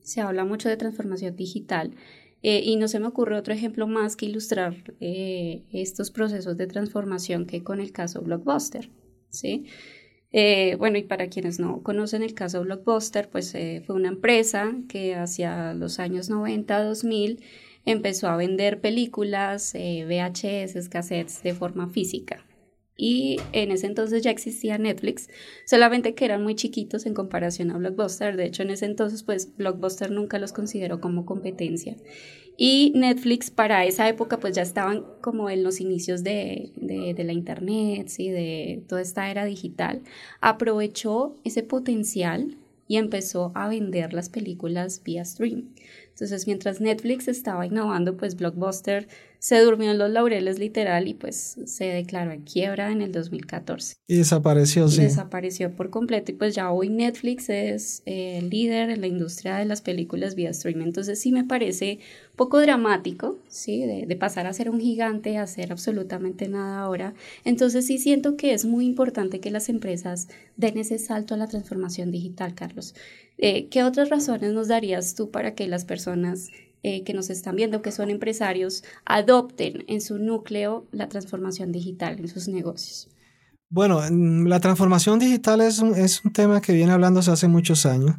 Se 0.00 0.20
habla 0.20 0.44
mucho 0.44 0.68
de 0.68 0.76
transformación 0.76 1.36
digital 1.36 1.94
eh, 2.42 2.62
y 2.64 2.76
no 2.76 2.88
se 2.88 2.98
me 2.98 3.06
ocurre 3.06 3.36
otro 3.36 3.52
ejemplo 3.52 3.86
más 3.86 4.16
que 4.16 4.26
ilustrar 4.26 4.94
eh, 5.00 5.64
estos 5.72 6.10
procesos 6.10 6.56
de 6.56 6.66
transformación 6.66 7.46
que 7.46 7.62
con 7.62 7.80
el 7.80 7.92
caso 7.92 8.22
Blockbuster. 8.22 8.88
¿sí? 9.28 9.66
Eh, 10.32 10.76
bueno, 10.78 10.96
y 10.96 11.02
para 11.02 11.28
quienes 11.28 11.58
no 11.58 11.82
conocen 11.82 12.22
el 12.22 12.34
caso 12.34 12.62
Blockbuster, 12.62 13.28
pues 13.28 13.52
fue 13.52 13.94
una 13.94 14.08
empresa 14.08 14.74
que 14.88 15.14
hacia 15.14 15.74
los 15.74 15.98
años 15.98 16.30
90, 16.30 16.84
2000 16.84 17.40
empezó 17.86 18.28
a 18.28 18.36
vender 18.36 18.80
películas, 18.80 19.74
eh, 19.74 20.04
VHS, 20.04 20.88
cassettes 20.88 21.42
de 21.42 21.54
forma 21.54 21.88
física. 21.88 22.44
Y 22.96 23.38
en 23.52 23.72
ese 23.72 23.86
entonces 23.86 24.22
ya 24.22 24.30
existía 24.30 24.78
Netflix, 24.78 25.28
solamente 25.66 26.14
que 26.14 26.24
eran 26.24 26.42
muy 26.42 26.54
chiquitos 26.54 27.04
en 27.04 27.12
comparación 27.12 27.70
a 27.70 27.76
Blockbuster. 27.76 28.36
De 28.36 28.46
hecho, 28.46 28.62
en 28.62 28.70
ese 28.70 28.86
entonces, 28.86 29.22
pues 29.22 29.54
Blockbuster 29.56 30.10
nunca 30.10 30.38
los 30.38 30.52
consideró 30.52 31.00
como 31.00 31.26
competencia. 31.26 31.96
Y 32.56 32.92
Netflix 32.94 33.50
para 33.50 33.84
esa 33.84 34.08
época 34.08 34.40
pues 34.40 34.54
ya 34.54 34.62
estaban 34.62 35.04
como 35.20 35.50
en 35.50 35.62
los 35.62 35.80
inicios 35.80 36.24
de, 36.24 36.72
de, 36.76 37.22
la 37.22 37.34
internet, 37.34 38.08
¿sí? 38.08 38.30
de 38.30 38.82
toda 38.88 39.02
esta 39.02 39.30
era 39.30 39.44
digital. 39.44 40.00
Aprovechó 40.40 41.36
ese 41.44 41.62
potencial 41.62 42.56
y 42.88 42.96
empezó 42.96 43.52
a 43.54 43.68
vender 43.68 44.14
las 44.14 44.30
películas 44.30 45.02
vía 45.04 45.24
stream. 45.24 45.74
Entonces, 46.10 46.46
mientras 46.46 46.80
Netflix 46.80 47.28
estaba 47.28 47.66
innovando, 47.66 48.16
pues 48.16 48.36
Blockbuster 48.36 49.06
se 49.38 49.60
durmió 49.60 49.90
en 49.90 49.98
los 49.98 50.10
laureles 50.10 50.58
literal 50.58 51.08
y 51.08 51.14
pues 51.14 51.56
se 51.64 51.84
declaró 51.84 52.32
en 52.32 52.42
quiebra 52.42 52.90
en 52.90 53.02
el 53.02 53.12
2014. 53.12 53.94
Y 54.08 54.16
desapareció, 54.16 54.88
sí. 54.88 55.02
Desapareció 55.02 55.72
por 55.74 55.90
completo 55.90 56.32
y 56.32 56.34
pues 56.34 56.54
ya 56.54 56.70
hoy 56.70 56.88
Netflix 56.88 57.48
es 57.48 58.02
el 58.06 58.44
eh, 58.44 58.48
líder 58.48 58.90
en 58.90 59.00
la 59.00 59.06
industria 59.06 59.56
de 59.56 59.64
las 59.64 59.82
películas 59.82 60.34
vía 60.34 60.52
stream. 60.52 60.82
Entonces 60.82 61.20
sí 61.20 61.32
me 61.32 61.44
parece 61.44 61.98
poco 62.36 62.60
dramático, 62.60 63.38
¿sí? 63.48 63.86
De, 63.86 64.06
de, 64.06 64.16
pasar 64.16 64.46
a 64.46 64.52
ser 64.52 64.70
un 64.70 64.80
gigante 64.80 65.36
a 65.38 65.42
hacer 65.42 65.72
absolutamente 65.72 66.48
nada 66.48 66.80
ahora. 66.80 67.14
Entonces 67.44 67.86
sí 67.86 67.98
siento 67.98 68.36
que 68.36 68.52
es 68.52 68.64
muy 68.64 68.86
importante 68.86 69.40
que 69.40 69.50
las 69.50 69.68
empresas 69.68 70.28
den 70.56 70.78
ese 70.78 70.98
salto 70.98 71.34
a 71.34 71.38
la 71.38 71.48
transformación 71.48 72.10
digital, 72.10 72.54
Carlos. 72.54 72.94
Eh, 73.38 73.68
¿Qué 73.68 73.84
otras 73.84 74.08
razones 74.08 74.52
nos 74.52 74.68
darías 74.68 75.14
tú 75.14 75.30
para 75.30 75.54
que 75.54 75.66
las 75.68 75.84
personas 75.84 76.48
eh, 76.86 77.02
que 77.02 77.14
nos 77.14 77.30
están 77.30 77.56
viendo, 77.56 77.82
que 77.82 77.90
son 77.90 78.10
empresarios, 78.10 78.84
adopten 79.04 79.84
en 79.88 80.00
su 80.00 80.20
núcleo 80.20 80.86
la 80.92 81.08
transformación 81.08 81.72
digital 81.72 82.20
en 82.20 82.28
sus 82.28 82.46
negocios? 82.46 83.08
Bueno, 83.68 84.00
la 84.08 84.60
transformación 84.60 85.18
digital 85.18 85.62
es 85.62 85.80
un, 85.80 85.96
es 85.96 86.24
un 86.24 86.32
tema 86.32 86.60
que 86.60 86.72
viene 86.72 86.92
hablándose 86.92 87.32
hace 87.32 87.48
muchos 87.48 87.86
años. 87.86 88.14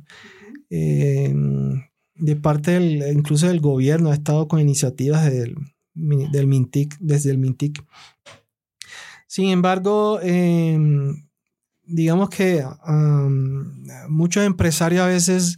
Eh, 0.69 1.33
de 2.15 2.35
parte 2.35 2.71
del, 2.71 3.17
incluso 3.17 3.47
del 3.47 3.61
gobierno 3.61 4.09
ha 4.09 4.15
estado 4.15 4.49
con 4.49 4.59
iniciativas 4.59 5.23
del, 5.31 5.55
del 5.93 6.47
MINTIC, 6.47 6.97
desde 6.99 7.31
el 7.31 7.37
MINTIC. 7.37 7.81
Sin 9.27 9.47
embargo, 9.47 10.19
em, 10.21 11.25
digamos 11.83 12.29
que 12.29 12.65
muchos 14.09 14.45
empresarios 14.45 15.03
a 15.03 15.07
veces 15.07 15.57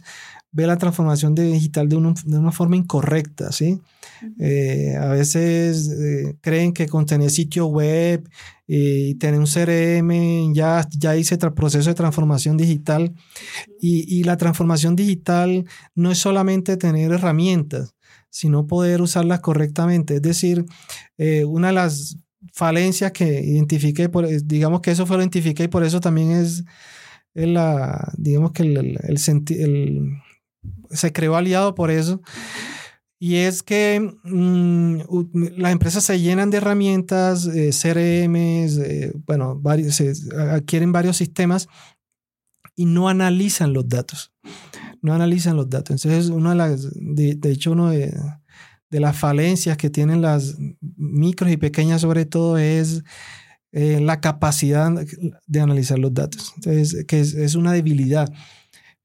ven 0.52 0.66
la 0.66 0.78
transformación 0.78 1.34
digital 1.34 1.88
de, 1.88 1.96
una 1.96 2.52
forma 2.52 2.76
incorrecta, 2.76 3.52
¿sí? 3.52 3.80
Eh, 4.38 4.96
a 5.00 5.06
veces 5.08 5.88
eh, 5.88 6.36
creen 6.40 6.72
que 6.72 6.88
con 6.88 7.06
tener 7.06 7.30
sitio 7.30 7.66
web 7.66 8.28
y 8.66 9.14
tener 9.14 9.40
un 9.40 9.46
CRM 9.46 10.52
ya, 10.54 10.86
ya 10.90 11.16
hice 11.16 11.38
el 11.40 11.52
proceso 11.52 11.88
de 11.88 11.94
transformación 11.94 12.56
digital 12.56 13.14
y, 13.80 14.04
y, 14.14 14.24
la 14.24 14.36
transformación 14.36 14.94
digital 14.94 15.64
no 15.94 16.10
es 16.10 16.18
solamente 16.18 16.76
tener 16.76 17.12
herramientas, 17.12 17.94
sino 18.28 18.66
poder 18.66 19.02
usarlas 19.02 19.40
correctamente. 19.40 20.16
Es 20.16 20.22
decir, 20.22 20.64
eh, 21.18 21.44
una 21.44 21.68
de 21.68 21.74
las 21.74 22.18
falencias 22.52 23.12
que 23.12 23.40
identifiqué, 23.40 24.08
por, 24.08 24.26
digamos 24.44 24.80
que 24.80 24.90
eso 24.92 25.06
fue 25.06 25.16
lo 25.16 25.22
identifiqué 25.22 25.64
y 25.64 25.68
por 25.68 25.84
eso 25.84 26.00
también 26.00 26.30
es, 26.30 26.64
la, 27.34 28.12
digamos 28.16 28.52
que 28.52 28.62
el, 28.62 28.98
el, 29.02 29.18
se 30.90 31.12
creó 31.12 31.36
aliado 31.36 31.74
por 31.74 31.90
eso. 31.90 32.20
Y 33.18 33.36
es 33.36 33.62
que 33.62 34.00
mm, 34.24 35.00
las 35.58 35.72
empresas 35.72 36.04
se 36.04 36.20
llenan 36.20 36.50
de 36.50 36.56
herramientas, 36.56 37.46
eh, 37.46 37.70
CRM, 37.70 38.36
eh, 38.36 39.12
bueno, 39.26 39.58
varios, 39.60 39.96
se 39.96 40.12
adquieren 40.38 40.90
varios 40.90 41.18
sistemas 41.18 41.68
y 42.76 42.86
no 42.86 43.08
analizan 43.08 43.74
los 43.74 43.88
datos. 43.88 44.32
No 45.02 45.12
analizan 45.12 45.56
los 45.56 45.68
datos. 45.68 46.02
Entonces, 46.04 46.30
una 46.30 46.54
de 46.66 47.36
de, 47.36 47.50
hecho, 47.50 47.72
uno 47.72 47.90
de, 47.90 48.14
de 48.90 49.00
las 49.00 49.18
falencias 49.18 49.76
que 49.76 49.90
tienen 49.90 50.22
las 50.22 50.56
micros 50.96 51.50
y 51.50 51.56
pequeñas 51.56 52.00
sobre 52.00 52.26
todo 52.26 52.58
es 52.58 53.02
eh, 53.72 54.00
la 54.00 54.20
capacidad 54.20 54.90
de 55.46 55.60
analizar 55.60 55.98
los 55.98 56.12
datos. 56.12 56.52
Entonces, 56.56 57.04
que 57.06 57.20
es, 57.20 57.54
una 57.54 57.72
debilidad 57.72 58.32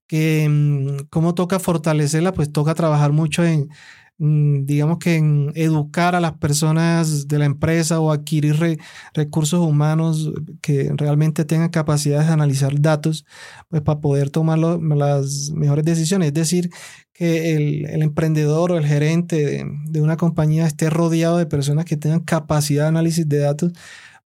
que 0.07 0.47
mm, 0.49 1.07
como 1.09 1.33
toca 1.35 1.59
fortalecerla, 1.59 2.33
pues 2.33 2.51
toca 2.51 2.75
trabajar 2.75 3.11
mucho 3.11 3.43
en, 3.45 3.69
mm, 4.17 4.65
digamos 4.65 4.99
que 4.99 5.15
en 5.15 5.51
educar 5.55 6.15
a 6.15 6.19
las 6.19 6.33
personas 6.33 7.27
de 7.27 7.39
la 7.39 7.45
empresa 7.45 7.99
o 7.99 8.11
adquirir 8.11 8.79
recursos 9.13 9.59
humanos 9.59 10.31
que 10.61 10.91
realmente 10.95 11.45
tengan 11.45 11.69
capacidades 11.69 12.27
de 12.27 12.33
analizar 12.33 12.79
datos, 12.79 13.25
pues 13.69 13.81
para 13.81 13.99
poder 13.99 14.29
tomar 14.29 14.59
las 14.59 15.51
mejores 15.53 15.85
decisiones. 15.85 16.29
Es 16.29 16.33
decir, 16.33 16.69
que 17.15 17.55
el, 17.55 18.01
emprendedor 18.03 18.71
o 18.73 18.77
el 18.77 18.85
gerente 18.85 19.65
de, 19.87 20.01
una 20.01 20.17
compañía 20.17 20.67
esté 20.67 20.89
rodeado 20.89 21.37
de 21.37 21.45
personas 21.45 21.85
que 21.85 21.97
tengan 21.97 22.19
capacidad 22.19 22.83
de 22.83 22.89
análisis 22.89 23.27
de 23.27 23.39
datos 23.39 23.71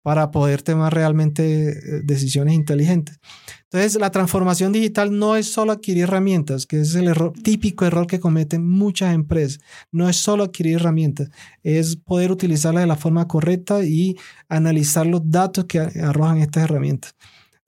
para 0.03 0.31
poder 0.31 0.63
tomar 0.63 0.95
realmente 0.95 1.71
eh, 1.71 2.01
decisiones 2.05 2.55
inteligentes. 2.55 3.19
Entonces, 3.65 4.01
la 4.01 4.11
transformación 4.11 4.73
digital 4.73 5.19
no 5.19 5.37
es 5.37 5.53
solo 5.53 5.73
adquirir 5.73 6.05
herramientas, 6.05 6.65
que 6.65 6.81
es 6.81 6.95
el 6.95 7.09
error, 7.09 7.33
típico 7.43 7.85
error 7.85 8.07
que 8.07 8.19
cometen 8.21 8.67
muchas 8.67 9.15
empresas. 9.15 9.61
No 9.93 10.09
es 10.09 10.17
solo 10.17 10.45
adquirir 10.45 10.77
herramientas, 10.77 11.29
es 11.63 11.97
poder 11.97 12.33
utilizarlas 12.33 12.83
de 12.83 12.87
la 12.87 12.97
forma 12.97 13.29
correcta 13.29 13.85
y 13.85 14.17
analizar 14.49 15.07
los 15.07 15.21
datos 15.25 15.67
que 15.67 15.81
arrojan 15.81 16.39
estas 16.39 16.65
herramientas. 16.65 17.15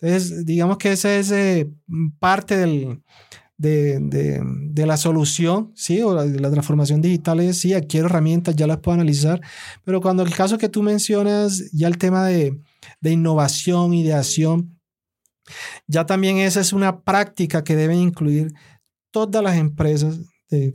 Entonces, 0.00 0.46
digamos 0.46 0.78
que 0.78 0.92
esa 0.92 1.14
es 1.14 1.30
eh, 1.30 1.70
parte 2.18 2.56
del, 2.56 3.02
de, 3.60 4.86
la 4.86 4.96
solución, 4.96 5.72
¿sí? 5.74 6.00
O 6.02 6.14
la, 6.14 6.24
la, 6.24 6.50
transformación 6.50 7.02
digital 7.02 7.40
es, 7.40 7.58
sí, 7.58 7.74
adquiero 7.74 8.06
herramientas, 8.06 8.56
ya 8.56 8.66
las 8.66 8.78
puedo 8.78 8.94
analizar, 8.94 9.40
pero 9.84 10.00
cuando 10.00 10.22
el 10.22 10.34
caso 10.34 10.56
que 10.56 10.68
tú 10.68 10.82
mencionas, 10.82 11.70
ya 11.72 11.88
el 11.88 11.98
tema 11.98 12.26
de, 12.26 12.58
de 13.00 13.10
innovación, 13.10 13.92
ideación, 13.92 14.80
ya 15.86 16.06
también 16.06 16.38
esa 16.38 16.60
es 16.60 16.72
una 16.72 17.02
práctica 17.02 17.62
que 17.62 17.76
deben 17.76 17.98
incluir 17.98 18.54
todas 19.10 19.42
las 19.42 19.56
empresas 19.56 20.18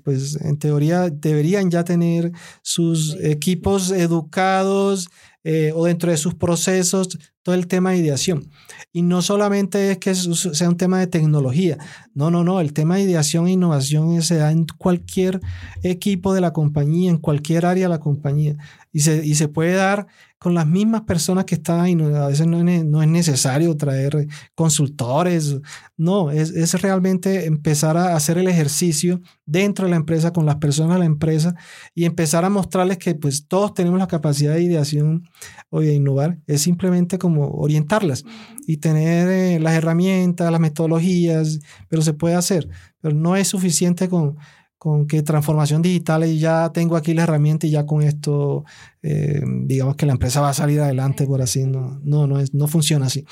pues 0.05 0.39
en 0.39 0.57
teoría 0.57 1.09
deberían 1.09 1.69
ya 1.69 1.83
tener 1.83 2.31
sus 2.61 3.17
equipos 3.21 3.91
educados 3.91 5.09
eh, 5.47 5.71
o 5.75 5.85
dentro 5.85 6.09
de 6.09 6.17
sus 6.17 6.33
procesos 6.33 7.19
todo 7.43 7.53
el 7.53 7.67
tema 7.67 7.91
de 7.91 7.97
ideación. 7.97 8.49
Y 8.91 9.03
no 9.03 9.21
solamente 9.21 9.91
es 9.91 9.99
que 9.99 10.15
sea 10.15 10.67
un 10.67 10.77
tema 10.77 10.99
de 10.99 11.05
tecnología, 11.05 11.77
no, 12.15 12.31
no, 12.31 12.43
no, 12.43 12.59
el 12.61 12.73
tema 12.73 12.95
de 12.95 13.03
ideación 13.03 13.45
e 13.45 13.51
innovación 13.51 14.23
se 14.23 14.37
da 14.37 14.51
en 14.51 14.65
cualquier 14.65 15.39
equipo 15.83 16.33
de 16.33 16.41
la 16.41 16.51
compañía, 16.51 17.11
en 17.11 17.19
cualquier 17.19 17.67
área 17.67 17.85
de 17.85 17.89
la 17.89 17.99
compañía. 17.99 18.57
Y 18.91 19.01
se, 19.01 19.23
y 19.23 19.35
se 19.35 19.47
puede 19.47 19.75
dar 19.75 20.07
con 20.45 20.53
las 20.53 20.67
mismas 20.67 21.01
personas 21.01 21.45
que 21.45 21.55
están 21.55 21.79
ahí. 21.79 21.93
a 21.93 22.27
veces 22.27 22.45
no 22.45 22.59
es, 22.69 22.85
no 22.85 23.01
es, 23.01 23.07
necesario 23.07 23.75
traer 23.75 24.27
consultores. 24.53 25.57
No, 25.97 26.29
es, 26.29 26.51
es, 26.51 26.79
realmente 26.83 27.47
empezar 27.47 27.97
a 27.97 28.15
hacer 28.15 28.37
el 28.37 28.47
ejercicio 28.47 29.21
dentro 29.47 29.85
de 29.85 29.89
la 29.89 29.97
empresa, 29.97 30.31
con 30.31 30.45
las 30.45 30.57
personas 30.57 30.97
de 30.97 30.99
la 30.99 31.05
empresa 31.05 31.55
y 31.95 32.05
empezar 32.05 32.45
a 32.45 32.51
mostrarles 32.51 32.99
que 32.99 33.15
pues 33.15 33.47
todos 33.47 33.73
tenemos 33.73 33.97
la 33.97 34.07
capacidad 34.07 34.53
de 34.53 34.61
ideación 34.61 35.27
o 35.71 35.79
de 35.79 35.95
innovar. 35.95 36.37
Es 36.45 36.61
simplemente 36.61 37.17
como 37.17 37.47
orientarlas 37.47 38.23
y 38.67 38.77
tener 38.77 39.27
eh, 39.27 39.59
las 39.59 39.73
herramientas, 39.73 40.51
las 40.51 40.61
metodologías, 40.61 41.59
pero 41.87 42.03
se 42.03 42.13
puede 42.13 42.35
hacer. 42.35 42.69
Pero 43.01 43.15
no 43.15 43.35
es 43.35 43.47
suficiente 43.47 44.09
con 44.09 44.37
con 44.85 45.07
que 45.07 45.23
transformación 45.23 45.81
digital 45.81 46.25
y 46.25 46.37
ya 46.37 46.71
tengo 46.71 46.95
aquí 46.95 47.15
la 47.15 47.23
herramienta 47.23 47.65
y 47.65 47.71
ya 47.71 47.87
con 47.87 48.03
esto, 48.03 48.65
eh, 49.01 49.41
digamos 49.63 49.95
que 49.95 50.05
la 50.05 50.11
empresa 50.11 50.41
va 50.41 50.49
a 50.49 50.53
salir 50.53 50.79
adelante 50.79 51.25
por 51.25 51.41
así. 51.41 51.63
No, 51.63 51.99
no, 52.03 52.27
no, 52.27 52.39
es, 52.39 52.53
no 52.53 52.67
funciona 52.67 53.07
así. 53.07 53.25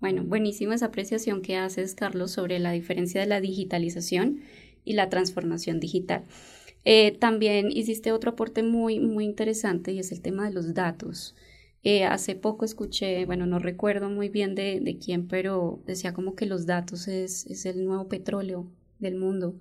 Bueno, 0.00 0.24
buenísima 0.24 0.74
esa 0.74 0.86
apreciación 0.86 1.40
que 1.40 1.56
haces, 1.56 1.94
Carlos, 1.94 2.32
sobre 2.32 2.58
la 2.58 2.72
diferencia 2.72 3.20
de 3.20 3.28
la 3.28 3.40
digitalización 3.40 4.40
y 4.84 4.94
la 4.94 5.08
transformación 5.08 5.78
digital. 5.78 6.24
Eh, 6.84 7.16
también 7.20 7.70
hiciste 7.70 8.10
otro 8.10 8.32
aporte 8.32 8.64
muy, 8.64 8.98
muy 8.98 9.24
interesante 9.24 9.92
y 9.92 10.00
es 10.00 10.10
el 10.10 10.20
tema 10.20 10.48
de 10.48 10.52
los 10.52 10.74
datos. 10.74 11.36
Eh, 11.84 12.06
hace 12.06 12.34
poco 12.34 12.64
escuché, 12.64 13.24
bueno, 13.24 13.46
no 13.46 13.60
recuerdo 13.60 14.10
muy 14.10 14.30
bien 14.30 14.56
de, 14.56 14.80
de 14.80 14.98
quién, 14.98 15.28
pero 15.28 15.80
decía 15.86 16.12
como 16.12 16.34
que 16.34 16.46
los 16.46 16.66
datos 16.66 17.06
es, 17.06 17.46
es 17.46 17.66
el 17.66 17.84
nuevo 17.84 18.08
petróleo 18.08 18.66
del 18.98 19.14
mundo 19.14 19.54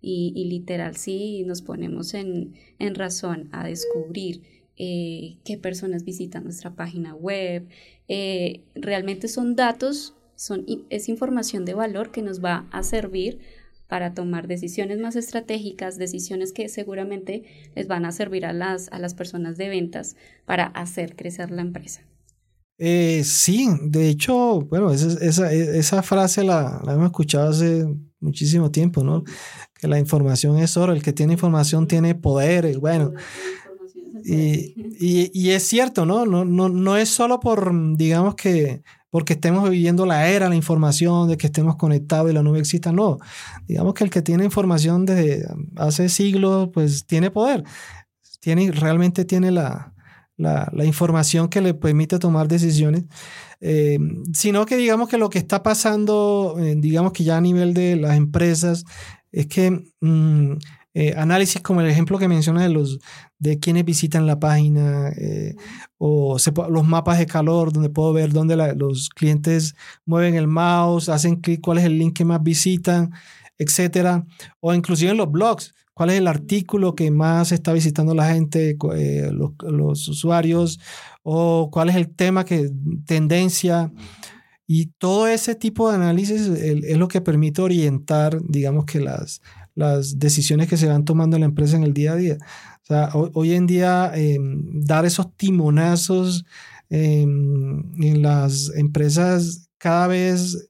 y, 0.00 0.44
literal 0.44 0.96
sí 0.96 1.42
nos 1.44 1.62
ponemos 1.62 2.14
en, 2.14 2.54
razón 2.94 3.48
a 3.52 3.66
descubrir 3.66 4.42
eh, 4.76 5.36
qué 5.44 5.58
personas 5.58 6.04
visitan 6.04 6.44
nuestra 6.44 6.74
página 6.74 7.14
web. 7.14 7.66
Eh, 8.06 8.62
realmente 8.74 9.28
son 9.28 9.56
datos, 9.56 10.14
son, 10.36 10.64
es 10.88 11.08
información 11.08 11.64
de 11.64 11.74
valor 11.74 12.10
que 12.10 12.22
nos 12.22 12.42
va 12.42 12.68
a 12.70 12.82
servir 12.82 13.40
para 13.88 14.14
tomar 14.14 14.46
decisiones 14.46 14.98
más 14.98 15.16
estratégicas, 15.16 15.96
decisiones 15.96 16.52
que 16.52 16.68
seguramente 16.68 17.44
les 17.74 17.88
van 17.88 18.04
a 18.04 18.12
servir 18.12 18.44
a 18.44 18.52
las, 18.52 18.88
a 18.92 18.98
las 18.98 19.14
personas 19.14 19.56
de 19.56 19.68
ventas 19.68 20.14
para 20.44 20.66
hacer 20.66 21.16
crecer 21.16 21.50
la 21.50 21.62
empresa. 21.62 22.02
Eh, 22.80 23.22
sí, 23.24 23.66
de 23.82 24.08
hecho, 24.08 24.60
bueno, 24.60 24.92
esa, 24.92 25.52
esa, 25.52 26.02
frase 26.02 26.44
la, 26.44 26.80
hemos 26.86 27.06
escuchado 27.06 27.50
hace 27.50 27.84
muchísimo 28.20 28.70
tiempo, 28.70 29.02
¿no? 29.02 29.24
Que 29.78 29.88
la 29.88 29.98
información 29.98 30.58
es 30.58 30.76
oro, 30.76 30.92
el 30.92 31.02
que 31.02 31.12
tiene 31.12 31.34
información 31.34 31.86
tiene 31.86 32.14
poder, 32.14 32.78
bueno. 32.78 33.12
Y, 34.24 34.74
y, 34.98 35.30
y, 35.32 35.50
es 35.50 35.62
cierto, 35.62 36.04
¿no? 36.04 36.26
No, 36.26 36.44
no, 36.44 36.68
no 36.68 36.96
es 36.96 37.08
solo 37.08 37.40
por, 37.40 37.72
digamos 37.96 38.34
que, 38.34 38.82
porque 39.10 39.34
estemos 39.34 39.70
viviendo 39.70 40.04
la 40.04 40.28
era 40.28 40.48
la 40.48 40.56
información, 40.56 41.28
de 41.28 41.36
que 41.36 41.46
estemos 41.46 41.76
conectados 41.76 42.30
y 42.30 42.34
la 42.34 42.42
nube 42.42 42.58
exista, 42.58 42.92
no. 42.92 43.18
Digamos 43.66 43.94
que 43.94 44.04
el 44.04 44.10
que 44.10 44.22
tiene 44.22 44.44
información 44.44 45.06
desde 45.06 45.46
hace 45.76 46.08
siglos, 46.08 46.68
pues 46.74 47.06
tiene 47.06 47.30
poder, 47.30 47.64
tiene, 48.40 48.70
realmente 48.70 49.24
tiene 49.24 49.50
la, 49.50 49.94
la, 50.36 50.84
información 50.84 51.48
que 51.48 51.60
le 51.60 51.74
permite 51.74 52.18
tomar 52.18 52.48
decisiones, 52.48 53.04
eh, 53.60 53.98
sino 54.32 54.66
que 54.66 54.76
digamos 54.76 55.08
que 55.08 55.18
lo 55.18 55.30
que 55.30 55.38
está 55.38 55.62
pasando, 55.62 56.56
eh, 56.58 56.74
digamos 56.76 57.12
que 57.12 57.24
ya 57.24 57.38
a 57.38 57.40
nivel 57.40 57.74
de 57.74 57.96
las 57.96 58.16
empresas, 58.16 58.84
es 59.32 59.46
que 59.46 59.70
mm, 60.00 60.52
eh, 60.94 61.14
análisis 61.16 61.62
como 61.62 61.80
el 61.80 61.88
ejemplo 61.88 62.18
que 62.18 62.28
menciona 62.28 62.62
de 62.62 62.70
los 62.70 62.98
de 63.38 63.58
quienes 63.58 63.84
visitan 63.84 64.26
la 64.26 64.40
página 64.40 65.12
o 65.96 66.36
los 66.70 66.86
mapas 66.86 67.18
de 67.18 67.26
calor 67.26 67.72
donde 67.72 67.88
puedo 67.88 68.12
ver 68.12 68.32
dónde 68.32 68.56
los 68.74 69.08
clientes 69.10 69.76
mueven 70.04 70.34
el 70.34 70.48
mouse, 70.48 71.08
hacen 71.08 71.36
clic, 71.36 71.60
cuál 71.60 71.78
es 71.78 71.84
el 71.84 71.98
link 71.98 72.16
que 72.16 72.24
más 72.24 72.42
visitan, 72.42 73.12
etcétera, 73.56 74.26
o 74.58 74.74
inclusive 74.74 75.12
en 75.12 75.18
los 75.18 75.30
blogs 75.30 75.72
cuál 75.98 76.10
es 76.10 76.18
el 76.18 76.28
artículo 76.28 76.94
que 76.94 77.10
más 77.10 77.50
está 77.50 77.72
visitando 77.72 78.14
la 78.14 78.32
gente, 78.32 78.76
eh, 78.94 79.32
los, 79.32 80.06
usuarios, 80.06 80.78
o 81.24 81.70
cuál 81.72 81.88
es 81.88 81.96
el 81.96 82.14
tema 82.14 82.44
que 82.44 82.70
tendencia. 83.04 83.90
Y 84.70 84.88
todo 84.98 85.26
ese 85.26 85.54
tipo 85.54 85.88
de 85.88 85.96
análisis 85.96 86.42
es 86.42 86.98
lo 86.98 87.08
que 87.08 87.22
permite 87.22 87.62
orientar, 87.62 88.38
digamos 88.44 88.84
que 88.84 89.00
las, 89.00 89.40
las 89.74 90.18
decisiones 90.18 90.68
que 90.68 90.76
se 90.76 90.88
van 90.88 91.06
tomando 91.06 91.36
en 91.36 91.40
la 91.40 91.46
empresa 91.46 91.78
en 91.78 91.84
el 91.84 91.94
día 91.94 92.12
a 92.12 92.16
día. 92.16 92.36
O 92.82 92.86
sea, 92.86 93.08
hoy, 93.14 93.54
en 93.54 93.66
día 93.66 94.12
em, 94.14 94.84
dar 94.84 95.06
esos 95.06 95.34
timonazos 95.36 96.44
em, 96.90 97.82
en 98.02 98.20
las 98.20 98.70
empresas, 98.76 99.70
cada 99.78 100.06
vez 100.06 100.68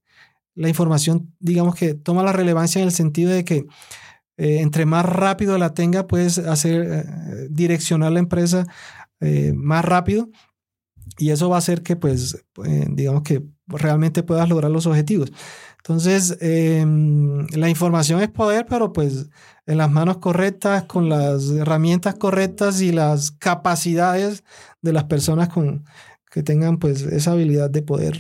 la 0.54 0.68
información, 0.68 1.34
digamos 1.40 1.74
que 1.74 1.94
toma 1.94 2.22
la 2.22 2.32
relevancia 2.32 2.80
en 2.80 2.86
el 2.86 2.92
sentido 2.94 3.32
de 3.32 3.44
que 3.44 3.66
eh, 4.36 4.60
entre 4.60 4.86
más 4.86 5.06
rápido 5.06 5.58
la 5.58 5.74
tenga, 5.74 6.06
puedes 6.06 6.38
hacer 6.38 6.86
eh, 6.88 7.48
direccionar 7.50 8.12
la 8.12 8.20
empresa 8.20 8.64
eh, 9.18 9.52
más 9.56 9.84
rápido 9.84 10.30
y 11.18 11.30
eso 11.30 11.48
va 11.48 11.56
a 11.56 11.58
hacer 11.58 11.82
que, 11.82 11.96
pues, 11.96 12.44
digamos 12.90 13.22
que 13.22 13.42
realmente 13.68 14.22
puedas 14.22 14.48
lograr 14.48 14.70
los 14.70 14.86
objetivos. 14.86 15.32
Entonces, 15.78 16.36
em, 16.40 17.46
la 17.48 17.68
información 17.68 18.20
es 18.20 18.28
poder, 18.28 18.66
pero 18.68 18.92
pues 18.92 19.28
en 19.66 19.78
las 19.78 19.90
manos 19.90 20.18
correctas, 20.18 20.84
con 20.84 21.08
las 21.08 21.50
herramientas 21.50 22.14
correctas 22.16 22.80
y 22.80 22.92
las 22.92 23.30
capacidades 23.30 24.44
de 24.82 24.92
las 24.92 25.04
personas 25.04 25.48
con, 25.48 25.84
que 26.30 26.42
tengan 26.42 26.78
pues 26.78 27.02
esa 27.02 27.32
habilidad 27.32 27.70
de 27.70 27.82
poder 27.82 28.18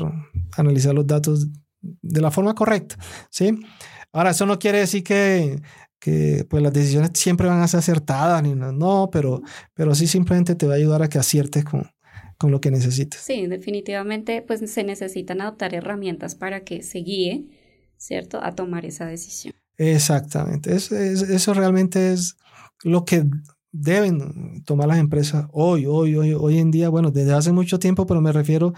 analizar 0.56 0.94
los 0.94 1.06
datos 1.06 1.48
de 1.80 2.20
la 2.20 2.30
forma 2.30 2.54
correcta, 2.54 2.96
¿sí? 3.30 3.58
Ahora, 4.12 4.30
eso 4.30 4.46
no 4.46 4.58
quiere 4.58 4.78
decir 4.78 5.04
que 5.04 5.60
que 5.98 6.46
pues 6.48 6.62
las 6.62 6.72
decisiones 6.72 7.10
siempre 7.14 7.48
van 7.48 7.60
a 7.60 7.68
ser 7.68 7.78
acertadas, 7.78 8.42
ni 8.42 8.54
no, 8.54 9.08
pero, 9.12 9.42
pero 9.74 9.94
sí 9.94 10.06
simplemente 10.06 10.54
te 10.54 10.66
va 10.66 10.74
a 10.74 10.76
ayudar 10.76 11.02
a 11.02 11.08
que 11.08 11.18
aciertes 11.18 11.64
con, 11.64 11.90
con 12.38 12.50
lo 12.50 12.60
que 12.60 12.70
necesites. 12.70 13.20
Sí, 13.20 13.46
definitivamente 13.46 14.42
pues 14.42 14.60
se 14.70 14.84
necesitan 14.84 15.40
adoptar 15.40 15.74
herramientas 15.74 16.34
para 16.34 16.60
que 16.60 16.82
se 16.82 17.00
guíe, 17.00 17.46
¿cierto?, 17.96 18.42
a 18.42 18.54
tomar 18.54 18.86
esa 18.86 19.06
decisión. 19.06 19.54
Exactamente, 19.76 20.74
eso, 20.74 20.96
eso 20.96 21.54
realmente 21.54 22.12
es 22.12 22.36
lo 22.84 23.04
que 23.04 23.24
deben 23.70 24.62
tomar 24.64 24.88
las 24.88 24.98
empresas 24.98 25.46
hoy, 25.52 25.86
hoy, 25.86 26.16
hoy, 26.16 26.32
hoy 26.32 26.58
en 26.58 26.70
día, 26.70 26.88
bueno, 26.88 27.10
desde 27.10 27.34
hace 27.34 27.52
mucho 27.52 27.78
tiempo, 27.78 28.06
pero 28.06 28.20
me 28.20 28.32
refiero 28.32 28.72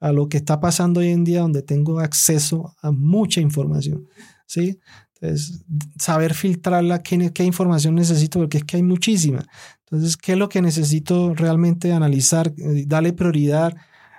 a 0.00 0.12
lo 0.12 0.28
que 0.28 0.36
está 0.36 0.60
pasando 0.60 1.00
hoy 1.00 1.08
en 1.08 1.24
día 1.24 1.40
donde 1.40 1.62
tengo 1.62 2.00
acceso 2.00 2.74
a 2.80 2.90
mucha 2.90 3.40
información, 3.40 4.08
¿sí? 4.46 4.78
Entonces, 5.20 5.64
saber 5.98 6.34
filtrarla, 6.34 7.02
qué, 7.02 7.32
qué 7.32 7.42
información 7.44 7.94
necesito, 7.94 8.38
porque 8.38 8.58
es 8.58 8.64
que 8.64 8.76
hay 8.76 8.82
muchísima. 8.82 9.46
Entonces, 9.90 10.16
¿qué 10.16 10.32
es 10.32 10.38
lo 10.38 10.48
que 10.48 10.62
necesito 10.62 11.34
realmente 11.34 11.92
analizar? 11.92 12.52
Eh, 12.58 12.84
darle 12.86 13.12
prioridad 13.12 13.76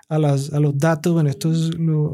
a, 0.10 0.18
las, 0.18 0.54
a 0.54 0.60
los 0.60 0.78
datos. 0.78 1.14
Bueno, 1.14 1.30
esto 1.30 1.52
es 1.52 1.78
lo, 1.78 2.14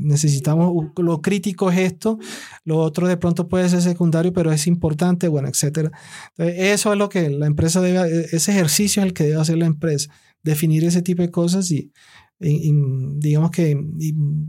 necesitamos, 0.00 0.90
lo 0.96 1.20
crítico 1.20 1.70
es 1.70 1.78
esto, 1.78 2.18
lo 2.64 2.78
otro 2.78 3.06
de 3.06 3.16
pronto 3.16 3.48
puede 3.48 3.68
ser 3.68 3.82
secundario, 3.82 4.32
pero 4.32 4.52
es 4.52 4.66
importante, 4.66 5.28
bueno, 5.28 5.48
etcétera. 5.48 5.90
eso 6.38 6.92
es 6.92 6.98
lo 6.98 7.08
que 7.08 7.30
la 7.30 7.46
empresa 7.46 7.80
debe, 7.80 8.00
e, 8.00 8.26
ese 8.32 8.52
ejercicio 8.52 9.02
es 9.02 9.06
el 9.06 9.14
que 9.14 9.24
debe 9.24 9.40
hacer 9.40 9.58
la 9.58 9.66
empresa, 9.66 10.10
definir 10.42 10.84
ese 10.84 11.02
tipo 11.02 11.22
de 11.22 11.30
cosas 11.30 11.70
y, 11.70 11.92
digamos 12.40 13.52
que 13.52 13.80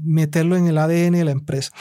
meterlo 0.04 0.58
en 0.58 0.66
el 0.66 0.80
ADN 0.80 1.12
de 1.12 1.26
la 1.26 1.32
empresa. 1.32 1.72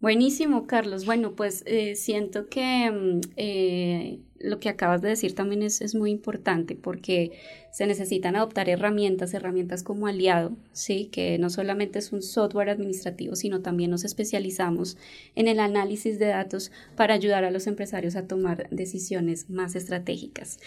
Buenísimo, 0.00 0.66
Carlos. 0.66 1.06
Bueno, 1.06 1.34
pues 1.34 1.62
eh, 1.66 1.96
siento 1.96 2.48
que 2.48 2.90
mm, 2.90 3.20
eh, 3.36 4.20
lo 4.38 4.60
que 4.60 4.68
acabas 4.68 5.00
de 5.00 5.08
decir 5.08 5.34
también 5.34 5.62
es, 5.62 5.80
es, 5.80 5.94
muy 5.94 6.10
importante 6.10 6.76
porque 6.76 7.32
se 7.72 7.86
necesitan 7.86 8.36
adoptar 8.36 8.68
herramientas, 8.68 9.32
herramientas 9.32 9.82
como 9.82 10.06
aliado, 10.06 10.54
¿sí? 10.72 11.06
Que 11.06 11.38
no 11.38 11.48
solamente 11.48 11.98
es 11.98 12.12
un 12.12 12.22
software 12.22 12.68
administrativo, 12.68 13.36
sino 13.36 13.62
también 13.62 13.90
nos 13.90 14.04
especializamos 14.04 14.98
en 15.34 15.48
el 15.48 15.60
análisis 15.60 16.18
de 16.18 16.26
datos 16.26 16.72
para 16.94 17.14
ayudar 17.14 17.44
a 17.44 17.50
los 17.50 17.66
empresarios 17.66 18.16
a 18.16 18.26
tomar 18.26 18.68
decisiones 18.70 19.48
más 19.48 19.76
estratégicas. 19.76 20.58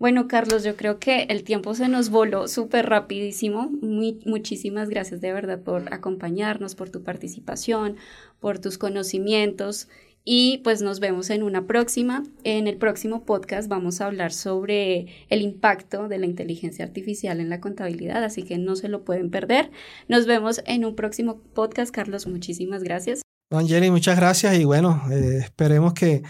Bueno, 0.00 0.28
Carlos, 0.28 0.64
yo 0.64 0.76
creo 0.76 0.98
que 0.98 1.24
el 1.24 1.44
tiempo 1.44 1.74
se 1.74 1.86
nos 1.86 2.08
voló 2.08 2.48
súper 2.48 2.86
rapidísimo. 2.86 3.70
Muy, 3.82 4.18
muchísimas 4.24 4.88
gracias 4.88 5.20
de 5.20 5.30
verdad 5.30 5.60
por 5.60 5.92
acompañarnos, 5.92 6.74
por 6.74 6.88
tu 6.88 7.02
participación, 7.02 7.96
por 8.40 8.58
tus 8.58 8.78
conocimientos. 8.78 9.88
Y 10.24 10.62
pues 10.64 10.80
nos 10.80 11.00
vemos 11.00 11.28
en 11.28 11.42
una 11.42 11.66
próxima. 11.66 12.22
En 12.44 12.66
el 12.66 12.78
próximo 12.78 13.26
podcast 13.26 13.68
vamos 13.68 14.00
a 14.00 14.06
hablar 14.06 14.32
sobre 14.32 15.06
el 15.28 15.42
impacto 15.42 16.08
de 16.08 16.18
la 16.18 16.24
inteligencia 16.24 16.82
artificial 16.86 17.38
en 17.38 17.50
la 17.50 17.60
contabilidad, 17.60 18.24
así 18.24 18.42
que 18.42 18.56
no 18.56 18.76
se 18.76 18.88
lo 18.88 19.04
pueden 19.04 19.30
perder. 19.30 19.70
Nos 20.08 20.24
vemos 20.24 20.62
en 20.64 20.86
un 20.86 20.96
próximo 20.96 21.42
podcast. 21.52 21.94
Carlos, 21.94 22.26
muchísimas 22.26 22.82
gracias. 22.82 23.20
Angeli, 23.52 23.90
muchas 23.90 24.16
gracias 24.16 24.58
y 24.58 24.64
bueno, 24.64 25.02
eh, 25.10 25.40
esperemos 25.42 25.92
que 25.92 26.22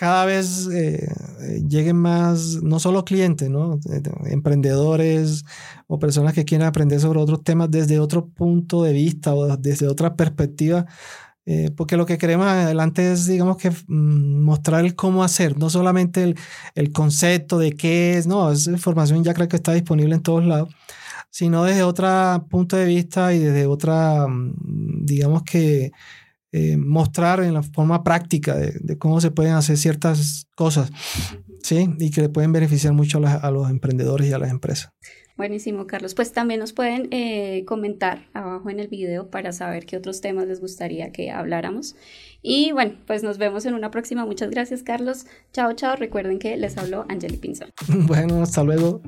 cada 0.00 0.24
vez 0.24 0.66
eh, 0.72 1.06
lleguen 1.68 1.96
más, 1.96 2.62
no 2.62 2.80
solo 2.80 3.04
clientes, 3.04 3.50
¿no? 3.50 3.78
emprendedores 4.24 5.44
o 5.88 5.98
personas 5.98 6.32
que 6.32 6.46
quieren 6.46 6.66
aprender 6.66 6.98
sobre 7.00 7.20
otros 7.20 7.44
temas 7.44 7.70
desde 7.70 7.98
otro 7.98 8.26
punto 8.26 8.82
de 8.82 8.94
vista 8.94 9.34
o 9.34 9.58
desde 9.58 9.88
otra 9.88 10.16
perspectiva, 10.16 10.86
eh, 11.44 11.70
porque 11.76 11.98
lo 11.98 12.06
que 12.06 12.16
queremos 12.16 12.46
adelante 12.46 13.12
es, 13.12 13.26
digamos 13.26 13.58
que, 13.58 13.70
mm, 13.70 14.42
mostrar 14.42 14.86
el 14.86 14.94
cómo 14.94 15.22
hacer, 15.22 15.58
no 15.58 15.68
solamente 15.68 16.22
el, 16.22 16.38
el 16.74 16.92
concepto 16.92 17.58
de 17.58 17.72
qué 17.72 18.16
es, 18.16 18.26
no, 18.26 18.50
esa 18.50 18.70
información 18.70 19.22
ya 19.22 19.34
creo 19.34 19.48
que 19.48 19.56
está 19.56 19.74
disponible 19.74 20.14
en 20.14 20.22
todos 20.22 20.46
lados, 20.46 20.74
sino 21.28 21.64
desde 21.64 21.82
otro 21.82 22.08
punto 22.48 22.74
de 22.74 22.86
vista 22.86 23.34
y 23.34 23.40
desde 23.40 23.66
otra, 23.66 24.26
mm, 24.28 25.04
digamos 25.04 25.42
que, 25.42 25.92
eh, 26.52 26.76
mostrar 26.76 27.42
en 27.42 27.54
la 27.54 27.62
forma 27.62 28.02
práctica 28.02 28.56
de, 28.56 28.98
cómo 28.98 29.20
se 29.20 29.30
pueden 29.30 29.52
hacer 29.52 29.76
ciertas 29.76 30.48
cosas, 30.56 30.90
¿sí? 31.62 31.88
Y 31.98 32.10
que 32.10 32.22
le 32.22 32.28
pueden 32.28 32.52
beneficiar 32.52 32.92
mucho 32.92 33.20
a, 33.24 33.50
los 33.52 33.70
emprendedores 33.70 34.28
y 34.28 34.32
a 34.32 34.38
las 34.38 34.50
empresas. 34.50 34.92
Buenísimo, 35.36 35.86
Carlos. 35.86 36.14
Pues 36.14 36.32
también 36.32 36.60
nos 36.60 36.72
pueden 36.72 37.08
eh, 37.12 37.64
comentar 37.66 38.28
abajo 38.34 38.68
en 38.68 38.80
el 38.80 38.88
video 38.88 39.30
para 39.30 39.52
saber 39.52 39.86
qué 39.86 39.96
otros 39.96 40.20
temas 40.20 40.48
les 40.48 40.60
gustaría 40.60 41.12
que 41.12 41.30
habláramos. 41.30 41.96
Y 42.42 42.72
bueno, 42.72 42.96
pues 43.06 43.22
nos 43.22 43.38
vemos 43.38 43.64
en 43.64 43.74
una 43.74 43.90
próxima. 43.90 44.26
Muchas 44.26 44.50
gracias, 44.50 44.82
Carlos. 44.82 45.26
Chao, 45.52 45.72
chao. 45.72 45.96
Recuerden 45.96 46.38
que 46.38 46.56
les 46.56 46.76
habló 46.76 47.06
Angeli 47.08 47.36
Pinzón. 47.36 47.70
bueno, 48.06 48.42
hasta 48.42 48.64
luego. 48.64 49.00